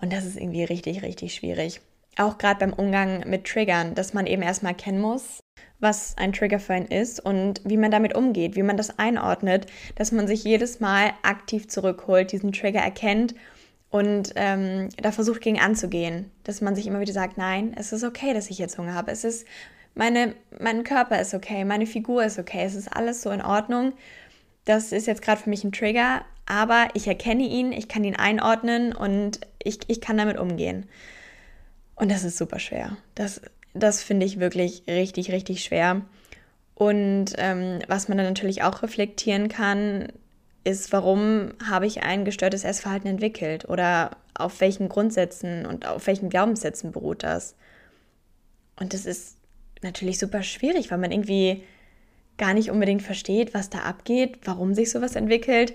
Und 0.00 0.12
das 0.12 0.24
ist 0.24 0.36
irgendwie 0.36 0.64
richtig, 0.64 1.02
richtig 1.02 1.34
schwierig. 1.34 1.80
Auch 2.16 2.38
gerade 2.38 2.60
beim 2.60 2.72
Umgang 2.72 3.28
mit 3.28 3.44
Triggern, 3.44 3.94
dass 3.94 4.12
man 4.12 4.26
eben 4.26 4.42
erstmal 4.42 4.74
kennen 4.74 5.00
muss, 5.00 5.40
was 5.80 6.16
ein 6.18 6.32
Trigger 6.32 6.58
für 6.58 6.74
einen 6.74 6.86
ist 6.86 7.20
und 7.20 7.60
wie 7.64 7.76
man 7.76 7.90
damit 7.90 8.14
umgeht, 8.14 8.56
wie 8.56 8.62
man 8.62 8.76
das 8.76 8.98
einordnet, 8.98 9.66
dass 9.94 10.12
man 10.12 10.26
sich 10.26 10.44
jedes 10.44 10.80
Mal 10.80 11.12
aktiv 11.22 11.68
zurückholt, 11.68 12.32
diesen 12.32 12.52
Trigger 12.52 12.80
erkennt 12.80 13.34
und 13.90 14.32
ähm, 14.36 14.90
da 15.00 15.12
versucht 15.12 15.40
gegen 15.40 15.58
anzugehen, 15.58 16.30
dass 16.44 16.60
man 16.60 16.74
sich 16.74 16.86
immer 16.86 17.00
wieder 17.00 17.12
sagt, 17.12 17.38
nein, 17.38 17.74
es 17.76 17.92
ist 17.92 18.04
okay, 18.04 18.34
dass 18.34 18.50
ich 18.50 18.58
jetzt 18.58 18.76
Hunger 18.78 18.94
habe, 18.94 19.10
es 19.10 19.24
ist 19.24 19.46
meine, 19.94 20.34
mein 20.60 20.84
Körper 20.84 21.20
ist 21.20 21.34
okay, 21.34 21.64
meine 21.64 21.86
Figur 21.86 22.24
ist 22.24 22.38
okay, 22.38 22.62
es 22.64 22.74
ist 22.74 22.88
alles 22.88 23.22
so 23.22 23.30
in 23.30 23.42
Ordnung. 23.42 23.94
Das 24.64 24.92
ist 24.92 25.06
jetzt 25.06 25.22
gerade 25.22 25.40
für 25.40 25.50
mich 25.50 25.64
ein 25.64 25.72
Trigger, 25.72 26.22
aber 26.46 26.88
ich 26.94 27.08
erkenne 27.08 27.42
ihn, 27.42 27.72
ich 27.72 27.88
kann 27.88 28.04
ihn 28.04 28.14
einordnen 28.14 28.94
und 28.94 29.40
ich, 29.62 29.80
ich 29.88 30.00
kann 30.00 30.16
damit 30.16 30.38
umgehen. 30.38 30.86
Und 31.96 32.10
das 32.12 32.22
ist 32.22 32.38
super 32.38 32.60
schwer. 32.60 32.96
Das, 33.16 33.40
das 33.74 34.02
finde 34.02 34.24
ich 34.24 34.38
wirklich 34.38 34.84
richtig, 34.86 35.32
richtig 35.32 35.64
schwer. 35.64 36.02
Und 36.74 37.32
ähm, 37.38 37.80
was 37.88 38.08
man 38.08 38.18
dann 38.18 38.28
natürlich 38.28 38.62
auch 38.62 38.82
reflektieren 38.82 39.48
kann, 39.48 40.12
ist, 40.64 40.92
warum 40.92 41.52
habe 41.68 41.86
ich 41.86 42.02
ein 42.02 42.24
gestörtes 42.24 42.64
Essverhalten 42.64 43.08
entwickelt 43.08 43.68
oder 43.68 44.16
auf 44.34 44.60
welchen 44.60 44.88
Grundsätzen 44.88 45.66
und 45.66 45.86
auf 45.86 46.06
welchen 46.06 46.28
Glaubenssätzen 46.28 46.92
beruht 46.92 47.22
das? 47.22 47.54
Und 48.78 48.94
das 48.94 49.06
ist 49.06 49.36
natürlich 49.82 50.18
super 50.18 50.42
schwierig, 50.42 50.90
weil 50.90 50.98
man 50.98 51.12
irgendwie 51.12 51.62
gar 52.36 52.54
nicht 52.54 52.70
unbedingt 52.70 53.02
versteht, 53.02 53.54
was 53.54 53.70
da 53.70 53.80
abgeht, 53.80 54.38
warum 54.44 54.74
sich 54.74 54.90
sowas 54.90 55.16
entwickelt. 55.16 55.74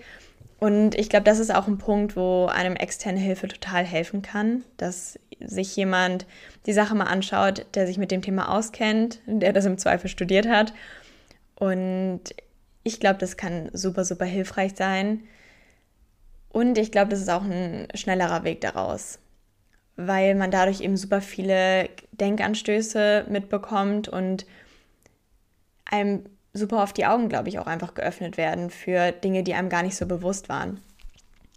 Und 0.60 0.96
ich 0.96 1.10
glaube, 1.10 1.26
das 1.26 1.40
ist 1.40 1.54
auch 1.54 1.68
ein 1.68 1.78
Punkt, 1.78 2.16
wo 2.16 2.46
einem 2.46 2.78
externe 2.78 3.20
Hilfe 3.20 3.50
total 3.50 3.84
helfen 3.84 4.22
kann, 4.22 4.64
dass 4.78 5.20
sich 5.42 5.76
jemand 5.76 6.26
die 6.66 6.74
Sache 6.74 6.96
mal 6.96 7.06
anschaut, 7.06 7.66
der 7.76 7.86
sich 7.86 7.98
mit 7.98 8.12
dem 8.12 8.22
Thema 8.22 8.56
auskennt, 8.56 9.20
der 9.26 9.52
das 9.52 9.66
im 9.66 9.78
Zweifel 9.78 10.10
studiert 10.10 10.48
hat. 10.48 10.74
Und 11.56 12.22
ich 12.84 13.00
glaube, 13.00 13.20
das 13.20 13.38
kann 13.38 13.70
super, 13.74 14.06
super 14.06 14.26
hilfreich 14.26 14.74
sein. 14.76 15.24
Und 16.50 16.78
ich 16.78 16.92
glaube, 16.92 17.10
das 17.10 17.22
ist 17.22 17.30
auch 17.30 17.44
ein 17.44 17.88
schnellerer 17.96 18.44
Weg 18.44 18.62
daraus, 18.62 19.20
weil 19.96 20.36
man 20.36 20.52
dadurch 20.52 20.82
eben 20.82 20.98
super 20.98 21.22
viele 21.22 21.90
Denkanstöße 22.12 23.26
mitbekommt 23.30 24.08
und 24.08 24.46
einem 25.86 26.26
super 26.54 26.84
auf 26.84 26.94
die 26.94 27.06
Augen, 27.06 27.30
glaube 27.30 27.50
ich, 27.50 27.58
auch 27.58 27.66
einfach 27.66 27.96
geöffnet 27.96 28.38
werden 28.38 28.70
für 28.70 29.12
Dinge, 29.12 29.44
die 29.44 29.56
einem 29.56 29.70
gar 29.70 29.82
nicht 29.82 29.96
so 29.96 30.06
bewusst 30.06 30.50
waren. 30.50 30.80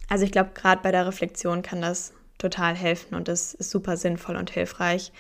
Also 0.09 0.25
ich 0.25 0.33
glaube, 0.33 0.51
gerade 0.55 0.83
bei 0.83 0.93
der 0.93 1.07
Reflexion 1.07 1.63
kann 1.63 1.83
das 1.83 2.13
total 2.39 2.75
helfen 2.75 3.15
und 3.15 3.29
das 3.29 3.55
ist 3.55 3.71
super 3.71 3.97
sinnvoll 3.97 4.37
und 4.37 4.51
hilfreich, 4.51 5.13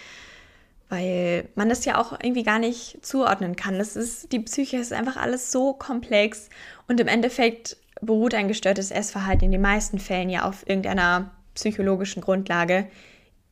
weil 0.88 1.48
man 1.54 1.68
das 1.68 1.84
ja 1.84 2.00
auch 2.00 2.12
irgendwie 2.12 2.42
gar 2.42 2.58
nicht 2.58 3.04
zuordnen 3.04 3.56
kann. 3.56 3.78
Das 3.78 3.96
ist, 3.96 4.32
die 4.32 4.40
Psyche 4.40 4.76
ist 4.76 4.92
einfach 4.92 5.16
alles 5.16 5.50
so 5.50 5.72
komplex 5.72 6.48
und 6.86 7.00
im 7.00 7.08
Endeffekt 7.08 7.76
beruht 8.00 8.34
ein 8.34 8.48
gestörtes 8.48 8.90
Essverhalten 8.90 9.46
in 9.46 9.52
den 9.52 9.62
meisten 9.62 9.98
Fällen 9.98 10.30
ja 10.30 10.44
auf 10.44 10.68
irgendeiner 10.68 11.30
psychologischen 11.54 12.20
Grundlage, 12.20 12.86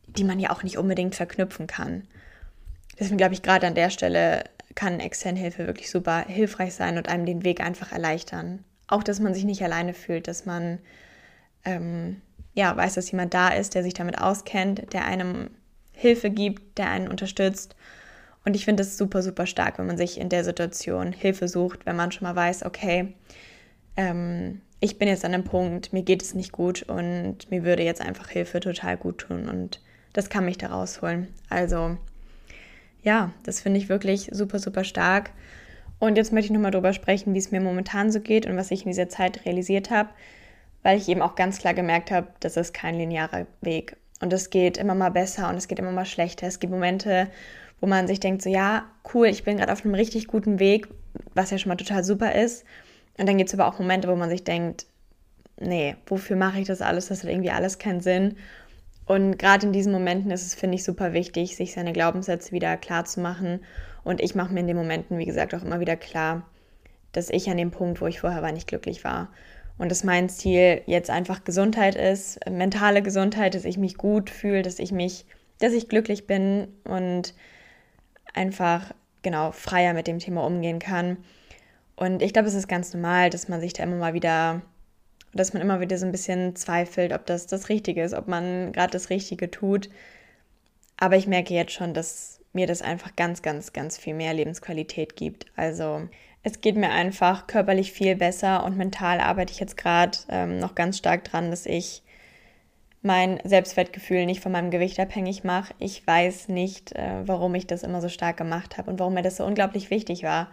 die 0.07 0.25
man 0.25 0.39
ja 0.39 0.51
auch 0.51 0.63
nicht 0.63 0.79
unbedingt 0.79 1.15
verknüpfen 1.15 1.67
kann. 1.67 2.07
Deswegen 2.99 3.17
glaube 3.17 3.35
ich, 3.35 3.43
gerade 3.43 3.67
an 3.67 3.75
der 3.75 3.91
Stelle 3.91 4.45
kann 4.75 5.01
externe 5.01 5.57
wirklich 5.59 5.91
super 5.91 6.25
hilfreich 6.27 6.75
sein 6.75 6.99
und 6.99 7.09
einem 7.09 7.27
den 7.27 7.45
Weg 7.45 7.61
einfach 7.61 7.93
erleichtern. 7.93 8.65
Auch, 8.87 9.03
dass 9.03 9.21
man 9.21 9.35
sich 9.35 9.45
nicht 9.45 9.63
alleine 9.63 9.95
fühlt, 9.95 10.29
dass 10.29 10.47
man 10.47 10.79
ähm, 11.65 12.21
ja, 12.55 12.77
weiß, 12.77 12.95
dass 12.95 13.11
jemand 13.11 13.35
da 13.35 13.49
ist, 13.49 13.75
der 13.75 13.83
sich 13.83 13.95
damit 13.95 14.21
auskennt, 14.21 14.93
der 14.93 15.05
einem 15.05 15.51
Hilfe 15.95 16.31
gibt, 16.31 16.79
der 16.79 16.91
einen 16.91 17.09
unterstützt. 17.09 17.75
Und 18.45 18.55
ich 18.55 18.65
finde 18.67 18.83
es 18.83 18.99
super, 18.99 19.23
super 19.23 19.47
stark, 19.47 19.79
wenn 19.79 19.87
man 19.87 19.97
sich 19.97 20.21
in 20.21 20.29
der 20.29 20.45
Situation 20.45 21.13
Hilfe 21.13 21.49
sucht, 21.49 21.87
wenn 21.87 21.97
man 21.97 22.13
schon 22.13 22.27
mal 22.27 22.37
weiß, 22.37 22.67
okay, 22.67 23.15
ähm, 23.97 24.61
ich 24.81 24.99
bin 24.99 25.09
jetzt 25.09 25.25
an 25.25 25.33
einem 25.33 25.45
Punkt, 25.45 25.95
mir 25.95 26.03
geht 26.03 26.23
es 26.23 26.35
nicht 26.35 26.53
gut 26.53 26.83
und 26.83 27.51
mir 27.51 27.65
würde 27.65 27.83
jetzt 27.83 28.03
einfach 28.03 28.29
Hilfe 28.29 28.61
total 28.61 28.99
gut 28.99 29.19
tun 29.19 29.49
und 29.49 29.81
das 30.13 30.29
kann 30.29 30.45
mich 30.45 30.59
da 30.59 30.67
rausholen. 30.69 31.29
Also 31.49 31.97
ja, 33.03 33.33
das 33.45 33.61
finde 33.61 33.79
ich 33.79 33.89
wirklich 33.89 34.29
super, 34.33 34.59
super 34.59 34.85
stark. 34.85 35.31
Und 35.99 36.17
jetzt 36.17 36.33
möchte 36.33 36.47
ich 36.47 36.53
nochmal 36.53 36.71
darüber 36.71 36.93
sprechen, 36.93 37.35
wie 37.35 37.39
es 37.39 37.51
mir 37.51 37.61
momentan 37.61 38.11
so 38.11 38.21
geht 38.21 38.47
und 38.47 38.57
was 38.57 38.71
ich 38.71 38.83
in 38.83 38.91
dieser 38.91 39.09
Zeit 39.09 39.47
realisiert 39.47 39.91
habe, 39.91 40.11
weil 40.83 40.99
ich 40.99 41.09
eben 41.09 41.23
auch 41.23 41.35
ganz 41.35 41.59
klar 41.59 41.73
gemerkt 41.73 42.11
habe, 42.11 42.29
das 42.41 42.57
ist 42.57 42.75
kein 42.75 42.97
linearer 42.97 43.47
Weg. 43.61 43.97
Und 44.25 44.33
es 44.33 44.49
geht 44.49 44.79
immer 44.79 44.95
mal 44.95 45.11
besser 45.11 45.51
und 45.51 45.57
es 45.57 45.69
geht 45.69 45.79
immer 45.79 45.93
mal 45.93 46.07
schlechter. 46.07 46.47
Es 46.47 46.59
gibt 46.59 46.73
Momente, 46.73 47.29
wo 47.79 47.87
man 47.87 48.07
sich 48.07 48.21
denkt, 48.21 48.41
so 48.41 48.49
ja, 48.49 48.87
cool, 49.13 49.27
ich 49.27 49.45
bin 49.45 49.59
gerade 49.59 49.71
auf 49.71 49.85
einem 49.85 49.95
richtig 49.95 50.29
guten 50.29 50.59
Weg, 50.59 50.89
was 51.35 51.51
ja 51.51 51.59
schon 51.59 51.69
mal 51.69 51.77
total 51.77 52.05
super 52.05 52.35
ist. 52.35 52.65
Und 53.19 53.29
dann 53.29 53.37
gibt 53.37 53.51
es 53.51 53.55
aber 53.55 53.69
auch 53.69 53.79
Momente, 53.79 54.09
wo 54.09 54.17
man 54.17 54.31
sich 54.31 54.43
denkt, 54.43 54.87
nee, 55.61 55.97
wofür 56.07 56.37
mache 56.37 56.59
ich 56.59 56.67
das 56.67 56.81
alles? 56.81 57.09
Das 57.09 57.23
hat 57.23 57.29
irgendwie 57.29 57.51
alles 57.51 57.79
keinen 57.79 58.01
Sinn. 58.01 58.37
Und 59.05 59.39
gerade 59.39 59.67
in 59.67 59.75
diesen 59.75 59.93
Momenten 59.93 60.31
ist 60.31 60.47
es, 60.47 60.55
finde 60.55 60.77
ich, 60.77 60.85
super 60.85 61.13
wichtig, 61.13 61.55
sich 61.55 61.75
seine 61.75 61.93
Glaubenssätze 61.93 62.53
wieder 62.53 62.79
klar 62.79 63.05
zu 63.05 63.21
machen. 63.21 63.61
Und 64.05 64.23
ich 64.23 64.35
mache 64.35 64.55
mir 64.55 64.61
in 64.61 64.69
den 64.69 64.79
Momenten, 64.79 65.19
wie 65.19 65.27
gesagt, 65.27 65.55
auch 65.55 65.65
immer 65.65 65.81
wieder 65.81 65.97
klar, 65.97 66.49
dass 67.13 67.29
ich 67.29 67.51
an 67.51 67.59
dem 67.59 67.73
Punkt, 67.73 68.01
wo 68.01 68.07
ich 68.07 68.21
vorher 68.21 68.41
war, 68.41 68.53
nicht 68.53 68.69
glücklich 68.69 69.05
war. 69.05 69.29
Und 69.77 69.91
dass 69.91 70.05
mein 70.05 70.29
Ziel 70.29 70.83
jetzt 70.87 71.11
einfach 71.11 71.45
Gesundheit 71.45 71.97
ist, 71.97 72.39
mentale 72.49 73.03
Gesundheit, 73.03 73.55
dass 73.55 73.65
ich 73.65 73.77
mich 73.77 73.97
gut 73.97 74.31
fühle, 74.31 74.63
dass 74.63 74.79
ich 74.79 74.93
mich, 74.93 75.27
dass 75.59 75.73
ich 75.73 75.89
glücklich 75.89 76.27
bin 76.27 76.69
und 76.85 77.35
einfach 78.35 78.95
genau 79.23 79.53
freier 79.53 79.95
mit 79.95 80.07
dem 80.07 80.19
Thema 80.19 80.45
umgehen 80.45 80.79
kann. 80.79 81.17
Und 81.97 82.23
ich 82.23 82.33
glaube, 82.33 82.49
es 82.49 82.55
ist 82.55 82.69
ganz 82.69 82.95
normal, 82.95 83.31
dass 83.31 83.49
man 83.49 83.61
sich 83.61 83.73
da 83.73 83.83
immer 83.83 83.97
mal 83.97 84.15
wieder 84.15 84.63
dass 85.35 85.53
man 85.53 85.63
immer 85.63 85.81
wieder 85.81 85.99
so 85.99 86.07
ein 86.07 86.13
bisschen 86.13 86.57
zweifelt, 86.57 87.13
ob 87.13 87.27
das 87.27 87.47
das 87.47 87.69
Richtige 87.69 88.03
ist, 88.03 88.15
ob 88.15 88.29
man 88.29 88.73
gerade 88.73 88.93
das 88.93 89.11
Richtige 89.11 89.51
tut. 89.51 89.91
Aber 90.97 91.17
ich 91.17 91.27
merke 91.27 91.55
jetzt 91.55 91.73
schon, 91.73 91.93
dass 91.93 92.41
mir 92.53 92.67
das 92.67 92.83
einfach 92.83 93.17
ganz, 93.17 93.43
ganz, 93.43 93.73
ganz 93.73 93.99
viel 93.99 94.15
mehr 94.15 94.33
Lebensqualität 94.33 95.17
gibt. 95.17 95.47
Also 95.57 96.09
es 96.45 96.61
geht 96.61 96.77
mir 96.77 96.91
einfach 96.91 97.47
körperlich 97.47 97.93
viel 97.93 98.17
besser 98.17 98.65
und 98.65 98.77
mental 98.77 99.19
arbeite 99.19 99.53
ich 99.53 99.61
jetzt 99.61 99.79
gerade 99.79 100.17
ähm, 100.29 100.59
noch 100.59 100.75
ganz 100.75 100.99
stark 100.99 101.25
dran, 101.25 101.51
dass 101.51 101.65
ich 101.65 102.03
mein 103.01 103.41
Selbstwertgefühl 103.45 104.27
nicht 104.27 104.43
von 104.43 104.53
meinem 104.53 104.71
Gewicht 104.71 105.01
abhängig 105.01 105.43
mache. 105.43 105.75
Ich 105.79 106.07
weiß 106.07 106.49
nicht, 106.49 106.93
äh, 106.93 107.27
warum 107.27 107.55
ich 107.55 107.67
das 107.67 107.83
immer 107.83 108.03
so 108.03 108.11
stark 108.11 108.37
gemacht 108.37 108.77
habe 108.77 108.91
und 108.91 109.01
warum 109.01 109.15
mir 109.15 109.23
das 109.23 109.39
so 109.39 109.45
unglaublich 109.45 109.89
wichtig 109.91 110.23
war, 110.23 110.51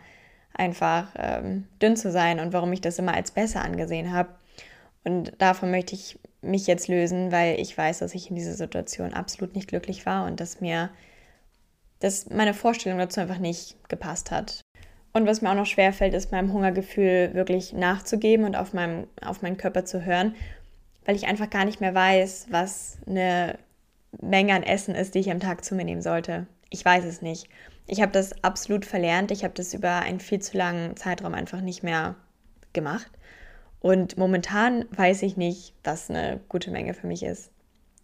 einfach 0.53 1.13
ähm, 1.17 1.67
dünn 1.81 1.97
zu 1.97 2.09
sein 2.09 2.39
und 2.39 2.53
warum 2.53 2.71
ich 2.71 2.81
das 2.81 2.97
immer 2.97 3.13
als 3.13 3.31
besser 3.31 3.61
angesehen 3.61 4.13
habe. 4.13 4.29
Und 5.03 5.33
davon 5.39 5.71
möchte 5.71 5.95
ich 5.95 6.19
mich 6.41 6.67
jetzt 6.67 6.87
lösen, 6.87 7.33
weil 7.33 7.59
ich 7.59 7.77
weiß, 7.77 7.99
dass 7.99 8.15
ich 8.15 8.29
in 8.29 8.35
dieser 8.35 8.53
Situation 8.53 9.13
absolut 9.13 9.55
nicht 9.55 9.67
glücklich 9.67 10.05
war 10.05 10.25
und 10.25 10.39
dass 10.39 10.61
mir 10.61 10.89
dass 11.99 12.29
meine 12.31 12.55
Vorstellung 12.55 12.97
dazu 12.97 13.19
einfach 13.19 13.37
nicht 13.37 13.77
gepasst 13.87 14.31
hat. 14.31 14.61
Und 15.13 15.27
was 15.27 15.41
mir 15.41 15.49
auch 15.49 15.55
noch 15.55 15.65
schwer 15.65 15.91
fällt, 15.93 16.13
ist 16.13 16.31
meinem 16.31 16.53
Hungergefühl 16.53 17.33
wirklich 17.33 17.73
nachzugeben 17.73 18.45
und 18.45 18.55
auf, 18.55 18.73
meinem, 18.73 19.07
auf 19.21 19.41
meinen 19.41 19.57
Körper 19.57 19.83
zu 19.83 20.05
hören, 20.05 20.35
weil 21.05 21.15
ich 21.15 21.27
einfach 21.27 21.49
gar 21.49 21.65
nicht 21.65 21.81
mehr 21.81 21.93
weiß, 21.93 22.47
was 22.49 22.97
eine 23.05 23.57
Menge 24.21 24.53
an 24.53 24.63
Essen 24.63 24.95
ist, 24.95 25.15
die 25.15 25.19
ich 25.19 25.31
am 25.31 25.39
Tag 25.39 25.65
zu 25.65 25.75
mir 25.75 25.85
nehmen 25.85 26.01
sollte. 26.01 26.47
Ich 26.69 26.83
weiß 26.85 27.03
es 27.05 27.21
nicht. 27.21 27.49
Ich 27.87 28.01
habe 28.01 28.11
das 28.11 28.43
absolut 28.43 28.85
verlernt. 28.85 29.31
Ich 29.31 29.43
habe 29.43 29.53
das 29.53 29.73
über 29.73 29.99
einen 29.99 30.19
viel 30.19 30.39
zu 30.39 30.57
langen 30.57 30.95
Zeitraum 30.95 31.33
einfach 31.33 31.61
nicht 31.61 31.83
mehr 31.83 32.15
gemacht. 32.71 33.11
Und 33.81 34.17
momentan 34.17 34.85
weiß 34.91 35.23
ich 35.23 35.37
nicht, 35.37 35.73
was 35.83 36.09
eine 36.09 36.39
gute 36.47 36.71
Menge 36.71 36.93
für 36.93 37.07
mich 37.07 37.23
ist. 37.23 37.51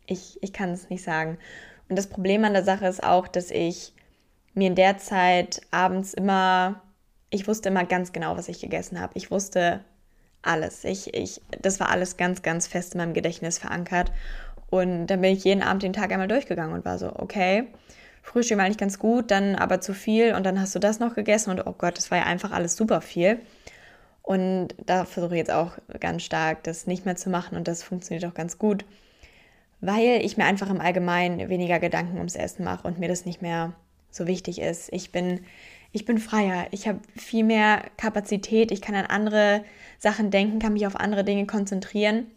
Ich, 0.07 0.41
ich 0.41 0.51
kann 0.51 0.71
es 0.71 0.89
nicht 0.89 1.03
sagen. 1.03 1.37
Und 1.87 1.97
das 1.97 2.07
Problem 2.07 2.43
an 2.43 2.53
der 2.53 2.63
Sache 2.63 2.87
ist 2.87 3.03
auch, 3.03 3.27
dass 3.27 3.51
ich 3.51 3.93
mir 4.55 4.67
in 4.67 4.75
der 4.75 4.97
Zeit 4.97 5.61
abends 5.71 6.13
immer, 6.13 6.81
ich 7.29 7.47
wusste 7.47 7.69
immer 7.69 7.85
ganz 7.85 8.13
genau, 8.13 8.37
was 8.37 8.47
ich 8.47 8.59
gegessen 8.59 8.99
habe. 8.99 9.13
Ich 9.15 9.31
wusste 9.31 9.81
alles. 10.41 10.83
Ich, 10.83 11.13
ich, 11.13 11.41
das 11.61 11.79
war 11.79 11.89
alles 11.89 12.17
ganz, 12.17 12.41
ganz 12.41 12.67
fest 12.67 12.93
in 12.93 12.99
meinem 12.99 13.13
Gedächtnis 13.13 13.57
verankert. 13.57 14.11
Und 14.69 15.07
dann 15.07 15.21
bin 15.21 15.33
ich 15.33 15.43
jeden 15.43 15.61
Abend 15.61 15.83
den 15.83 15.93
Tag 15.93 16.11
einmal 16.11 16.27
durchgegangen 16.27 16.75
und 16.75 16.85
war 16.85 16.97
so, 16.97 17.13
okay, 17.15 17.67
Frühstück 18.21 18.57
war 18.57 18.65
eigentlich 18.65 18.77
ganz 18.77 18.99
gut, 18.99 19.31
dann 19.31 19.55
aber 19.55 19.79
zu 19.79 19.93
viel 19.93 20.35
und 20.35 20.45
dann 20.45 20.59
hast 20.59 20.75
du 20.75 20.79
das 20.79 20.99
noch 20.99 21.15
gegessen 21.15 21.51
und 21.51 21.65
oh 21.65 21.73
Gott, 21.77 21.97
das 21.97 22.11
war 22.11 22.17
ja 22.17 22.25
einfach 22.25 22.51
alles 22.51 22.75
super 22.75 22.99
viel. 22.99 23.39
Und 24.21 24.75
da 24.85 25.05
versuche 25.05 25.35
ich 25.35 25.39
jetzt 25.39 25.51
auch 25.51 25.71
ganz 26.01 26.23
stark, 26.23 26.63
das 26.63 26.87
nicht 26.87 27.05
mehr 27.05 27.15
zu 27.15 27.29
machen 27.29 27.57
und 27.57 27.69
das 27.69 27.83
funktioniert 27.83 28.29
auch 28.29 28.33
ganz 28.33 28.57
gut, 28.57 28.83
weil 29.79 30.19
ich 30.21 30.35
mir 30.35 30.43
einfach 30.43 30.69
im 30.69 30.81
Allgemeinen 30.81 31.47
weniger 31.47 31.79
Gedanken 31.79 32.17
ums 32.17 32.35
Essen 32.35 32.65
mache 32.65 32.85
und 32.85 32.99
mir 32.99 33.07
das 33.07 33.23
nicht 33.23 33.41
mehr 33.41 33.71
so 34.11 34.27
wichtig 34.27 34.59
ist. 34.59 34.91
Ich 34.91 35.13
bin, 35.13 35.45
ich 35.91 36.05
bin 36.05 36.17
freier, 36.17 36.67
ich 36.71 36.87
habe 36.87 36.99
viel 37.15 37.43
mehr 37.43 37.83
Kapazität, 37.97 38.71
ich 38.71 38.81
kann 38.81 38.95
an 38.95 39.05
andere 39.05 39.63
Sachen 39.99 40.31
denken, 40.31 40.59
kann 40.59 40.73
mich 40.73 40.87
auf 40.87 40.95
andere 40.95 41.23
Dinge 41.23 41.45
konzentrieren. 41.45 42.27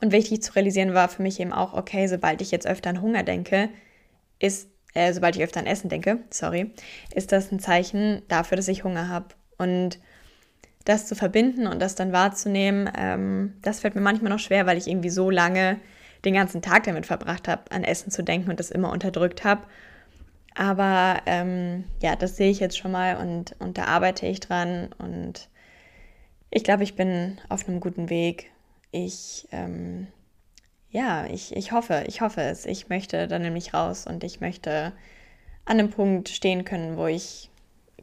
Und 0.00 0.12
wichtig 0.12 0.42
zu 0.42 0.52
realisieren 0.54 0.94
war 0.94 1.08
für 1.08 1.22
mich 1.22 1.38
eben 1.38 1.52
auch, 1.52 1.74
okay, 1.74 2.08
sobald 2.08 2.42
ich 2.42 2.50
jetzt 2.50 2.66
öfter 2.66 2.90
an 2.90 3.00
Hunger 3.00 3.22
denke, 3.22 3.68
ist, 4.40 4.68
äh, 4.94 5.12
sobald 5.12 5.36
ich 5.36 5.42
öfter 5.42 5.60
an 5.60 5.66
Essen 5.66 5.88
denke, 5.88 6.18
sorry, 6.30 6.72
ist 7.14 7.30
das 7.30 7.52
ein 7.52 7.60
Zeichen 7.60 8.22
dafür, 8.28 8.56
dass 8.56 8.68
ich 8.68 8.82
Hunger 8.82 9.08
habe. 9.08 9.28
Und 9.58 10.00
das 10.84 11.06
zu 11.06 11.14
verbinden 11.14 11.68
und 11.68 11.80
das 11.80 11.94
dann 11.94 12.12
wahrzunehmen, 12.12 12.90
ähm, 12.98 13.54
das 13.62 13.80
fällt 13.80 13.94
mir 13.94 14.00
manchmal 14.00 14.32
noch 14.32 14.40
schwer, 14.40 14.66
weil 14.66 14.76
ich 14.76 14.88
irgendwie 14.88 15.10
so 15.10 15.30
lange 15.30 15.78
den 16.24 16.34
ganzen 16.34 16.62
Tag 16.62 16.84
damit 16.84 17.06
verbracht 17.06 17.48
habe, 17.48 17.70
an 17.70 17.84
Essen 17.84 18.10
zu 18.10 18.22
denken 18.22 18.50
und 18.50 18.60
das 18.60 18.70
immer 18.70 18.90
unterdrückt 18.90 19.44
habe. 19.44 19.62
Aber 20.54 21.22
ähm, 21.26 21.84
ja, 22.02 22.16
das 22.16 22.36
sehe 22.36 22.50
ich 22.50 22.60
jetzt 22.60 22.78
schon 22.78 22.92
mal 22.92 23.16
und, 23.16 23.56
und 23.58 23.78
da 23.78 23.84
arbeite 23.84 24.26
ich 24.26 24.40
dran 24.40 24.90
und 24.98 25.48
ich 26.50 26.64
glaube, 26.64 26.82
ich 26.82 26.94
bin 26.96 27.38
auf 27.48 27.66
einem 27.68 27.80
guten 27.80 28.10
Weg. 28.10 28.50
Ich, 28.90 29.48
ähm, 29.52 30.08
ja, 30.90 31.26
ich, 31.26 31.56
ich 31.56 31.72
hoffe, 31.72 32.04
ich 32.06 32.20
hoffe 32.20 32.42
es. 32.42 32.66
Ich 32.66 32.88
möchte 32.90 33.26
da 33.28 33.38
nämlich 33.38 33.72
raus 33.72 34.06
und 34.06 34.22
ich 34.24 34.40
möchte 34.40 34.92
an 35.64 35.78
einem 35.78 35.90
Punkt 35.90 36.28
stehen 36.28 36.64
können, 36.66 36.96
wo 36.98 37.06
ich 37.06 37.48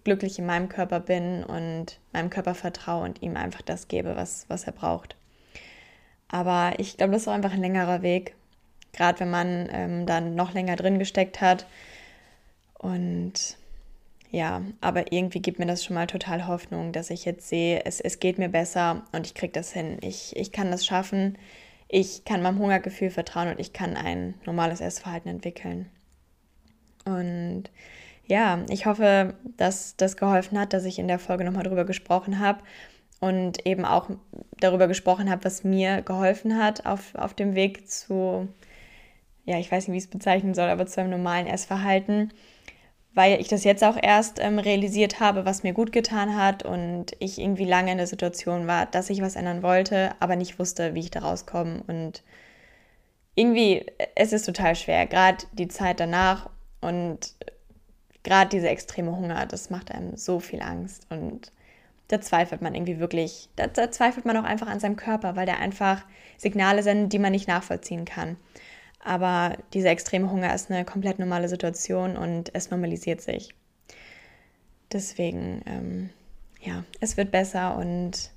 glücklich 0.04 0.40
in 0.40 0.46
meinem 0.48 0.70
Körper 0.70 1.00
bin 1.00 1.44
und 1.44 2.00
meinem 2.14 2.30
Körper 2.32 2.56
vertraue 2.56 3.04
und 3.04 3.22
ihm 3.22 3.38
einfach 3.38 3.62
das 3.62 3.88
gebe, 3.88 4.16
was, 4.16 4.46
was 4.48 4.64
er 4.64 4.74
braucht. 4.74 5.16
Aber 6.30 6.74
ich 6.80 6.98
glaube, 6.98 7.14
das 7.14 7.24
ist 7.24 7.28
auch 7.28 7.34
einfach 7.34 7.54
ein 7.54 7.62
längerer 7.62 8.02
Weg. 8.02 8.36
gerade 8.94 9.20
wenn 9.20 9.30
man 9.30 9.70
ähm, 9.72 10.06
dann 10.06 10.36
noch 10.36 10.54
länger 10.54 10.76
drin 10.76 11.00
gesteckt 11.00 11.42
hat. 11.42 11.66
Und 12.80 13.58
ja, 14.32 14.62
aber 14.82 15.12
irgendwie 15.12 15.42
gibt 15.42 15.60
mir 15.60 15.66
das 15.66 15.84
schon 15.84 15.96
mal 15.96 16.08
total 16.08 16.48
Hoffnung, 16.48 16.92
dass 16.92 17.10
ich 17.10 17.26
jetzt 17.26 17.48
sehe, 17.48 17.84
es, 17.86 18.00
es 18.00 18.20
geht 18.20 18.38
mir 18.38 18.50
besser 18.50 19.04
und 19.12 19.26
ich 19.26 19.34
kriege 19.34 19.54
das 19.54 19.72
hin. 19.72 19.98
Ich, 20.02 20.36
ich 20.36 20.52
kann 20.52 20.72
das 20.72 20.86
schaffen. 20.86 21.38
Ich 21.88 22.26
kann 22.26 22.42
meinem 22.42 22.60
Hungergefühl 22.60 23.10
vertrauen 23.10 23.50
und 23.50 23.60
ich 23.60 23.74
kann 23.74 23.96
ein 23.96 24.36
normales 24.46 24.82
Essverhalten 24.82 25.30
entwickeln. 25.30 25.90
Und 27.06 27.66
ja, 28.28 28.64
ich 28.70 28.86
hoffe, 28.86 29.34
dass 29.58 29.96
das 29.98 30.16
geholfen 30.16 30.60
hat, 30.60 30.74
dass 30.74 30.86
ich 30.86 31.00
in 31.00 31.08
der 31.08 31.18
Folge 31.18 31.44
nochmal 31.44 31.64
drüber 31.64 31.86
gesprochen 31.86 32.40
habe 32.40 32.62
und 33.20 33.66
eben 33.66 33.86
auch 33.86 34.10
darüber 34.60 34.88
gesprochen 34.88 35.32
habe, 35.32 35.44
was 35.44 35.64
mir 35.64 36.04
geholfen 36.04 36.58
hat 36.58 36.86
auf, 36.86 37.16
auf 37.16 37.34
dem 37.34 37.56
Weg 37.56 37.90
zu, 37.90 38.48
ja, 39.46 39.58
ich 39.58 39.72
weiß 39.72 39.88
nicht, 39.88 39.94
wie 39.94 39.98
ich 39.98 40.04
es 40.04 40.10
bezeichnen 40.10 40.54
soll, 40.54 40.70
aber 40.70 40.86
zu 40.86 41.02
einem 41.02 41.10
normalen 41.10 41.48
Essverhalten 41.48 42.32
weil 43.20 43.42
ich 43.42 43.50
das 43.50 43.66
jetzt 43.66 43.84
auch 43.84 43.98
erst 44.02 44.40
ähm, 44.40 44.60
realisiert 44.60 45.20
habe, 45.20 45.44
was 45.44 45.64
mir 45.64 45.74
gut 45.74 45.92
getan 45.92 46.38
hat 46.38 46.64
und 46.64 47.08
ich 47.20 47.38
irgendwie 47.38 47.66
lange 47.66 47.92
in 47.92 47.98
der 47.98 48.08
Situation 48.08 48.66
war, 48.66 48.86
dass 48.86 49.10
ich 49.10 49.22
was 49.22 49.36
ändern 49.36 49.62
wollte, 49.62 50.12
aber 50.22 50.38
nicht 50.38 50.58
wusste, 50.58 50.94
wie 50.94 51.02
ich 51.02 51.12
da 51.12 51.20
rauskomme. 51.20 51.84
Und 51.88 52.24
irgendwie, 53.36 53.86
es 54.16 54.32
ist 54.32 54.46
total 54.46 54.74
schwer, 54.74 55.06
gerade 55.06 55.44
die 55.52 55.68
Zeit 55.68 56.00
danach 56.00 56.50
und 56.80 57.36
gerade 58.24 58.52
dieser 58.52 58.70
extreme 58.70 59.12
Hunger, 59.12 59.46
das 59.46 59.70
macht 59.70 59.92
einem 59.92 60.16
so 60.16 60.40
viel 60.40 60.62
Angst 60.62 61.06
und 61.10 61.52
da 62.08 62.22
zweifelt 62.22 62.62
man 62.62 62.74
irgendwie 62.74 63.00
wirklich, 63.00 63.50
da, 63.58 63.68
da 63.68 63.92
zweifelt 63.92 64.26
man 64.26 64.38
auch 64.38 64.46
einfach 64.46 64.68
an 64.68 64.80
seinem 64.80 64.96
Körper, 64.96 65.36
weil 65.36 65.46
der 65.46 65.60
einfach 65.60 66.06
Signale 66.38 66.84
sendet, 66.84 67.12
die 67.12 67.20
man 67.20 67.34
nicht 67.34 67.50
nachvollziehen 67.50 68.06
kann. 68.06 68.38
Aber 69.00 69.58
dieser 69.74 69.92
extreme 69.92 70.30
Hunger 70.30 70.54
ist 70.54 70.70
eine 70.70 70.86
komplett 70.86 71.20
normale 71.20 71.48
Situation 71.48 72.18
und 72.18 72.52
es 72.54 72.70
normalisiert 72.70 73.22
sich. 73.22 73.56
Deswegen, 74.92 75.62
ähm, 75.66 76.10
ja, 76.62 76.84
es 77.00 77.16
wird 77.16 77.32
besser 77.32 77.78
und 77.78 78.32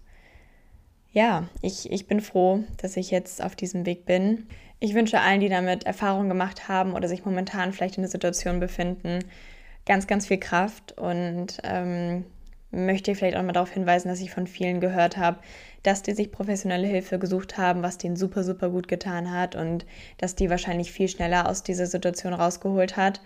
ja, 1.12 1.48
ich, 1.60 1.90
ich 1.90 2.06
bin 2.06 2.20
froh, 2.20 2.64
dass 2.78 2.96
ich 2.96 3.10
jetzt 3.10 3.42
auf 3.42 3.54
diesem 3.54 3.84
Weg 3.84 4.06
bin. 4.06 4.46
Ich 4.80 4.94
wünsche 4.94 5.20
allen, 5.20 5.40
die 5.40 5.48
damit 5.48 5.84
Erfahrung 5.84 6.28
gemacht 6.28 6.68
haben 6.68 6.94
oder 6.94 7.08
sich 7.08 7.24
momentan 7.24 7.72
vielleicht 7.72 7.96
in 7.96 8.02
der 8.02 8.10
Situation 8.10 8.60
befinden, 8.60 9.24
ganz, 9.84 10.06
ganz 10.06 10.26
viel 10.26 10.38
Kraft 10.38 10.92
und 10.98 11.58
ähm, 11.64 12.24
möchte 12.70 13.14
vielleicht 13.14 13.36
auch 13.36 13.42
mal 13.42 13.52
darauf 13.52 13.70
hinweisen, 13.70 14.08
dass 14.08 14.20
ich 14.20 14.30
von 14.30 14.46
vielen 14.46 14.80
gehört 14.80 15.16
habe, 15.18 15.40
dass 15.83 16.03
die 16.03 16.14
sich 16.14 16.30
professionelle 16.30 16.87
Hilfe 16.87 17.18
gesucht 17.18 17.59
haben, 17.59 17.83
was 17.83 17.99
denen 17.99 18.16
super, 18.16 18.45
super 18.45 18.70
gut 18.70 18.89
getan 18.89 19.30
hat 19.30 19.57
und 19.57 19.85
dass 20.18 20.35
die 20.35 20.51
wahrscheinlich 20.51 20.93
viel 20.93 21.09
schneller 21.09 21.49
aus 21.49 21.62
dieser 21.62 21.87
Situation 21.87 22.35
rausgeholt 22.35 22.97
hat. 22.97 23.20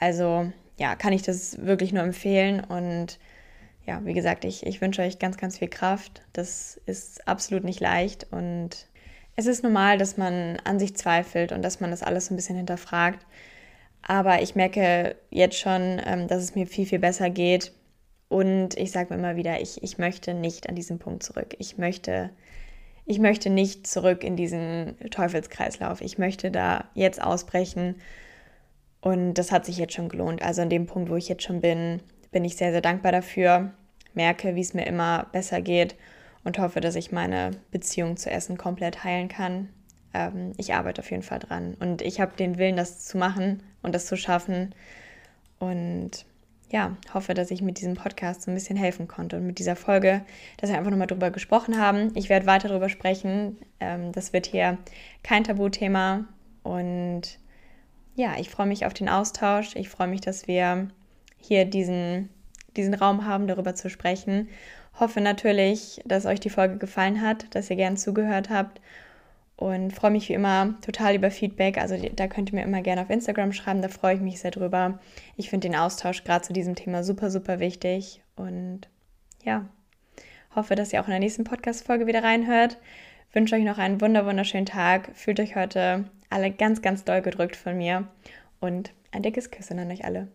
Also 0.00 0.50
ja, 0.78 0.94
kann 0.94 1.12
ich 1.12 1.22
das 1.22 1.64
wirklich 1.64 1.92
nur 1.92 2.02
empfehlen 2.02 2.60
und 2.60 3.18
ja, 3.86 4.04
wie 4.04 4.14
gesagt, 4.14 4.44
ich, 4.44 4.66
ich 4.66 4.80
wünsche 4.80 5.02
euch 5.02 5.18
ganz, 5.18 5.36
ganz 5.36 5.58
viel 5.58 5.68
Kraft. 5.68 6.22
Das 6.32 6.80
ist 6.86 7.26
absolut 7.28 7.64
nicht 7.64 7.80
leicht 7.80 8.26
und 8.32 8.70
es 9.36 9.46
ist 9.46 9.62
normal, 9.62 9.98
dass 9.98 10.16
man 10.16 10.58
an 10.64 10.78
sich 10.78 10.96
zweifelt 10.96 11.52
und 11.52 11.62
dass 11.62 11.80
man 11.80 11.90
das 11.90 12.02
alles 12.02 12.30
ein 12.30 12.36
bisschen 12.36 12.56
hinterfragt. 12.56 13.24
Aber 14.02 14.42
ich 14.42 14.54
merke 14.54 15.16
jetzt 15.30 15.58
schon, 15.58 16.00
ähm, 16.04 16.26
dass 16.28 16.42
es 16.42 16.54
mir 16.54 16.66
viel, 16.66 16.86
viel 16.86 16.98
besser 16.98 17.30
geht 17.30 17.72
und 18.28 18.76
ich 18.76 18.90
sage 18.90 19.12
mir 19.12 19.20
immer 19.20 19.36
wieder, 19.36 19.60
ich, 19.60 19.82
ich 19.82 19.98
möchte 19.98 20.34
nicht 20.34 20.68
an 20.68 20.74
diesen 20.74 20.98
Punkt 20.98 21.22
zurück. 21.22 21.54
Ich 21.58 21.78
möchte, 21.78 22.30
ich 23.04 23.18
möchte 23.18 23.50
nicht 23.50 23.86
zurück 23.86 24.24
in 24.24 24.36
diesen 24.36 24.96
Teufelskreislauf. 25.10 26.00
Ich 26.00 26.18
möchte 26.18 26.50
da 26.50 26.86
jetzt 26.94 27.22
ausbrechen. 27.22 27.96
Und 29.00 29.34
das 29.34 29.52
hat 29.52 29.64
sich 29.64 29.78
jetzt 29.78 29.94
schon 29.94 30.08
gelohnt. 30.08 30.42
Also 30.42 30.62
an 30.62 30.70
dem 30.70 30.86
Punkt, 30.86 31.10
wo 31.10 31.16
ich 31.16 31.28
jetzt 31.28 31.44
schon 31.44 31.60
bin, 31.60 32.02
bin 32.32 32.44
ich 32.44 32.56
sehr, 32.56 32.72
sehr 32.72 32.80
dankbar 32.80 33.12
dafür. 33.12 33.72
Merke, 34.14 34.56
wie 34.56 34.60
es 34.60 34.74
mir 34.74 34.86
immer 34.86 35.26
besser 35.30 35.60
geht 35.60 35.94
und 36.42 36.58
hoffe, 36.58 36.80
dass 36.80 36.96
ich 36.96 37.12
meine 37.12 37.52
Beziehung 37.70 38.16
zu 38.16 38.30
Essen 38.30 38.56
komplett 38.56 39.04
heilen 39.04 39.28
kann. 39.28 39.68
Ähm, 40.14 40.52
ich 40.56 40.74
arbeite 40.74 41.02
auf 41.02 41.10
jeden 41.10 41.22
Fall 41.22 41.38
dran. 41.38 41.76
Und 41.78 42.02
ich 42.02 42.20
habe 42.20 42.36
den 42.36 42.58
Willen, 42.58 42.76
das 42.76 43.06
zu 43.06 43.18
machen 43.18 43.62
und 43.82 43.94
das 43.94 44.06
zu 44.06 44.16
schaffen. 44.16 44.74
Und 45.60 46.26
ja, 46.70 46.96
hoffe, 47.14 47.34
dass 47.34 47.50
ich 47.50 47.62
mit 47.62 47.78
diesem 47.78 47.94
Podcast 47.94 48.42
so 48.42 48.50
ein 48.50 48.54
bisschen 48.54 48.76
helfen 48.76 49.06
konnte 49.06 49.36
und 49.36 49.46
mit 49.46 49.58
dieser 49.58 49.76
Folge, 49.76 50.22
dass 50.56 50.70
wir 50.70 50.76
einfach 50.76 50.90
nochmal 50.90 51.06
drüber 51.06 51.30
gesprochen 51.30 51.78
haben. 51.78 52.10
Ich 52.14 52.28
werde 52.28 52.46
weiter 52.46 52.68
darüber 52.68 52.88
sprechen. 52.88 53.58
Ähm, 53.78 54.12
das 54.12 54.32
wird 54.32 54.46
hier 54.46 54.78
kein 55.22 55.44
Tabuthema 55.44 56.24
und 56.62 57.38
ja, 58.16 58.34
ich 58.38 58.50
freue 58.50 58.66
mich 58.66 58.84
auf 58.86 58.94
den 58.94 59.08
Austausch. 59.08 59.76
Ich 59.76 59.88
freue 59.88 60.08
mich, 60.08 60.22
dass 60.22 60.48
wir 60.48 60.88
hier 61.38 61.66
diesen, 61.66 62.30
diesen 62.76 62.94
Raum 62.94 63.26
haben, 63.26 63.46
darüber 63.46 63.74
zu 63.74 63.88
sprechen. 63.88 64.48
Hoffe 64.98 65.20
natürlich, 65.20 66.00
dass 66.06 66.26
euch 66.26 66.40
die 66.40 66.50
Folge 66.50 66.78
gefallen 66.78 67.20
hat, 67.20 67.54
dass 67.54 67.70
ihr 67.70 67.76
gern 67.76 67.96
zugehört 67.96 68.50
habt 68.50 68.80
und 69.56 69.92
freue 69.92 70.10
mich 70.10 70.28
wie 70.28 70.34
immer 70.34 70.74
total 70.82 71.14
über 71.14 71.30
Feedback. 71.30 71.78
Also 71.78 71.96
da 72.14 72.26
könnt 72.28 72.50
ihr 72.50 72.56
mir 72.56 72.64
immer 72.64 72.82
gerne 72.82 73.02
auf 73.02 73.10
Instagram 73.10 73.52
schreiben, 73.52 73.82
da 73.82 73.88
freue 73.88 74.16
ich 74.16 74.20
mich 74.20 74.40
sehr 74.40 74.50
drüber. 74.50 74.98
Ich 75.36 75.50
finde 75.50 75.68
den 75.68 75.76
Austausch 75.76 76.24
gerade 76.24 76.44
zu 76.44 76.52
diesem 76.52 76.74
Thema 76.74 77.02
super, 77.02 77.30
super 77.30 77.58
wichtig 77.58 78.22
und 78.36 78.88
ja, 79.44 79.66
hoffe, 80.54 80.74
dass 80.74 80.92
ihr 80.92 81.00
auch 81.00 81.06
in 81.06 81.12
der 81.12 81.20
nächsten 81.20 81.44
Podcast-Folge 81.44 82.06
wieder 82.06 82.22
reinhört. 82.22 82.78
Wünsche 83.32 83.54
euch 83.56 83.64
noch 83.64 83.78
einen 83.78 84.00
wunder, 84.00 84.26
wunderschönen 84.26 84.66
Tag. 84.66 85.10
Fühlt 85.14 85.40
euch 85.40 85.56
heute 85.56 86.04
alle 86.30 86.50
ganz, 86.50 86.82
ganz 86.82 87.04
doll 87.04 87.22
gedrückt 87.22 87.56
von 87.56 87.76
mir 87.76 88.08
und 88.60 88.92
ein 89.12 89.22
dickes 89.22 89.50
Küssen 89.50 89.78
an 89.78 89.90
euch 89.90 90.04
alle. 90.04 90.28